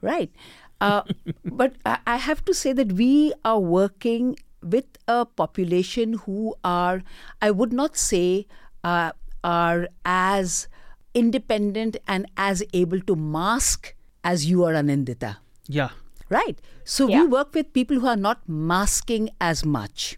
Right? 0.01 0.31
Uh, 0.79 1.03
but 1.45 1.75
I 1.85 2.17
have 2.17 2.45
to 2.45 2.53
say 2.53 2.71
that 2.73 2.93
we 2.93 3.33
are 3.43 3.59
working 3.59 4.37
with 4.63 4.85
a 5.07 5.25
population 5.25 6.13
who 6.13 6.55
are, 6.63 7.03
I 7.41 7.51
would 7.51 7.73
not 7.73 7.97
say, 7.97 8.47
uh, 8.83 9.11
are 9.43 9.87
as 10.05 10.67
independent 11.13 11.97
and 12.07 12.25
as 12.37 12.63
able 12.73 13.01
to 13.01 13.15
mask 13.15 13.93
as 14.23 14.45
you 14.45 14.63
are 14.63 14.73
Anindita. 14.73 15.37
Yeah. 15.67 15.89
Right. 16.29 16.59
So 16.83 17.05
we 17.05 17.27
work 17.27 17.53
with 17.53 17.73
people 17.73 17.99
who 17.99 18.07
are 18.07 18.15
not 18.17 18.47
masking 18.47 19.29
as 19.39 19.65
much. 19.65 20.17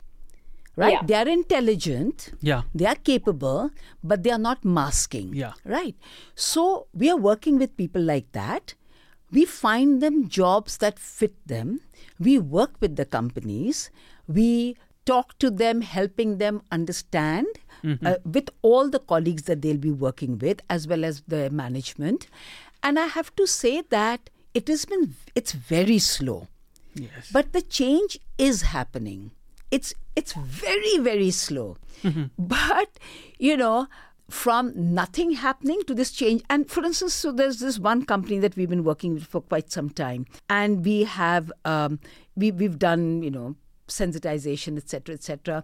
Right? 0.78 0.93
Yeah. 0.93 1.02
They 1.06 1.14
are 1.16 1.28
intelligent. 1.28 2.34
Yeah. 2.41 2.64
They 2.74 2.86
are 2.86 2.96
capable, 2.96 3.72
but 4.04 4.24
they 4.24 4.32
are 4.32 4.38
not 4.38 4.64
masking. 4.64 5.34
Yeah. 5.34 5.54
Right. 5.64 5.96
So 6.36 6.88
we 6.93 7.10
are 7.10 7.18
working 7.18 7.58
with 7.58 7.76
people 7.78 8.02
like 8.02 8.32
that. 8.34 8.76
We 9.32 9.46
find 9.46 10.02
them 10.02 10.28
jobs 10.28 10.78
that 10.78 11.00
fit 11.00 11.34
them. 11.46 11.82
We 12.20 12.39
work 12.39 12.76
with 12.80 12.96
the 12.96 13.06
companies. 13.06 13.89
We 14.28 14.78
talk 15.05 15.38
to 15.39 15.49
them, 15.49 15.82
helping 15.82 16.38
them 16.38 16.61
understand 16.71 17.47
uh, 18.03 18.15
with 18.26 18.49
all 18.61 18.89
the 18.89 18.99
colleagues 18.99 19.43
that 19.43 19.61
they'll 19.61 19.78
be 19.78 19.91
working 19.91 20.39
with, 20.39 20.61
as 20.69 20.88
well 20.88 21.05
as 21.05 21.21
the 21.28 21.49
management. 21.49 22.28
And 22.82 22.97
I 22.99 23.07
have 23.07 23.36
to 23.36 23.45
say 23.45 23.82
that 23.89 24.30
it 24.53 24.67
has 24.67 24.86
been, 24.86 25.15
it's 25.36 25.51
very 25.51 25.99
slow. 25.99 26.47
Yes. 26.95 27.30
But 27.32 27.53
the 27.53 27.61
change 27.61 28.17
is 28.38 28.63
happening. 28.63 29.32
It's 29.69 29.93
it's 30.15 30.34
very 30.34 30.97
very 30.99 31.32
slow. 31.32 31.78
Hmm. 32.01 32.26
But 32.38 32.97
you 33.38 33.57
know, 33.57 33.88
from 34.30 34.71
nothing 34.76 35.32
happening 35.32 35.82
to 35.88 35.93
this 35.93 36.11
change. 36.11 36.41
And 36.49 36.69
for 36.69 36.86
instance, 36.86 37.13
so 37.13 37.32
there's 37.32 37.59
this 37.59 37.78
one 37.80 38.05
company 38.05 38.39
that 38.39 38.55
we've 38.55 38.69
been 38.69 38.86
working 38.86 39.13
with 39.15 39.26
for 39.26 39.41
quite 39.41 39.71
some 39.71 39.89
time, 39.89 40.26
and 40.49 40.86
we 40.86 41.03
have 41.03 41.51
um, 41.65 41.99
we 42.36 42.51
we've 42.51 42.80
done 42.80 43.23
you 43.23 43.32
know 43.32 43.55
sensitization, 43.88 44.78
etc., 44.78 45.16
etc., 45.16 45.64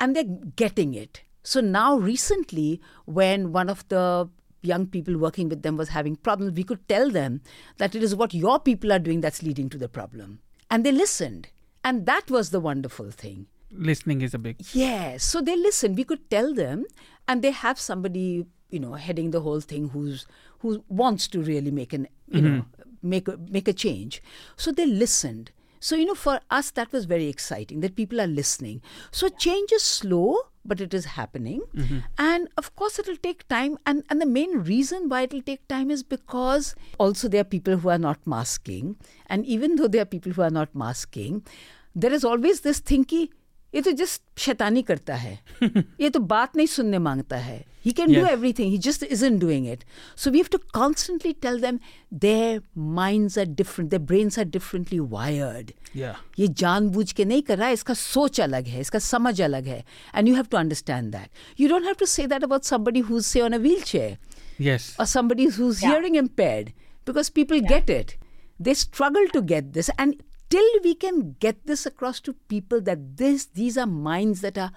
and 0.00 0.14
they're 0.14 0.24
getting 0.56 0.94
it. 0.94 1.22
So 1.42 1.60
now 1.60 1.96
recently, 1.96 2.80
when 3.04 3.52
one 3.52 3.68
of 3.68 3.86
the 3.88 4.28
young 4.62 4.86
people 4.86 5.16
working 5.16 5.48
with 5.48 5.62
them 5.62 5.76
was 5.76 5.90
having 5.90 6.16
problems, 6.16 6.52
we 6.52 6.64
could 6.64 6.86
tell 6.88 7.10
them 7.10 7.40
that 7.78 7.94
it 7.94 8.02
is 8.02 8.14
what 8.14 8.34
your 8.34 8.58
people 8.58 8.92
are 8.92 8.98
doing 8.98 9.20
that's 9.20 9.42
leading 9.42 9.68
to 9.70 9.78
the 9.78 9.88
problem. 9.88 10.40
And 10.70 10.84
they 10.84 10.92
listened. 10.92 11.48
And 11.84 12.06
that 12.06 12.30
was 12.30 12.50
the 12.50 12.60
wonderful 12.60 13.10
thing. 13.10 13.46
Listening 13.70 14.22
is 14.22 14.34
a 14.34 14.38
big. 14.38 14.56
Yes. 14.72 15.24
So 15.24 15.40
they 15.40 15.56
listened. 15.56 15.96
We 15.96 16.04
could 16.04 16.28
tell 16.30 16.54
them, 16.54 16.86
and 17.26 17.42
they 17.42 17.50
have 17.50 17.78
somebody, 17.78 18.46
you 18.70 18.80
know, 18.80 18.94
heading 18.94 19.30
the 19.30 19.40
whole 19.40 19.60
thing 19.60 19.88
who's 19.88 20.26
who 20.60 20.84
wants 20.88 21.28
to 21.28 21.40
really 21.40 21.70
make 21.70 21.92
an, 21.92 22.08
you 22.28 22.40
mm-hmm. 22.40 22.56
know, 22.56 22.64
make 23.02 23.28
a, 23.28 23.38
make 23.48 23.68
a 23.68 23.72
change. 23.72 24.22
So 24.56 24.72
they 24.72 24.86
listened. 24.86 25.52
So 25.80 25.96
you 25.96 26.04
know, 26.04 26.14
for 26.14 26.40
us, 26.50 26.70
that 26.72 26.92
was 26.92 27.04
very 27.04 27.28
exciting 27.28 27.80
that 27.80 27.96
people 27.96 28.20
are 28.20 28.26
listening. 28.26 28.82
So 29.10 29.28
change 29.28 29.72
is 29.72 29.82
slow, 29.82 30.36
but 30.64 30.80
it 30.80 30.92
is 30.92 31.06
happening, 31.06 31.62
mm-hmm. 31.74 31.98
and 32.18 32.48
of 32.58 32.74
course, 32.76 32.98
it'll 32.98 33.16
take 33.16 33.46
time. 33.48 33.78
And 33.86 34.04
and 34.10 34.20
the 34.20 34.26
main 34.26 34.58
reason 34.58 35.08
why 35.08 35.22
it'll 35.22 35.42
take 35.42 35.66
time 35.68 35.90
is 35.90 36.02
because 36.02 36.74
also 36.98 37.28
there 37.28 37.40
are 37.40 37.52
people 37.56 37.78
who 37.78 37.88
are 37.88 37.98
not 37.98 38.26
masking, 38.26 38.96
and 39.26 39.46
even 39.46 39.76
though 39.76 39.88
there 39.88 40.02
are 40.02 40.12
people 40.16 40.32
who 40.32 40.42
are 40.42 40.50
not 40.50 40.74
masking, 40.74 41.42
there 41.94 42.12
is 42.12 42.24
always 42.24 42.60
this 42.60 42.80
thing 42.80 43.04
कि 43.04 43.28
ये 43.75 43.81
तो 43.81 43.91
just 43.99 44.21
शैतानी 44.39 44.81
करता 44.87 45.15
है 45.15 45.37
ये 46.01 46.09
तो 46.09 46.19
बात 46.31 46.55
नहीं 46.57 46.67
सुनने 46.67 46.97
मांगता 46.99 47.37
है 47.37 47.63
he 47.85 47.91
can 47.99 48.11
do 48.15 48.19
Yes. 48.19 48.29
everything 48.33 48.69
he 48.73 48.77
just 48.83 49.01
isn't 49.15 49.39
doing 49.43 49.65
it 49.71 49.81
so 50.23 50.31
we 50.33 50.41
have 50.41 50.49
to 50.55 50.59
constantly 50.77 51.31
tell 51.45 51.57
them 51.63 51.79
their 52.25 52.51
minds 52.99 53.37
are 53.43 53.45
different 53.61 53.89
their 53.95 54.03
brains 54.11 54.37
are 54.43 54.45
differently 54.57 54.99
wired 55.15 55.73
Yeah. 56.01 56.21
ये 56.39 56.47
जानबूझ 56.61 57.11
के 57.11 57.25
नहीं 57.31 57.41
कर 57.49 57.57
रहा 57.57 57.67
है 57.67 57.73
इसका 57.79 57.93
सोच 58.03 58.39
अलग 58.41 58.67
है 58.75 58.81
इसका 58.81 58.99
समझ 59.07 59.39
अलग 59.49 59.67
है 59.73 59.83
and 60.13 60.31
you 60.31 60.35
have 60.41 60.49
to 60.53 60.59
understand 60.61 61.17
that 61.17 61.43
you 61.63 61.71
don't 61.73 61.89
have 61.91 61.99
to 62.03 62.09
say 62.13 62.27
that 62.35 62.47
about 62.49 62.69
somebody 62.73 63.03
who's 63.09 63.31
say 63.33 63.41
on 63.49 63.57
a 63.59 63.61
wheelchair 63.67 64.13
Yes. 64.69 64.87
or 64.99 65.05
somebody 65.15 65.49
who's 65.57 65.79
hearing 65.89 66.15
impaired 66.21 66.71
because 67.07 67.29
people 67.39 67.59
get 67.73 67.89
it. 67.89 68.11
They 68.65 68.73
struggle 68.81 69.25
to 69.33 69.41
get 69.51 69.71
this. 69.77 69.89
And 69.97 70.21
till 70.50 70.68
we 70.84 70.94
can 70.94 71.36
get 71.40 71.66
this 71.66 71.84
across 71.86 72.20
to 72.20 72.32
people 72.48 72.80
that 72.82 73.16
this 73.16 73.46
these 73.46 73.76
are 73.78 73.86
minds 73.86 74.40
that 74.40 74.56
are 74.58 74.72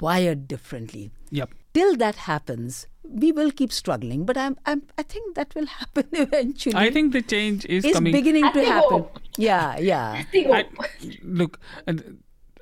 wired 0.00 0.46
differently. 0.48 1.10
Yep. 1.30 1.50
Till 1.72 1.96
that 1.96 2.16
happens, 2.16 2.86
we 3.04 3.30
will 3.32 3.50
keep 3.52 3.72
struggling. 3.72 4.24
But 4.24 4.36
I'm, 4.36 4.56
I'm 4.66 4.82
I 4.98 5.02
think 5.02 5.34
that 5.36 5.54
will 5.54 5.66
happen 5.66 6.06
eventually. 6.12 6.74
I 6.74 6.90
think 6.90 7.12
the 7.12 7.22
change 7.22 7.64
is 7.66 7.84
it's 7.84 7.94
coming. 7.94 8.12
beginning 8.12 8.44
I 8.44 8.52
to 8.52 8.64
happen. 8.64 8.90
hope. 8.90 9.20
Yeah, 9.36 9.78
yeah. 9.78 10.24
I, 10.34 10.64
look, 11.22 11.60
uh, 11.86 11.94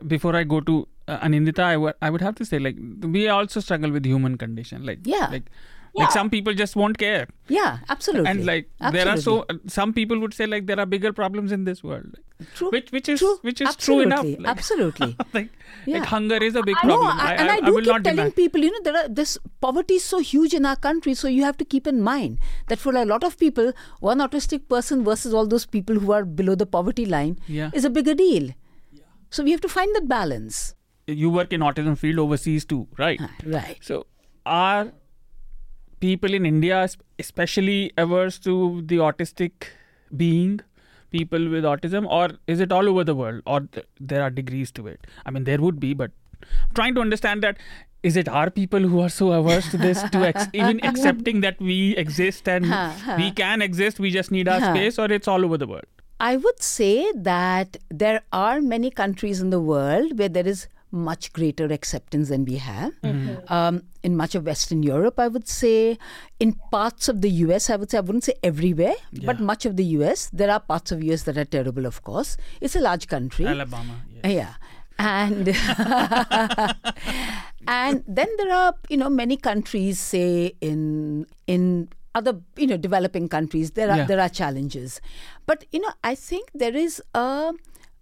before 0.06 0.36
I 0.36 0.44
go 0.44 0.60
to 0.60 0.86
uh, 1.08 1.18
Anindita, 1.20 1.60
I 1.60 1.76
would 1.76 1.94
I 2.02 2.10
would 2.10 2.20
have 2.20 2.34
to 2.36 2.44
say 2.44 2.58
like 2.58 2.76
we 3.02 3.28
also 3.28 3.60
struggle 3.60 3.90
with 3.90 4.04
human 4.04 4.36
condition. 4.36 4.84
Like 4.84 5.00
Yeah. 5.04 5.28
like 5.30 5.50
like 5.98 6.12
some 6.12 6.30
people 6.30 6.54
just 6.54 6.76
won't 6.76 6.98
care, 6.98 7.26
Yeah, 7.48 7.78
absolutely. 7.88 8.30
and 8.30 8.46
like 8.46 8.68
there 8.96 9.08
are 9.08 9.16
so 9.16 9.44
some 9.66 9.92
people 9.92 10.18
would 10.24 10.34
say 10.34 10.46
like 10.46 10.66
there 10.66 10.78
are 10.78 10.86
bigger 10.86 11.12
problems 11.12 11.52
in 11.56 11.64
this 11.64 11.82
world, 11.82 12.06
like, 12.40 12.48
True. 12.54 12.70
which 12.74 12.90
which 12.96 13.08
is 13.14 13.20
True. 13.20 13.38
which 13.42 13.60
is 13.60 13.76
true 13.76 14.00
enough. 14.00 14.24
Absolutely. 14.24 14.44
Like, 14.44 14.56
Absolutely. 14.56 15.16
like, 15.40 15.48
Yeah. 15.86 15.98
like 15.98 16.08
hunger 16.12 16.36
is 16.48 16.56
a 16.62 16.62
big 16.70 16.76
No, 16.84 16.96
problem. 16.98 17.18
I, 17.26 17.34
and 17.34 17.50
I, 17.50 17.56
I, 17.56 17.60
do 17.68 17.74
will 17.74 17.84
keep 17.88 18.02
telling 18.08 18.16
deny. 18.16 18.30
people, 18.42 18.60
you 18.68 18.70
know, 18.76 18.82
there 18.88 18.96
are 19.02 19.08
this 19.08 19.36
poverty 19.66 19.94
is 20.02 20.04
so 20.04 20.20
huge 20.30 20.54
in 20.60 20.66
our 20.72 20.76
country, 20.88 21.14
so 21.14 21.28
you 21.36 21.44
have 21.48 21.56
to 21.64 21.64
keep 21.76 21.86
in 21.94 22.00
mind 22.08 22.38
that 22.68 22.78
for 22.86 22.94
a 23.02 23.04
lot 23.12 23.24
of 23.30 23.38
people, 23.44 23.72
one 24.00 24.18
autistic 24.26 24.68
person 24.76 25.04
versus 25.10 25.34
all 25.34 25.46
those 25.56 25.66
people 25.78 25.98
who 26.06 26.12
are 26.20 26.24
below 26.42 26.54
the 26.64 26.66
poverty 26.78 27.06
line 27.06 27.38
Yeah. 27.46 27.70
is 27.82 27.84
a 27.84 27.90
bigger 27.98 28.14
deal. 28.14 28.50
Yeah. 28.92 29.04
So 29.30 29.44
we 29.50 29.50
have 29.56 29.60
to 29.68 29.68
find 29.76 29.94
that 30.00 30.08
balance. 30.08 30.62
You 31.06 31.30
work 31.30 31.52
in 31.58 31.60
autism 31.62 31.96
field 31.98 32.18
overseas 32.18 32.64
too, 32.66 32.86
right? 32.98 33.18
Ah, 33.26 33.30
right. 33.58 33.78
So 33.90 34.06
are 34.44 34.92
people 36.00 36.34
in 36.34 36.46
India 36.46 36.88
especially 37.18 37.92
averse 37.96 38.38
to 38.40 38.82
the 38.86 38.96
autistic 38.96 39.52
being? 40.16 40.60
People 41.10 41.48
with 41.48 41.64
autism, 41.64 42.06
or 42.06 42.30
is 42.46 42.60
it 42.60 42.70
all 42.70 42.86
over 42.88 43.02
the 43.02 43.14
world, 43.14 43.40
or 43.46 43.60
th- 43.60 43.86
there 43.98 44.22
are 44.22 44.28
degrees 44.28 44.70
to 44.72 44.86
it? 44.86 45.06
I 45.24 45.30
mean, 45.30 45.44
there 45.44 45.58
would 45.58 45.80
be, 45.80 45.94
but 45.94 46.10
I'm 46.42 46.74
trying 46.74 46.94
to 46.96 47.00
understand 47.00 47.42
that 47.42 47.56
is 48.02 48.16
it 48.16 48.28
our 48.28 48.50
people 48.50 48.80
who 48.80 49.00
are 49.00 49.08
so 49.08 49.32
averse 49.32 49.70
to 49.70 49.78
this, 49.78 50.02
to 50.10 50.18
ex- 50.26 50.48
even 50.52 50.84
accepting 50.84 51.40
that 51.40 51.58
we 51.60 51.96
exist 51.96 52.46
and 52.48 52.66
we 53.16 53.30
can 53.30 53.62
exist, 53.62 53.98
we 53.98 54.10
just 54.10 54.30
need 54.30 54.48
our 54.48 54.60
space, 54.60 54.98
or 54.98 55.10
it's 55.10 55.26
all 55.26 55.44
over 55.46 55.56
the 55.56 55.66
world? 55.66 55.86
I 56.20 56.36
would 56.36 56.62
say 56.62 57.10
that 57.14 57.76
there 57.90 58.20
are 58.32 58.60
many 58.60 58.90
countries 58.90 59.40
in 59.40 59.50
the 59.50 59.60
world 59.60 60.18
where 60.18 60.28
there 60.28 60.46
is 60.46 60.68
much 60.90 61.32
greater 61.32 61.66
acceptance 61.66 62.28
than 62.28 62.44
we 62.44 62.56
have. 62.56 62.92
Mm-hmm. 63.02 63.28
Mm-hmm. 63.28 63.52
Um, 63.52 63.82
in 64.02 64.16
much 64.16 64.34
of 64.34 64.46
Western 64.46 64.82
Europe, 64.82 65.18
I 65.18 65.28
would 65.28 65.48
say, 65.48 65.98
in 66.40 66.54
parts 66.70 67.08
of 67.08 67.20
the 67.20 67.30
US, 67.46 67.70
I 67.70 67.76
would 67.76 67.90
say, 67.90 67.98
I 67.98 68.00
wouldn't 68.00 68.24
say 68.24 68.34
everywhere, 68.42 68.94
but 69.24 69.40
much 69.40 69.66
of 69.66 69.76
the 69.76 69.84
US. 70.00 70.30
There 70.32 70.50
are 70.50 70.60
parts 70.60 70.92
of 70.92 71.02
US 71.04 71.24
that 71.24 71.36
are 71.36 71.44
terrible, 71.44 71.86
of 71.86 72.02
course. 72.02 72.36
It's 72.60 72.76
a 72.76 72.80
large 72.80 73.08
country. 73.08 73.46
Alabama, 73.46 74.02
yeah. 74.10 74.20
Uh, 74.24 74.28
yeah. 74.28 74.54
And 75.00 75.48
and 77.68 78.04
then 78.06 78.28
there 78.38 78.52
are 78.52 78.74
you 78.88 78.96
know 78.96 79.08
many 79.08 79.36
countries 79.36 79.98
say 79.98 80.54
in 80.60 81.26
in 81.46 81.88
other 82.14 82.40
you 82.56 82.66
know 82.66 82.76
developing 82.76 83.28
countries 83.28 83.72
there 83.72 83.90
are 83.90 83.98
Yeah. 83.98 84.06
there 84.06 84.20
are 84.20 84.28
challenges 84.28 85.00
but 85.46 85.64
you 85.70 85.80
know 85.80 85.90
I 86.02 86.14
think 86.16 86.50
there 86.54 86.74
is 86.74 87.00
a 87.14 87.52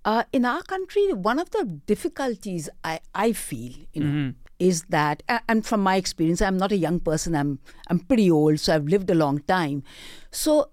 uh, 0.06 0.22
in 0.32 0.44
our 0.44 0.62
country 0.62 1.12
one 1.12 1.38
of 1.38 1.50
the 1.50 1.64
difficulties 1.92 2.68
I 2.82 3.00
I 3.14 3.32
feel 3.32 3.72
you 3.92 4.04
know 4.04 4.32
is 4.58 4.84
that 4.94 5.22
and 5.48 5.66
from 5.66 5.82
my 5.82 5.96
experience 5.96 6.40
I'm 6.40 6.56
not 6.56 6.72
a 6.72 6.78
young 6.84 7.00
person 7.08 7.34
I'm 7.34 7.58
I'm 7.88 7.98
pretty 7.98 8.30
old 8.30 8.60
so 8.60 8.74
I've 8.74 8.86
lived 8.94 9.10
a 9.10 9.14
long 9.14 9.40
time 9.40 9.82
so 10.30 10.70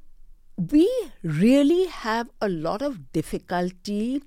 we 0.76 0.88
really 1.24 1.86
have 1.88 2.30
a 2.40 2.48
lot 2.48 2.82
of 2.82 3.12
difficulty 3.12 4.22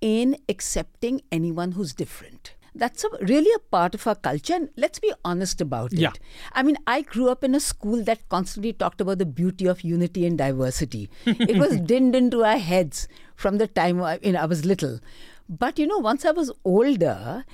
in 0.00 0.36
accepting 0.48 1.20
anyone 1.32 1.72
who's 1.72 1.92
different. 1.92 2.54
That's 2.74 3.04
a, 3.04 3.08
really 3.22 3.52
a 3.54 3.58
part 3.58 3.94
of 3.94 4.06
our 4.06 4.14
culture, 4.14 4.54
and 4.54 4.68
let's 4.76 4.98
be 4.98 5.12
honest 5.24 5.60
about 5.60 5.92
Yeah. 5.92 6.10
it. 6.10 6.20
I 6.52 6.62
mean, 6.62 6.76
I 6.86 7.02
grew 7.02 7.28
up 7.28 7.42
in 7.42 7.54
a 7.54 7.60
school 7.60 8.02
that 8.04 8.28
constantly 8.28 8.72
talked 8.72 9.00
about 9.00 9.18
the 9.18 9.26
beauty 9.26 9.66
of 9.66 9.82
unity 9.82 10.26
and 10.26 10.36
diversity. 10.38 11.10
it 11.26 11.56
was 11.58 11.76
dinned 11.92 12.14
into 12.14 12.44
our 12.44 12.58
heads 12.58 13.08
from 13.34 13.58
the 13.58 13.66
time 13.66 14.02
I, 14.02 14.18
you 14.22 14.32
know, 14.32 14.40
I 14.40 14.46
was 14.46 14.64
little. 14.64 15.00
But 15.48 15.78
you 15.78 15.86
know, 15.86 15.98
once 15.98 16.24
I 16.24 16.30
was 16.32 16.52
older, 16.64 17.44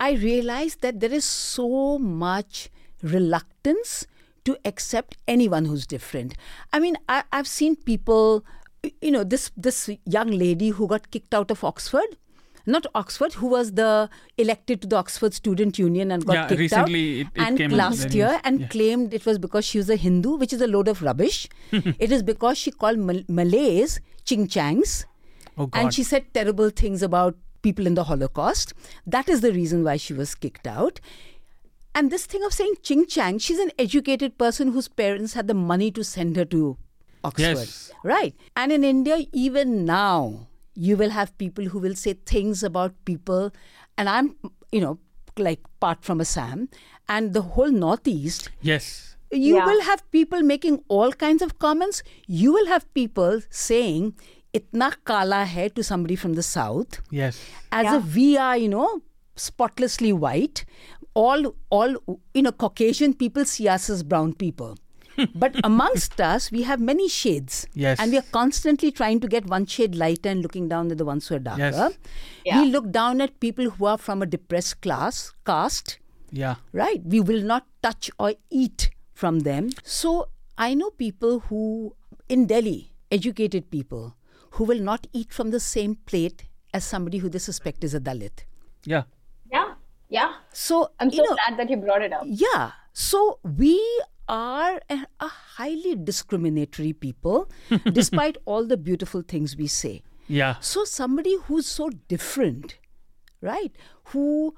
I 0.00 0.12
realized 0.12 0.80
that 0.82 1.00
there 1.00 1.12
is 1.12 1.24
so 1.24 1.98
much 1.98 2.68
reluctance 3.02 4.06
to 4.44 4.56
accept 4.64 5.16
anyone 5.26 5.64
who's 5.64 5.86
different. 5.86 6.34
I 6.72 6.78
mean, 6.80 6.96
I, 7.08 7.22
I've 7.32 7.46
seen 7.48 7.76
people, 7.76 8.44
you 9.00 9.10
know, 9.10 9.24
this 9.24 9.50
this 9.56 9.88
young 10.04 10.30
lady 10.30 10.68
who 10.70 10.86
got 10.86 11.10
kicked 11.10 11.32
out 11.32 11.50
of 11.50 11.64
Oxford, 11.64 12.18
not 12.66 12.86
Oxford, 12.94 13.34
who 13.34 13.46
was 13.46 13.72
the 13.72 14.08
elected 14.38 14.80
to 14.82 14.86
the 14.88 14.96
Oxford 14.96 15.34
Student 15.34 15.78
Union 15.78 16.10
and 16.10 16.24
got 16.24 16.32
Yeah, 16.34 16.48
kicked 16.48 16.60
recently 16.60 17.22
out, 17.22 17.26
it- 17.36 17.40
it 17.58 17.60
and 17.62 17.72
last 17.76 18.14
year, 18.14 18.30
news. 18.32 18.40
and 18.44 18.60
Yeah. 18.60 18.68
claimed 18.68 19.14
it 19.14 19.26
was 19.26 19.38
because 19.38 19.64
she 19.64 19.78
was 19.78 19.90
a 19.90 19.96
Hindu, 19.96 20.36
which 20.36 20.52
is 20.52 20.60
a 20.60 20.66
load 20.66 20.88
of 20.88 21.02
rubbish. 21.02 21.48
it 21.72 22.10
is 22.12 22.22
because 22.22 22.56
she 22.58 22.70
called 22.70 22.98
Mal- 22.98 23.24
Malays 23.28 24.00
ching-changs, 24.24 25.04
Oh, 25.58 25.68
and 25.72 25.92
she 25.94 26.02
said 26.02 26.24
terrible 26.34 26.70
things 26.70 27.02
about 27.02 27.36
people 27.62 27.86
in 27.86 27.94
the 27.94 28.04
Holocaust. 28.04 28.72
That 29.06 29.28
is 29.28 29.40
the 29.40 29.52
reason 29.52 29.84
why 29.84 29.96
she 29.98 30.12
was 30.12 30.34
kicked 30.34 30.66
out 30.66 31.00
And 31.96 32.10
this 32.10 32.26
thing 32.26 32.42
of 32.42 32.52
saying 32.52 32.74
Ching 32.82 33.06
Chang, 33.06 33.38
she's 33.38 33.60
an 33.60 33.70
educated 33.78 34.36
person 34.36 34.72
whose 34.72 34.88
parents 34.88 35.34
had 35.34 35.46
the 35.46 35.54
money 35.54 35.92
to 35.92 36.02
send 36.02 36.34
her 36.34 36.44
to 36.46 36.76
Oxford. 37.22 37.42
Yes. 37.58 37.92
Right. 38.02 38.34
And 38.56 38.72
in 38.72 38.82
India, 38.82 39.18
even 39.32 39.84
now, 39.84 40.48
you 40.74 40.96
will 40.96 41.10
have 41.10 41.36
people 41.38 41.64
who 41.66 41.78
will 41.78 41.94
say 41.94 42.14
things 42.14 42.62
about 42.62 42.92
people. 43.04 43.52
And 43.96 44.08
I'm, 44.08 44.36
you 44.72 44.80
know, 44.80 44.98
like 45.38 45.60
part 45.80 46.04
from 46.04 46.20
Assam 46.20 46.68
and 47.08 47.32
the 47.32 47.42
whole 47.42 47.70
Northeast. 47.70 48.50
Yes. 48.60 49.16
You 49.30 49.56
Yeah. 49.56 49.66
will 49.66 49.82
have 49.82 50.02
people 50.10 50.42
making 50.42 50.82
all 50.88 51.12
kinds 51.12 51.42
of 51.42 51.58
comments. 51.58 52.02
You 52.26 52.52
will 52.52 52.66
have 52.66 52.92
people 52.94 53.40
saying, 53.50 54.14
itna 54.52 54.94
kala 55.04 55.44
hai 55.44 55.68
to 55.68 55.82
somebody 55.82 56.16
from 56.16 56.34
the 56.34 56.42
South 56.42 57.00
Yes. 57.10 57.40
as 57.72 57.92
if 57.92 58.14
we 58.14 58.36
are, 58.36 58.56
you 58.56 58.68
know, 58.68 59.00
spotlessly 59.36 60.12
white. 60.12 60.64
All, 61.14 61.54
all, 61.70 61.96
you 62.34 62.42
know, 62.42 62.52
Caucasian 62.52 63.14
people 63.14 63.44
see 63.44 63.68
us 63.68 63.88
as 63.90 64.02
brown 64.02 64.34
people. 64.34 64.76
but 65.34 65.54
amongst 65.64 66.20
us, 66.20 66.50
we 66.50 66.62
have 66.62 66.80
many 66.80 67.08
shades. 67.08 67.66
Yes. 67.74 68.00
And 68.00 68.10
we 68.12 68.18
are 68.18 68.28
constantly 68.32 68.90
trying 68.90 69.20
to 69.20 69.28
get 69.28 69.46
one 69.46 69.66
shade 69.66 69.94
lighter 69.94 70.28
and 70.28 70.42
looking 70.42 70.68
down 70.68 70.90
at 70.90 70.98
the 70.98 71.04
ones 71.04 71.28
who 71.28 71.36
are 71.36 71.38
darker. 71.38 71.62
Yes. 71.62 71.98
Yeah. 72.44 72.62
We 72.62 72.70
look 72.70 72.90
down 72.90 73.20
at 73.20 73.38
people 73.40 73.70
who 73.70 73.86
are 73.86 73.98
from 73.98 74.22
a 74.22 74.26
depressed 74.26 74.80
class, 74.82 75.32
caste, 75.46 75.98
Yeah. 76.30 76.56
right? 76.72 77.02
We 77.04 77.20
will 77.20 77.42
not 77.42 77.66
touch 77.82 78.10
or 78.18 78.34
eat 78.50 78.90
from 79.12 79.40
them. 79.40 79.70
So 79.82 80.28
I 80.58 80.74
know 80.74 80.90
people 80.90 81.40
who, 81.40 81.94
in 82.28 82.46
Delhi, 82.46 82.92
educated 83.10 83.70
people, 83.70 84.16
who 84.52 84.64
will 84.64 84.80
not 84.80 85.06
eat 85.12 85.32
from 85.32 85.50
the 85.50 85.60
same 85.60 85.96
plate 86.06 86.44
as 86.72 86.84
somebody 86.84 87.18
who 87.18 87.28
they 87.28 87.38
suspect 87.38 87.84
is 87.84 87.94
a 87.94 88.00
Dalit. 88.00 88.44
Yeah. 88.84 89.04
Yeah. 89.50 89.74
Yeah. 90.08 90.32
So 90.52 90.90
I'm 91.00 91.10
you 91.10 91.16
so 91.18 91.22
know, 91.24 91.36
glad 91.36 91.58
that 91.58 91.70
you 91.70 91.76
brought 91.76 92.02
it 92.02 92.12
up. 92.12 92.22
yeah. 92.26 92.72
So 92.92 93.38
we 93.42 93.80
are 94.28 94.80
a, 94.90 95.06
a 95.20 95.28
highly 95.28 95.94
discriminatory 95.96 96.92
people, 96.92 97.48
despite 97.92 98.36
all 98.44 98.66
the 98.66 98.76
beautiful 98.76 99.22
things 99.22 99.56
we 99.56 99.66
say. 99.66 100.02
Yeah. 100.28 100.56
So 100.60 100.84
somebody 100.84 101.36
who's 101.44 101.66
so 101.66 101.90
different, 102.08 102.78
right? 103.40 103.72
Who, 104.06 104.54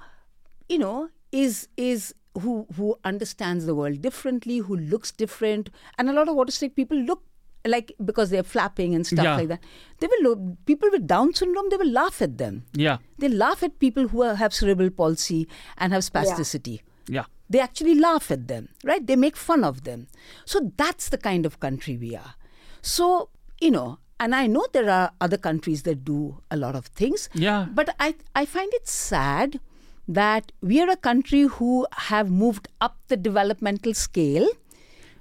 you 0.69 0.77
know, 0.79 1.09
is 1.31 1.67
is 1.75 2.13
who 2.39 2.67
who 2.75 2.95
understands 3.03 3.65
the 3.65 3.75
world 3.75 4.01
differently, 4.01 4.59
who 4.59 4.77
looks 4.77 5.11
different, 5.11 5.69
and 5.97 6.09
a 6.09 6.13
lot 6.13 6.29
of 6.29 6.35
autistic 6.35 6.75
people 6.75 6.97
look 6.97 7.23
like 7.65 7.91
because 8.05 8.29
they're 8.29 8.43
flapping 8.43 8.95
and 8.95 9.05
stuff 9.05 9.25
Yeah. 9.25 9.35
like 9.35 9.49
that. 9.49 9.59
They 9.99 10.07
will 10.07 10.23
look, 10.23 10.39
people 10.65 10.89
with 10.89 11.05
Down 11.05 11.33
syndrome. 11.33 11.67
They 11.69 11.75
will 11.75 11.91
laugh 11.91 12.21
at 12.21 12.37
them. 12.37 12.63
Yeah. 12.73 12.99
They 13.17 13.27
laugh 13.27 13.61
at 13.61 13.77
people 13.79 14.07
who 14.07 14.21
are, 14.23 14.35
have 14.35 14.53
cerebral 14.53 14.89
palsy 14.89 15.49
and 15.77 15.91
have 15.91 16.03
spasticity. 16.03 16.79
Yeah. 17.09 17.25
They 17.49 17.59
actually 17.59 17.95
laugh 17.95 18.29
at 18.31 18.47
them, 18.47 18.69
right? 18.83 19.05
They 19.05 19.15
make 19.15 19.37
fun 19.37 19.63
of 19.63 19.83
them. 19.83 20.07
So 20.45 20.71
that's 20.77 21.09
the 21.09 21.17
kind 21.17 21.45
of 21.45 21.59
country 21.59 21.95
we 21.97 22.15
are. 22.15 22.35
So, 22.81 23.29
you 23.61 23.71
know, 23.71 23.99
and 24.19 24.33
I 24.35 24.47
know 24.47 24.65
there 24.73 24.89
are 24.89 25.11
other 25.21 25.37
countries 25.37 25.83
that 25.83 26.03
do 26.03 26.41
a 26.51 26.57
lot 26.57 26.75
of 26.75 26.87
things. 26.87 27.29
Yeah. 27.33 27.67
But 27.73 27.95
I, 27.99 28.15
I 28.35 28.45
find 28.45 28.73
it 28.73 28.87
sad 28.87 29.59
that 30.07 30.51
we 30.61 30.81
are 30.81 30.89
a 30.89 30.95
country 30.97 31.41
who 31.43 31.85
have 31.93 32.29
moved 32.31 32.67
up 32.81 32.97
the 33.09 33.17
developmental 33.17 33.93
scale, 33.93 34.47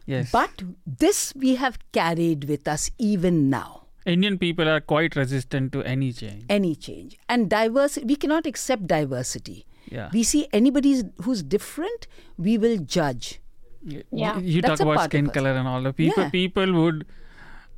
Yes. 0.06 0.30
but 0.30 0.62
this 0.86 1.34
we 1.34 1.56
have 1.56 1.78
carried 1.92 2.44
with 2.44 2.66
us 2.68 2.90
even 2.98 3.50
now. 3.50 3.82
Indian 4.06 4.38
people 4.38 4.68
are 4.68 4.80
quite 4.80 5.16
resistant 5.16 5.72
to 5.72 5.82
any 5.82 6.12
change. 6.12 6.44
Any 6.48 6.76
change. 6.76 7.18
And 7.28 7.50
diverse, 7.50 7.98
we 8.04 8.14
cannot 8.14 8.46
accept 8.46 8.86
diversity. 8.86 9.65
Yeah. 9.90 10.10
We 10.12 10.22
see 10.22 10.48
anybody 10.52 11.02
who's 11.22 11.42
different, 11.42 12.06
we 12.36 12.58
will 12.58 12.78
judge. 12.78 13.40
Yeah. 14.10 14.38
You 14.38 14.62
That's 14.62 14.80
talk 14.80 14.88
about 14.88 15.04
skin 15.04 15.28
color 15.30 15.50
and 15.52 15.68
all 15.68 15.82
the 15.82 15.92
people. 15.92 16.24
Yeah. 16.24 16.30
People 16.30 16.72
would 16.74 17.06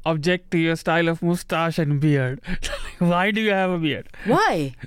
object 0.06 0.50
to 0.52 0.58
your 0.58 0.76
style 0.76 1.08
of 1.08 1.22
mustache 1.22 1.78
and 1.78 2.00
beard. 2.00 2.40
Why 2.98 3.30
do 3.30 3.40
you 3.42 3.50
have 3.52 3.70
a 3.70 3.78
beard? 3.78 4.08
Why? 4.24 4.74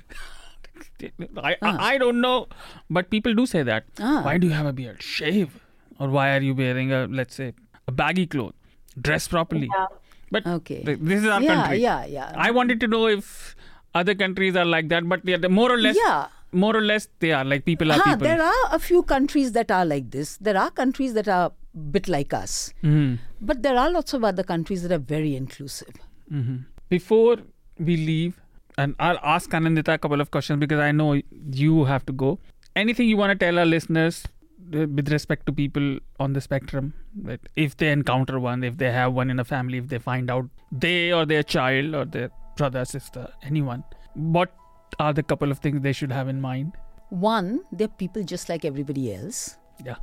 I, 1.36 1.56
I 1.62 1.70
I 1.94 1.98
don't 1.98 2.20
know, 2.20 2.46
but 2.88 3.10
people 3.10 3.34
do 3.34 3.44
say 3.46 3.62
that. 3.64 3.84
Ah. 4.00 4.22
Why 4.24 4.38
do 4.38 4.46
you 4.46 4.52
have 4.52 4.66
a 4.66 4.72
beard? 4.72 5.02
Shave, 5.02 5.56
or 5.98 6.08
why 6.08 6.26
are 6.36 6.40
you 6.40 6.54
wearing 6.54 6.92
a 6.92 7.06
let's 7.06 7.34
say 7.34 7.54
a 7.88 7.92
baggy 7.92 8.26
cloth? 8.26 8.54
Dress 9.08 9.26
properly. 9.26 9.68
Yeah. 9.74 9.86
But 10.30 10.46
Okay. 10.46 10.82
th- 10.84 10.98
this 11.00 11.22
is 11.22 11.26
our 11.28 11.42
Yeah, 11.42 11.54
country. 11.54 11.78
yeah, 11.82 12.04
yeah. 12.06 12.32
I 12.36 12.50
wanted 12.52 12.78
to 12.80 12.86
know 12.86 13.06
if 13.08 13.56
other 13.94 14.14
countries 14.14 14.54
are 14.56 14.64
like 14.64 14.88
that, 14.90 15.08
but 15.08 15.26
yeah, 15.32 15.36
the 15.38 15.48
more 15.48 15.70
or 15.72 15.78
less, 15.86 15.96
Yeah. 16.04 16.26
More 16.52 16.76
or 16.76 16.82
less 16.82 17.08
they 17.20 17.32
are 17.32 17.44
like 17.44 17.64
people 17.64 17.90
are 17.92 17.98
Huh, 17.98 18.04
people. 18.14 18.26
there 18.28 18.42
are 18.42 18.62
a 18.70 18.78
few 18.78 19.02
countries 19.02 19.52
that 19.52 19.70
are 19.70 19.84
like 19.86 20.10
this. 20.10 20.36
There 20.38 20.56
are 20.58 20.70
countries 20.70 21.14
that 21.14 21.28
are 21.28 21.46
a 21.46 21.78
bit 21.96 22.08
like 22.08 22.34
us. 22.34 22.72
Mhm. 22.82 23.18
But 23.40 23.62
there 23.62 23.76
are 23.78 23.90
lots 23.90 24.12
of 24.12 24.24
other 24.24 24.42
countries 24.42 24.82
that 24.82 24.92
are 24.92 25.04
very 25.14 25.34
inclusive. 25.36 25.94
Before 26.88 27.36
we 27.78 27.96
leave, 27.96 28.40
and 28.78 28.94
I'll 28.98 29.18
ask 29.22 29.50
Anindita 29.50 29.94
a 29.94 29.98
couple 29.98 30.20
of 30.20 30.30
questions 30.30 30.60
because 30.60 30.80
I 30.80 30.92
know 30.92 31.20
you 31.62 31.84
have 31.84 32.04
to 32.06 32.12
go. 32.12 32.38
Anything 32.76 33.08
you 33.08 33.16
want 33.16 33.32
to 33.38 33.46
tell 33.46 33.58
our 33.58 33.66
listeners 33.66 34.24
uh, 34.74 34.86
with 34.98 35.10
respect 35.12 35.46
to 35.46 35.52
people 35.52 35.98
on 36.20 36.32
the 36.32 36.40
spectrum? 36.40 36.92
That 37.30 37.40
if 37.56 37.76
they 37.76 37.90
encounter 37.92 38.38
one, 38.40 38.64
if 38.64 38.78
they 38.78 38.90
have 38.92 39.12
one 39.12 39.30
in 39.30 39.38
a 39.40 39.44
family, 39.44 39.78
if 39.78 39.88
they 39.88 39.98
find 39.98 40.30
out 40.30 40.48
they 40.70 41.12
or 41.12 41.24
their 41.26 41.42
child 41.42 41.94
or 41.94 42.04
their 42.04 42.30
brother, 42.56 42.84
sister, 42.84 43.28
anyone, 43.42 43.84
what 44.14 44.54
are 44.98 45.12
the 45.12 45.22
couple 45.22 45.50
of 45.50 45.58
things 45.58 45.80
they 45.80 45.92
should 45.92 46.12
have 46.12 46.28
in 46.28 46.40
mind? 46.40 46.76
One, 47.10 47.60
they're 47.72 47.88
people 47.88 48.22
just 48.22 48.48
like 48.48 48.64
everybody 48.64 49.14
else. 49.14 49.56
Yeah. 49.84 49.96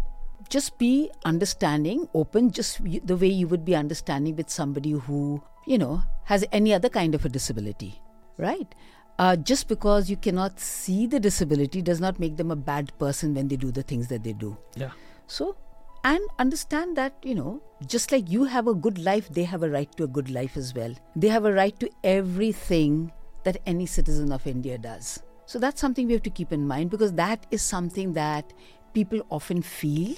Just 0.50 0.78
be 0.78 1.12
understanding, 1.26 2.08
open, 2.14 2.52
just 2.52 2.80
the 3.06 3.16
way 3.18 3.28
you 3.28 3.48
would 3.48 3.66
be 3.66 3.76
understanding 3.76 4.36
with 4.36 4.50
somebody 4.50 4.92
who, 4.92 5.44
you 5.68 5.78
know, 5.78 6.02
has 6.26 6.46
any 6.52 6.74
other 6.74 6.90
kind 6.90 7.14
of 7.14 7.26
a 7.26 7.30
disability, 7.30 8.02
right? 8.38 8.74
Uh, 9.18 9.36
just 9.36 9.68
because 9.68 10.10
you 10.10 10.16
cannot 10.16 10.60
see 10.60 11.06
the 11.06 11.20
disability 11.20 11.82
does 11.82 12.00
not 12.00 12.20
make 12.20 12.38
them 12.38 12.52
a 12.52 12.56
bad 12.56 12.98
person 13.00 13.34
when 13.34 13.50
they 13.50 13.58
do 13.58 13.72
the 13.72 13.84
things 13.84 14.08
that 14.08 14.24
they 14.24 14.32
do. 14.32 14.58
Yeah. 14.76 14.92
So, 15.28 15.58
and 16.06 16.22
understand 16.40 16.96
that, 16.96 17.14
you 17.22 17.36
know, 17.36 17.62
just 17.86 18.14
like 18.14 18.30
you 18.30 18.46
have 18.46 18.68
a 18.68 18.74
good 18.74 18.98
life, 18.98 19.28
they 19.30 19.44
have 19.44 19.64
a 19.64 19.70
right 19.70 19.92
to 19.98 20.06
a 20.06 20.08
good 20.08 20.30
life 20.30 20.56
as 20.56 20.74
well. 20.74 20.94
They 21.16 21.28
have 21.28 21.44
a 21.44 21.52
right 21.52 21.78
to 21.82 21.90
everything 22.04 23.12
that 23.50 23.62
any 23.66 23.86
citizen 23.86 24.32
of 24.32 24.46
India 24.46 24.78
does. 24.78 25.24
So 25.46 25.58
that's 25.58 25.82
something 25.82 26.06
we 26.08 26.14
have 26.14 26.24
to 26.24 26.30
keep 26.30 26.52
in 26.54 26.68
mind 26.68 26.92
because 26.92 27.14
that 27.14 27.46
is 27.50 27.64
something 27.64 28.14
that 28.14 28.54
people 28.94 29.22
often 29.30 29.64
feel. 29.64 30.16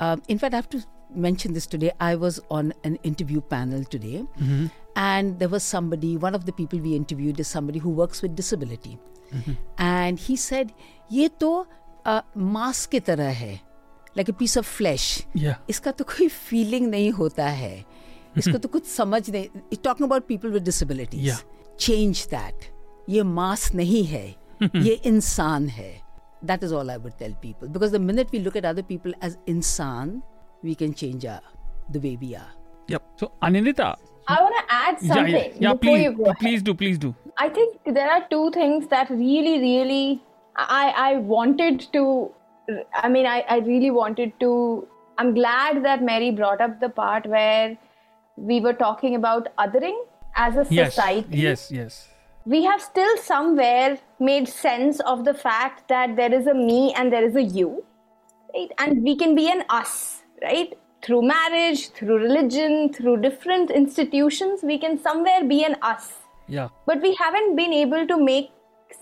Um, 0.00 0.22
in 0.28 0.38
fact, 0.38 0.52
I 0.52 0.56
have 0.56 0.68
to 0.70 0.84
mention 1.14 1.54
this 1.54 1.66
today. 1.66 1.92
I 1.98 2.14
was 2.14 2.40
on 2.50 2.74
an 2.84 2.96
interview 2.96 3.40
panel 3.40 3.84
today, 3.84 4.26
mm-hmm. 4.38 4.66
and 4.94 5.38
there 5.38 5.48
was 5.48 5.62
somebody, 5.62 6.18
one 6.18 6.34
of 6.34 6.44
the 6.44 6.52
people 6.52 6.78
we 6.78 6.94
interviewed 6.94 7.40
is 7.40 7.48
somebody 7.48 7.78
who 7.78 7.88
works 7.88 8.20
with 8.20 8.36
disability. 8.36 8.98
Mm-hmm. 9.32 9.52
And 9.78 10.18
he 10.18 10.36
said, 10.36 10.74
Ye 11.08 11.30
to 11.40 11.66
uh, 12.04 12.22
mask 12.34 12.90
ki 12.90 13.00
tarah 13.00 13.32
hai, 13.32 13.62
like 14.14 14.28
a 14.28 14.32
piece 14.44 14.56
of 14.56 14.66
flesh. 14.66 15.22
Yeah. 15.32 15.56
Iska 15.68 15.96
to 15.96 16.04
koi 16.04 16.28
feeling 16.28 16.90
nahi 16.92 17.12
hota 17.12 17.50
hai. 17.50 17.86
Isko 18.36 18.60
to 18.66 18.68
kuch 18.68 18.84
samajh 18.84 19.32
nahi. 19.36 19.62
He's 19.70 19.78
talking 19.78 20.04
about 20.04 20.28
people 20.28 20.50
with 20.50 20.64
disabilities. 20.64 21.32
Yeah 21.32 21.38
change 21.78 22.28
that. 22.28 22.72
ये 23.08 23.22
मास 23.22 23.70
नहीं 23.74 24.04
है 24.04 24.26
ये 24.62 24.92
इंसान 25.12 25.68
है 25.68 25.92
That 26.42 26.62
is 26.62 26.72
all 26.72 26.90
I 26.90 26.96
would 26.96 27.18
tell 27.18 27.32
people. 27.42 27.68
Because 27.68 27.92
the 27.92 27.98
minute 27.98 28.28
we 28.30 28.38
look 28.38 28.56
at 28.56 28.64
other 28.64 28.82
people 28.82 29.12
as 29.20 29.36
insan, 29.46 30.22
we 30.62 30.74
can 30.74 30.92
change 30.94 31.24
our, 31.24 31.40
the 31.90 31.98
way 31.98 32.18
we 32.20 32.36
are. 32.36 32.50
Yep. 32.88 33.02
So, 33.16 33.32
Anindita. 33.42 33.96
I 34.28 34.42
want 34.42 34.54
to 34.58 34.74
add 34.74 35.00
something. 35.00 35.34
Yeah, 35.34 35.38
yeah, 35.38 35.52
yeah 35.58 35.74
please, 35.74 36.02
you 36.02 36.12
go 36.12 36.34
please 36.38 36.62
do, 36.62 36.74
please 36.74 36.98
do. 36.98 37.14
I 37.38 37.48
think 37.48 37.78
there 37.86 38.10
are 38.10 38.26
two 38.28 38.50
things 38.50 38.86
that 38.88 39.10
really, 39.10 39.58
really, 39.60 40.22
I, 40.56 40.92
I 40.96 41.16
wanted 41.16 41.86
to, 41.92 42.30
I 42.94 43.08
mean, 43.08 43.26
I, 43.26 43.40
I 43.48 43.58
really 43.58 43.90
wanted 43.90 44.38
to, 44.40 44.86
I'm 45.18 45.34
glad 45.34 45.84
that 45.84 46.02
Merry 46.02 46.30
brought 46.30 46.60
up 46.60 46.80
the 46.80 46.88
part 46.88 47.26
where 47.26 47.76
we 48.36 48.60
were 48.60 48.72
talking 48.72 49.14
about 49.14 49.48
othering 49.58 49.98
as 50.36 50.56
a 50.56 50.66
Yes. 50.70 50.94
society. 50.94 51.38
Yes. 51.46 51.70
Yes. 51.70 52.08
We 52.44 52.62
have 52.64 52.80
still 52.80 53.16
somewhere 53.18 53.98
made 54.20 54.48
sense 54.48 55.00
of 55.00 55.24
the 55.24 55.34
fact 55.34 55.88
that 55.88 56.14
there 56.16 56.32
is 56.32 56.46
a 56.46 56.54
me 56.54 56.92
and 56.94 57.12
there 57.12 57.24
is 57.24 57.34
a 57.36 57.42
you, 57.42 57.84
right? 58.54 58.70
And 58.78 59.02
we 59.02 59.16
can 59.16 59.34
be 59.34 59.50
an 59.50 59.64
us, 59.68 60.22
right? 60.42 60.76
Through 61.02 61.22
marriage, 61.22 61.88
through 61.90 62.18
religion, 62.18 62.92
through 62.92 63.16
different 63.18 63.70
institutions, 63.70 64.62
we 64.62 64.78
can 64.78 64.98
somewhere 64.98 65.42
be 65.44 65.64
an 65.64 65.76
us 65.82 66.12
Yeah. 66.48 66.68
but 66.86 67.00
we 67.02 67.14
haven't 67.18 67.56
been 67.56 67.72
able 67.72 68.06
to 68.06 68.16
make 68.24 68.50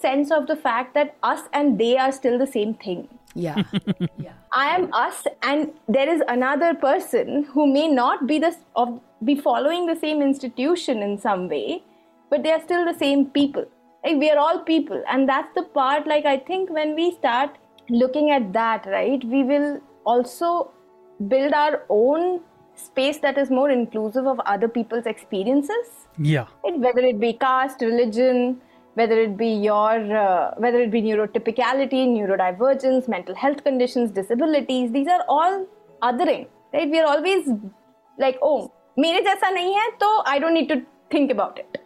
sense 0.00 0.30
of 0.30 0.46
the 0.46 0.56
fact 0.56 0.94
that 0.94 1.14
us 1.22 1.42
and 1.52 1.78
they 1.78 1.96
are 2.04 2.10
still 2.18 2.38
the 2.42 2.46
same 2.46 2.72
thing 2.84 3.00
Yeah. 3.34 3.56
yeah. 4.26 4.32
i 4.52 4.64
am 4.76 4.86
us 5.00 5.18
and 5.50 5.72
there 5.96 6.08
is 6.14 6.22
another 6.34 6.70
person 6.84 7.44
who 7.56 7.66
may 7.74 7.86
not 7.98 8.26
be 8.30 8.38
the 8.44 8.50
of 8.84 8.94
be 9.24 9.34
following 9.34 9.86
the 9.86 9.96
same 9.96 10.22
institution 10.22 11.02
in 11.02 11.18
some 11.18 11.48
way 11.48 11.82
but 12.30 12.42
they 12.42 12.52
are 12.52 12.62
still 12.62 12.84
the 12.84 12.98
same 12.98 13.26
people 13.26 13.64
like 14.04 14.16
we 14.16 14.30
are 14.30 14.38
all 14.38 14.58
people 14.60 15.02
and 15.08 15.28
that's 15.28 15.54
the 15.54 15.62
part 15.80 16.06
like 16.06 16.26
i 16.26 16.36
think 16.36 16.70
when 16.70 16.94
we 16.94 17.10
start 17.12 17.58
looking 17.88 18.30
at 18.30 18.52
that, 18.52 18.86
right, 18.86 19.22
we 19.24 19.42
will 19.42 19.80
also 20.04 20.70
build 21.28 21.52
our 21.52 21.84
own 21.88 22.40
space 22.74 23.18
that 23.18 23.38
is 23.38 23.50
more 23.50 23.70
inclusive 23.70 24.26
of 24.26 24.40
other 24.40 24.68
people's 24.68 25.06
experiences. 25.06 26.08
Yeah. 26.18 26.46
It, 26.64 26.78
whether 26.78 27.00
it 27.00 27.20
be 27.20 27.34
caste, 27.34 27.80
religion, 27.80 28.60
whether 28.94 29.20
it 29.20 29.36
be 29.36 29.48
your, 29.48 30.16
uh, 30.16 30.54
whether 30.56 30.80
it 30.80 30.90
be 30.90 31.02
neurotypicality, 31.02 32.06
neurodivergence, 32.08 33.08
mental 33.08 33.34
health 33.34 33.62
conditions, 33.64 34.10
disabilities, 34.10 34.92
these 34.92 35.08
are 35.08 35.24
all 35.28 35.66
othering, 36.02 36.46
right? 36.72 36.90
We 36.90 37.00
are 37.00 37.06
always 37.06 37.48
like, 38.18 38.38
oh, 38.42 38.72
मेरे 38.98 39.20
जैसा 39.22 39.50
नहीं 39.50 39.74
है 39.74 39.88
तो 40.00 40.18
I 40.28 40.38
don't 40.38 40.52
need 40.52 40.72
to 40.72 40.80
think 41.14 41.30
about 41.30 41.58
it 41.58 41.78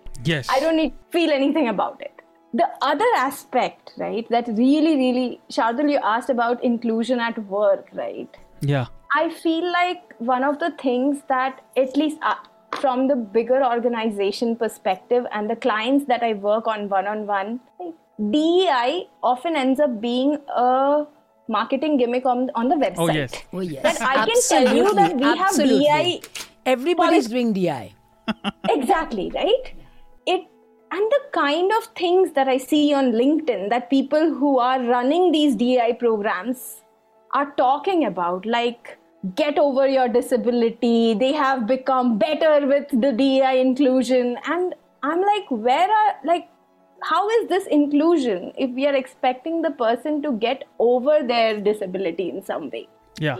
I 0.50 0.60
don't 0.60 0.74
need 0.74 0.92
feel 1.12 1.32
anything 1.32 1.68
about 1.68 2.02
it 2.02 2.18
the 2.58 2.66
other 2.80 3.06
aspect 3.20 3.90
right 4.02 4.28
that 4.34 4.46
really 4.58 4.92
really 4.98 5.24
shardool 5.56 5.90
you 5.94 5.98
asked 6.10 6.30
about 6.34 6.62
inclusion 6.68 7.20
at 7.24 7.40
work 7.48 7.90
right? 7.98 8.38
Yeah. 8.60 8.86
I 9.14 9.28
feel 9.42 9.66
like 9.72 10.14
one 10.18 10.44
of 10.44 10.58
the 10.62 10.70
things 10.82 11.18
that 11.28 11.60
at 11.76 11.96
least 11.96 12.18
uh, 12.22 12.36
from 12.80 13.06
the 13.08 13.16
bigger 13.16 13.62
organization 13.64 14.56
perspective 14.56 15.26
and 15.32 15.50
the 15.50 15.56
clients 15.56 16.04
that 16.06 16.22
i 16.22 16.32
work 16.34 16.66
on 16.66 16.88
one 16.88 17.06
on 17.06 17.26
one 17.26 17.60
dei 18.32 19.08
often 19.22 19.56
ends 19.56 19.80
up 19.80 20.00
being 20.00 20.36
a 20.56 21.06
marketing 21.48 21.96
gimmick 21.96 22.26
on, 22.26 22.50
on 22.54 22.68
the 22.68 22.74
oh, 22.74 22.78
website. 22.78 22.98
oh 22.98 23.10
yes. 23.10 23.32
Oh 23.52 23.60
yes. 23.60 24.00
I 24.00 24.14
can 24.14 24.30
Absolutely. 24.30 24.66
tell 24.66 24.76
you 24.76 24.94
that 24.94 25.16
we 25.16 25.24
Absolutely. 25.24 25.84
have 25.86 26.04
dei 26.04 26.20
Everybody's 26.68 27.28
doing 27.28 27.52
DI. 27.52 27.94
exactly, 28.68 29.30
right? 29.34 29.72
It 30.26 30.42
and 30.90 31.12
the 31.12 31.20
kind 31.32 31.72
of 31.78 31.84
things 31.96 32.32
that 32.32 32.48
I 32.48 32.56
see 32.58 32.92
on 32.94 33.12
LinkedIn 33.12 33.68
that 33.70 33.90
people 33.90 34.34
who 34.34 34.58
are 34.58 34.82
running 34.82 35.32
these 35.32 35.56
DI 35.56 35.92
programs 35.98 36.82
are 37.34 37.52
talking 37.56 38.04
about, 38.04 38.46
like 38.46 38.98
get 39.34 39.58
over 39.58 39.86
your 39.88 40.08
disability, 40.08 41.14
they 41.14 41.32
have 41.32 41.66
become 41.66 42.18
better 42.18 42.66
with 42.66 42.88
the 42.90 43.12
DI 43.12 43.52
inclusion. 43.52 44.38
And 44.46 44.74
I'm 45.02 45.20
like, 45.20 45.50
where 45.50 45.90
are, 45.90 46.14
like, 46.24 46.48
how 47.02 47.28
is 47.30 47.48
this 47.48 47.66
inclusion 47.66 48.52
if 48.56 48.70
we 48.70 48.86
are 48.86 48.94
expecting 48.94 49.62
the 49.62 49.70
person 49.70 50.22
to 50.22 50.32
get 50.32 50.64
over 50.78 51.20
their 51.22 51.60
disability 51.60 52.30
in 52.30 52.42
some 52.42 52.70
way? 52.70 52.88
Yeah. 53.18 53.38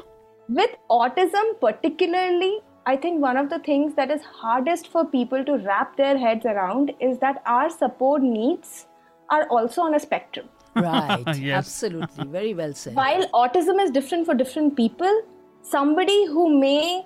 With 0.49 0.71
autism, 0.91 1.61
particularly, 1.61 2.61
I 2.91 2.97
think 2.97 3.21
one 3.21 3.37
of 3.37 3.51
the 3.51 3.59
things 3.59 3.95
that 3.97 4.11
is 4.11 4.23
hardest 4.23 4.87
for 4.89 5.05
people 5.05 5.45
to 5.45 5.57
wrap 5.65 5.97
their 5.99 6.17
heads 6.17 6.47
around 6.47 6.93
is 7.01 7.19
that 7.19 7.43
our 7.45 7.69
support 7.69 8.23
needs 8.23 8.87
are 9.29 9.47
also 9.49 9.83
on 9.83 9.95
a 9.95 10.01
spectrum. 10.01 10.49
Right. 10.75 11.37
Yes. 11.49 11.67
Absolutely. 11.67 12.27
Very 12.37 12.55
well 12.55 12.73
said. 12.73 12.95
While 12.95 13.29
autism 13.41 13.83
is 13.83 13.91
different 13.91 14.25
for 14.25 14.35
different 14.35 14.75
people, 14.75 15.21
somebody 15.61 16.27
who 16.27 16.49
may 16.59 17.05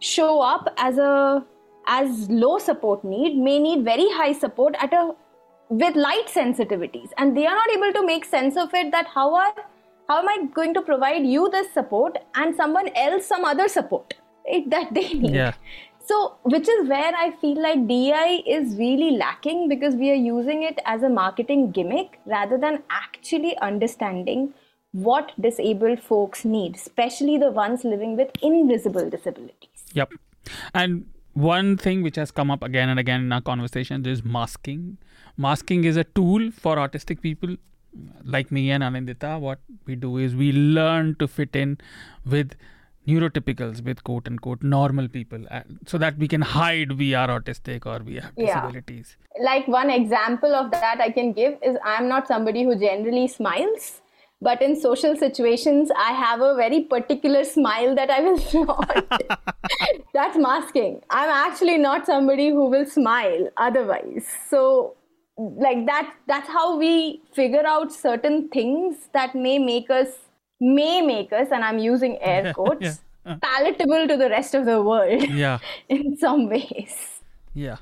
show 0.00 0.40
up 0.42 0.68
as 0.76 0.98
a 0.98 1.42
as 1.86 2.28
low 2.28 2.58
support 2.58 3.02
need 3.02 3.36
may 3.36 3.58
need 3.58 3.84
very 3.84 4.08
high 4.20 4.32
support 4.32 4.76
at 4.86 4.92
a 4.92 5.02
with 5.82 5.96
light 5.96 6.32
sensitivities 6.32 7.14
and 7.16 7.36
they 7.36 7.46
are 7.46 7.54
not 7.54 7.70
able 7.76 7.92
to 7.98 8.04
make 8.06 8.24
sense 8.24 8.56
of 8.56 8.74
it 8.80 8.90
that 8.92 9.06
how 9.14 9.34
are 9.34 9.52
how 10.08 10.18
am 10.22 10.28
i 10.32 10.36
going 10.58 10.74
to 10.74 10.82
provide 10.90 11.26
you 11.34 11.48
this 11.54 11.72
support 11.78 12.18
and 12.34 12.54
someone 12.54 12.90
else 13.04 13.26
some 13.26 13.44
other 13.52 13.68
support 13.76 14.14
right, 14.46 14.68
that 14.70 14.92
they 14.94 15.12
need 15.24 15.34
Yeah. 15.34 15.52
so, 16.04 16.36
which 16.42 16.68
is 16.68 16.88
where 16.88 17.12
I 17.16 17.32
feel 17.40 17.60
like 17.62 17.86
DI 17.86 18.42
is 18.46 18.76
really 18.76 19.12
lacking 19.16 19.68
because 19.68 19.94
we 19.94 20.10
are 20.10 20.14
using 20.14 20.62
it 20.62 20.78
as 20.84 21.02
a 21.02 21.08
marketing 21.08 21.70
gimmick 21.70 22.18
rather 22.26 22.58
than 22.58 22.82
actually 22.90 23.56
understanding 23.58 24.52
what 24.92 25.32
disabled 25.40 26.00
folks 26.00 26.44
need, 26.44 26.76
especially 26.76 27.38
the 27.38 27.50
ones 27.50 27.84
living 27.84 28.16
with 28.16 28.30
invisible 28.42 29.08
disabilities. 29.08 29.84
Yep. 29.94 30.12
And 30.74 31.06
one 31.32 31.78
thing 31.78 32.02
which 32.02 32.16
has 32.16 32.30
come 32.30 32.50
up 32.50 32.62
again 32.62 32.90
and 32.90 33.00
again 33.00 33.22
in 33.22 33.32
our 33.32 33.40
conversations 33.40 34.06
is 34.06 34.22
masking. 34.22 34.98
Masking 35.38 35.84
is 35.84 35.96
a 35.96 36.04
tool 36.04 36.50
for 36.50 36.76
autistic 36.76 37.22
people 37.22 37.56
like 38.24 38.50
me 38.52 38.70
and 38.70 38.82
Anindita. 38.82 39.40
What 39.40 39.60
we 39.86 39.96
do 39.96 40.18
is 40.18 40.34
we 40.34 40.52
learn 40.52 41.14
to 41.20 41.28
fit 41.28 41.56
in 41.56 41.78
with 42.26 42.54
neurotypicals, 43.06 43.84
with 43.84 44.02
quote 44.04 44.26
unquote 44.26 44.62
normal 44.62 45.08
people, 45.08 45.44
so 45.86 45.98
that 45.98 46.16
we 46.18 46.28
can 46.28 46.40
hide 46.40 46.92
we 46.92 47.14
are 47.14 47.28
autistic 47.28 47.86
or 47.86 48.02
we 48.04 48.16
have 48.16 48.34
disabilities 48.36 49.16
Yeah. 49.36 49.44
Like 49.44 49.66
one 49.68 49.90
example 49.90 50.54
of 50.54 50.70
that 50.72 51.00
I 51.00 51.10
can 51.10 51.32
give 51.32 51.58
is 51.62 51.76
I'm 51.84 52.08
not 52.08 52.28
somebody 52.28 52.64
who 52.64 52.78
generally 52.78 53.28
smiles. 53.28 54.00
But 54.40 54.60
in 54.60 54.74
social 54.74 55.16
situations, 55.16 55.90
I 55.96 56.12
have 56.12 56.40
a 56.40 56.56
very 56.56 56.80
particular 56.80 57.44
smile 57.44 57.94
that 57.94 58.10
I 58.10 58.20
will 58.22 58.38
flaunt. 58.50 59.12
That's 60.14 60.36
masking. 60.36 61.00
I'm 61.10 61.30
actually 61.30 61.78
not 61.78 62.06
somebody 62.06 62.48
who 62.48 62.68
will 62.68 62.84
smile 62.84 63.48
otherwise. 63.56 64.26
So, 64.50 64.96
like 65.38 65.86
that, 65.86 66.12
that's 66.26 66.48
how 66.48 66.76
we 66.76 67.22
figure 67.34 67.64
out 67.64 67.92
certain 67.92 68.48
things 68.48 69.08
that 69.12 69.34
may 69.34 69.58
make 69.58 69.90
us, 69.90 70.08
may 70.62 71.02
make 71.02 71.32
us, 71.32 71.48
and 71.52 71.64
I'm 71.64 71.78
using 71.78 72.18
air 72.22 72.54
quotes, 72.58 73.00
palatable 73.42 74.06
to 74.08 74.16
the 74.16 74.28
rest 74.30 74.54
of 74.54 74.64
the 74.64 74.82
world 74.82 75.22
Yeah. 75.44 75.58
in 75.88 76.16
some 76.16 76.48
ways. 76.48 76.94
Yeah. 77.54 77.76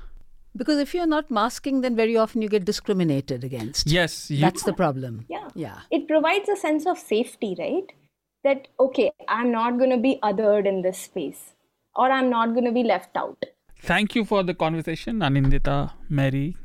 Because 0.55 0.79
if 0.79 0.93
you're 0.93 1.07
not 1.07 1.31
masking, 1.31 1.79
then 1.81 1.95
very 1.95 2.17
often 2.17 2.41
you 2.41 2.49
get 2.49 2.65
discriminated 2.65 3.43
against. 3.43 3.87
Yes. 3.87 4.29
You, 4.29 4.41
That's 4.41 4.63
the 4.63 4.73
problem. 4.73 5.25
Yeah. 5.29 5.47
Yeah. 5.55 5.79
It 5.89 6.07
provides 6.07 6.49
a 6.49 6.57
sense 6.57 6.85
of 6.85 6.97
safety, 6.99 7.55
right? 7.57 7.85
That, 8.43 8.67
okay, 8.79 9.11
I'm 9.29 9.51
not 9.51 9.77
going 9.77 9.91
to 9.91 9.97
be 9.97 10.19
othered 10.23 10.65
in 10.67 10.81
this 10.81 10.97
space 10.97 11.53
or 11.95 12.11
I'm 12.11 12.29
not 12.29 12.53
going 12.53 12.65
to 12.65 12.71
be 12.71 12.83
left 12.83 13.15
out. 13.15 13.41
Thank 13.81 14.15
you 14.15 14.25
for 14.25 14.43
the 14.43 14.53
conversation, 14.53 15.19
Anindita, 15.19 15.91
Merry. 16.09 16.57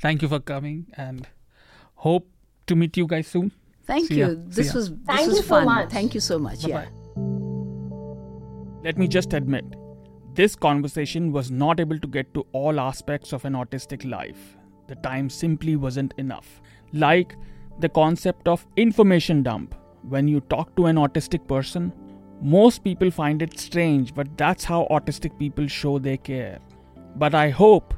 Thank 0.00 0.22
you 0.22 0.28
for 0.28 0.40
coming 0.40 0.86
and 0.96 1.26
hope 1.96 2.28
to 2.66 2.76
meet 2.76 2.96
you 2.96 3.06
guys 3.06 3.26
soon. 3.26 3.50
Thank 3.86 4.08
See 4.08 4.20
ya. 4.20 4.28
you. 4.28 4.44
This 4.46 4.56
See 4.56 4.72
ya. 4.72 4.74
was 4.74 4.90
this 4.90 4.98
Thank 5.06 5.28
was 5.28 5.36
you 5.36 5.42
so 5.42 5.64
much. 5.64 5.90
Thank 5.90 6.14
you 6.14 6.20
so 6.20 6.38
much. 6.38 6.64
Yeah. 6.64 6.86
Let 8.84 8.98
me 8.98 9.06
just 9.06 9.32
admit, 9.32 9.64
this 10.34 10.56
conversation 10.56 11.30
was 11.32 11.50
not 11.50 11.78
able 11.78 11.98
to 11.98 12.08
get 12.08 12.32
to 12.34 12.46
all 12.52 12.80
aspects 12.80 13.32
of 13.32 13.44
an 13.44 13.52
autistic 13.52 14.08
life. 14.08 14.56
The 14.88 14.96
time 14.96 15.30
simply 15.30 15.76
wasn't 15.76 16.14
enough. 16.18 16.60
Like 16.92 17.36
the 17.78 17.88
concept 17.88 18.48
of 18.48 18.66
information 18.76 19.42
dump. 19.42 19.74
When 20.08 20.26
you 20.26 20.40
talk 20.40 20.74
to 20.76 20.86
an 20.86 20.96
autistic 20.96 21.46
person, 21.46 21.92
most 22.40 22.82
people 22.82 23.10
find 23.10 23.40
it 23.40 23.58
strange, 23.58 24.14
but 24.14 24.36
that's 24.36 24.64
how 24.64 24.88
autistic 24.90 25.38
people 25.38 25.68
show 25.68 25.98
they 25.98 26.16
care. 26.16 26.58
But 27.16 27.34
I 27.34 27.50
hope 27.50 27.94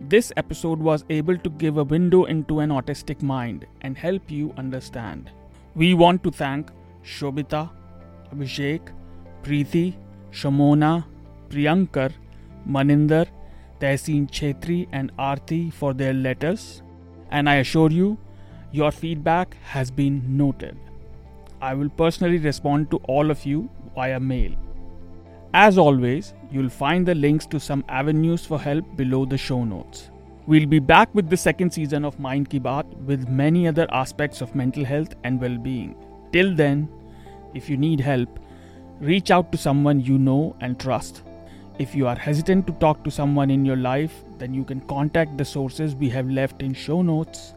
this 0.00 0.32
episode 0.36 0.78
was 0.78 1.04
able 1.10 1.36
to 1.38 1.50
give 1.50 1.78
a 1.78 1.84
window 1.84 2.24
into 2.24 2.60
an 2.60 2.70
autistic 2.70 3.22
mind 3.22 3.66
and 3.80 3.96
help 3.96 4.30
you 4.30 4.52
understand. 4.56 5.30
We 5.74 5.94
want 5.94 6.22
to 6.24 6.30
thank 6.30 6.70
Shobita, 7.04 7.70
Abhishek, 8.34 8.92
Preeti, 9.42 9.94
Shamona, 10.30 11.04
Priyankar, 11.48 12.12
Maninder, 12.68 13.26
Tehseen 13.80 14.30
Chetri, 14.30 14.88
and 14.92 15.16
Aarti 15.16 15.72
for 15.72 15.94
their 15.94 16.12
letters. 16.12 16.82
And 17.30 17.48
I 17.48 17.56
assure 17.56 17.90
you, 17.90 18.18
your 18.72 18.90
feedback 18.90 19.56
has 19.62 19.90
been 19.90 20.36
noted. 20.36 20.76
I 21.60 21.74
will 21.74 21.88
personally 21.88 22.38
respond 22.38 22.90
to 22.90 22.98
all 23.08 23.30
of 23.30 23.44
you 23.46 23.70
via 23.94 24.20
mail. 24.20 24.52
As 25.58 25.78
always, 25.78 26.34
you'll 26.52 26.68
find 26.68 27.08
the 27.08 27.14
links 27.14 27.46
to 27.46 27.58
some 27.58 27.82
avenues 27.88 28.44
for 28.44 28.60
help 28.60 28.84
below 28.94 29.24
the 29.24 29.38
show 29.38 29.64
notes. 29.64 30.10
We'll 30.46 30.66
be 30.66 30.80
back 30.80 31.08
with 31.14 31.30
the 31.30 31.36
second 31.38 31.70
season 31.70 32.04
of 32.04 32.20
Mind 32.20 32.50
Ki 32.50 32.60
Baat 32.60 32.84
with 33.06 33.30
many 33.30 33.66
other 33.66 33.86
aspects 33.90 34.42
of 34.42 34.54
mental 34.54 34.84
health 34.84 35.14
and 35.24 35.40
well 35.40 35.56
being. 35.56 35.96
Till 36.30 36.54
then, 36.54 36.90
if 37.54 37.70
you 37.70 37.78
need 37.78 38.00
help, 38.00 38.38
reach 39.00 39.30
out 39.30 39.50
to 39.50 39.56
someone 39.56 39.98
you 40.02 40.18
know 40.18 40.54
and 40.60 40.78
trust. 40.78 41.22
If 41.78 41.94
you 41.94 42.06
are 42.06 42.16
hesitant 42.16 42.66
to 42.66 42.74
talk 42.74 43.02
to 43.04 43.10
someone 43.10 43.50
in 43.50 43.64
your 43.64 43.76
life, 43.78 44.24
then 44.36 44.52
you 44.52 44.62
can 44.62 44.80
contact 44.82 45.38
the 45.38 45.44
sources 45.46 45.94
we 45.94 46.10
have 46.10 46.28
left 46.28 46.60
in 46.60 46.74
show 46.74 47.00
notes. 47.00 47.54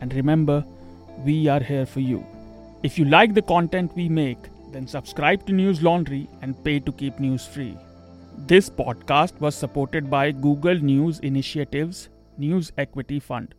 And 0.00 0.12
remember, 0.12 0.64
we 1.24 1.46
are 1.46 1.60
here 1.60 1.86
for 1.86 2.00
you. 2.00 2.26
If 2.82 2.98
you 2.98 3.04
like 3.04 3.34
the 3.34 3.42
content 3.42 3.94
we 3.94 4.08
make, 4.08 4.38
then 4.72 4.86
subscribe 4.86 5.44
to 5.46 5.52
Newslaundry 5.52 6.28
and 6.42 6.62
pay 6.64 6.80
to 6.80 6.92
keep 6.92 7.18
news 7.18 7.46
free. 7.46 7.76
This 8.46 8.70
podcast 8.70 9.38
was 9.40 9.54
supported 9.54 10.08
by 10.08 10.32
Google 10.32 10.76
News 10.76 11.18
Initiatives 11.20 12.08
News 12.36 12.72
Equity 12.78 13.18
Fund. 13.18 13.54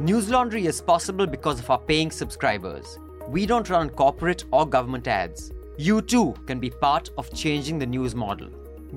Newslaundry 0.00 0.66
is 0.66 0.80
possible 0.80 1.26
because 1.26 1.60
of 1.60 1.70
our 1.70 1.78
paying 1.78 2.10
subscribers. 2.10 2.98
We 3.28 3.46
don't 3.46 3.70
run 3.70 3.90
corporate 3.90 4.44
or 4.50 4.66
government 4.66 5.06
ads. 5.06 5.52
You 5.78 6.02
too 6.02 6.34
can 6.46 6.58
be 6.58 6.70
part 6.70 7.10
of 7.16 7.32
changing 7.32 7.78
the 7.78 7.86
news 7.86 8.14
model. 8.14 8.48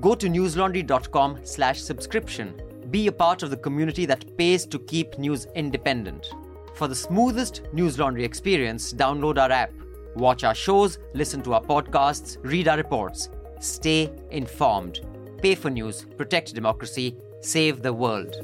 Go 0.01 0.16
to 0.16 0.28
newslaundry.com/subscription. 0.28 2.61
Be 2.89 3.07
a 3.07 3.11
part 3.11 3.43
of 3.43 3.51
the 3.51 3.57
community 3.57 4.07
that 4.07 4.38
pays 4.38 4.66
to 4.66 4.80
keep 4.80 5.20
news 5.20 5.45
independent. 5.55 6.34
For 6.74 6.88
the 6.88 6.96
smoothest 6.96 7.64
newslaundry 7.74 8.24
experience, 8.24 8.94
download 8.94 9.38
our 9.38 9.52
app. 9.52 9.72
Watch 10.16 10.44
our 10.44 10.56
shows, 10.56 10.98
listen 11.14 11.42
to 11.44 11.54
our 11.54 11.62
podcasts, 11.62 12.38
read 12.42 12.68
our 12.68 12.78
reports. 12.78 13.30
Stay 13.60 14.12
informed. 14.32 15.02
Pay 15.42 15.56
for 15.56 15.70
news, 15.70 16.06
protect 16.18 16.54
democracy, 16.54 17.16
save 17.42 17.82
the 17.82 17.94
world. 17.94 18.36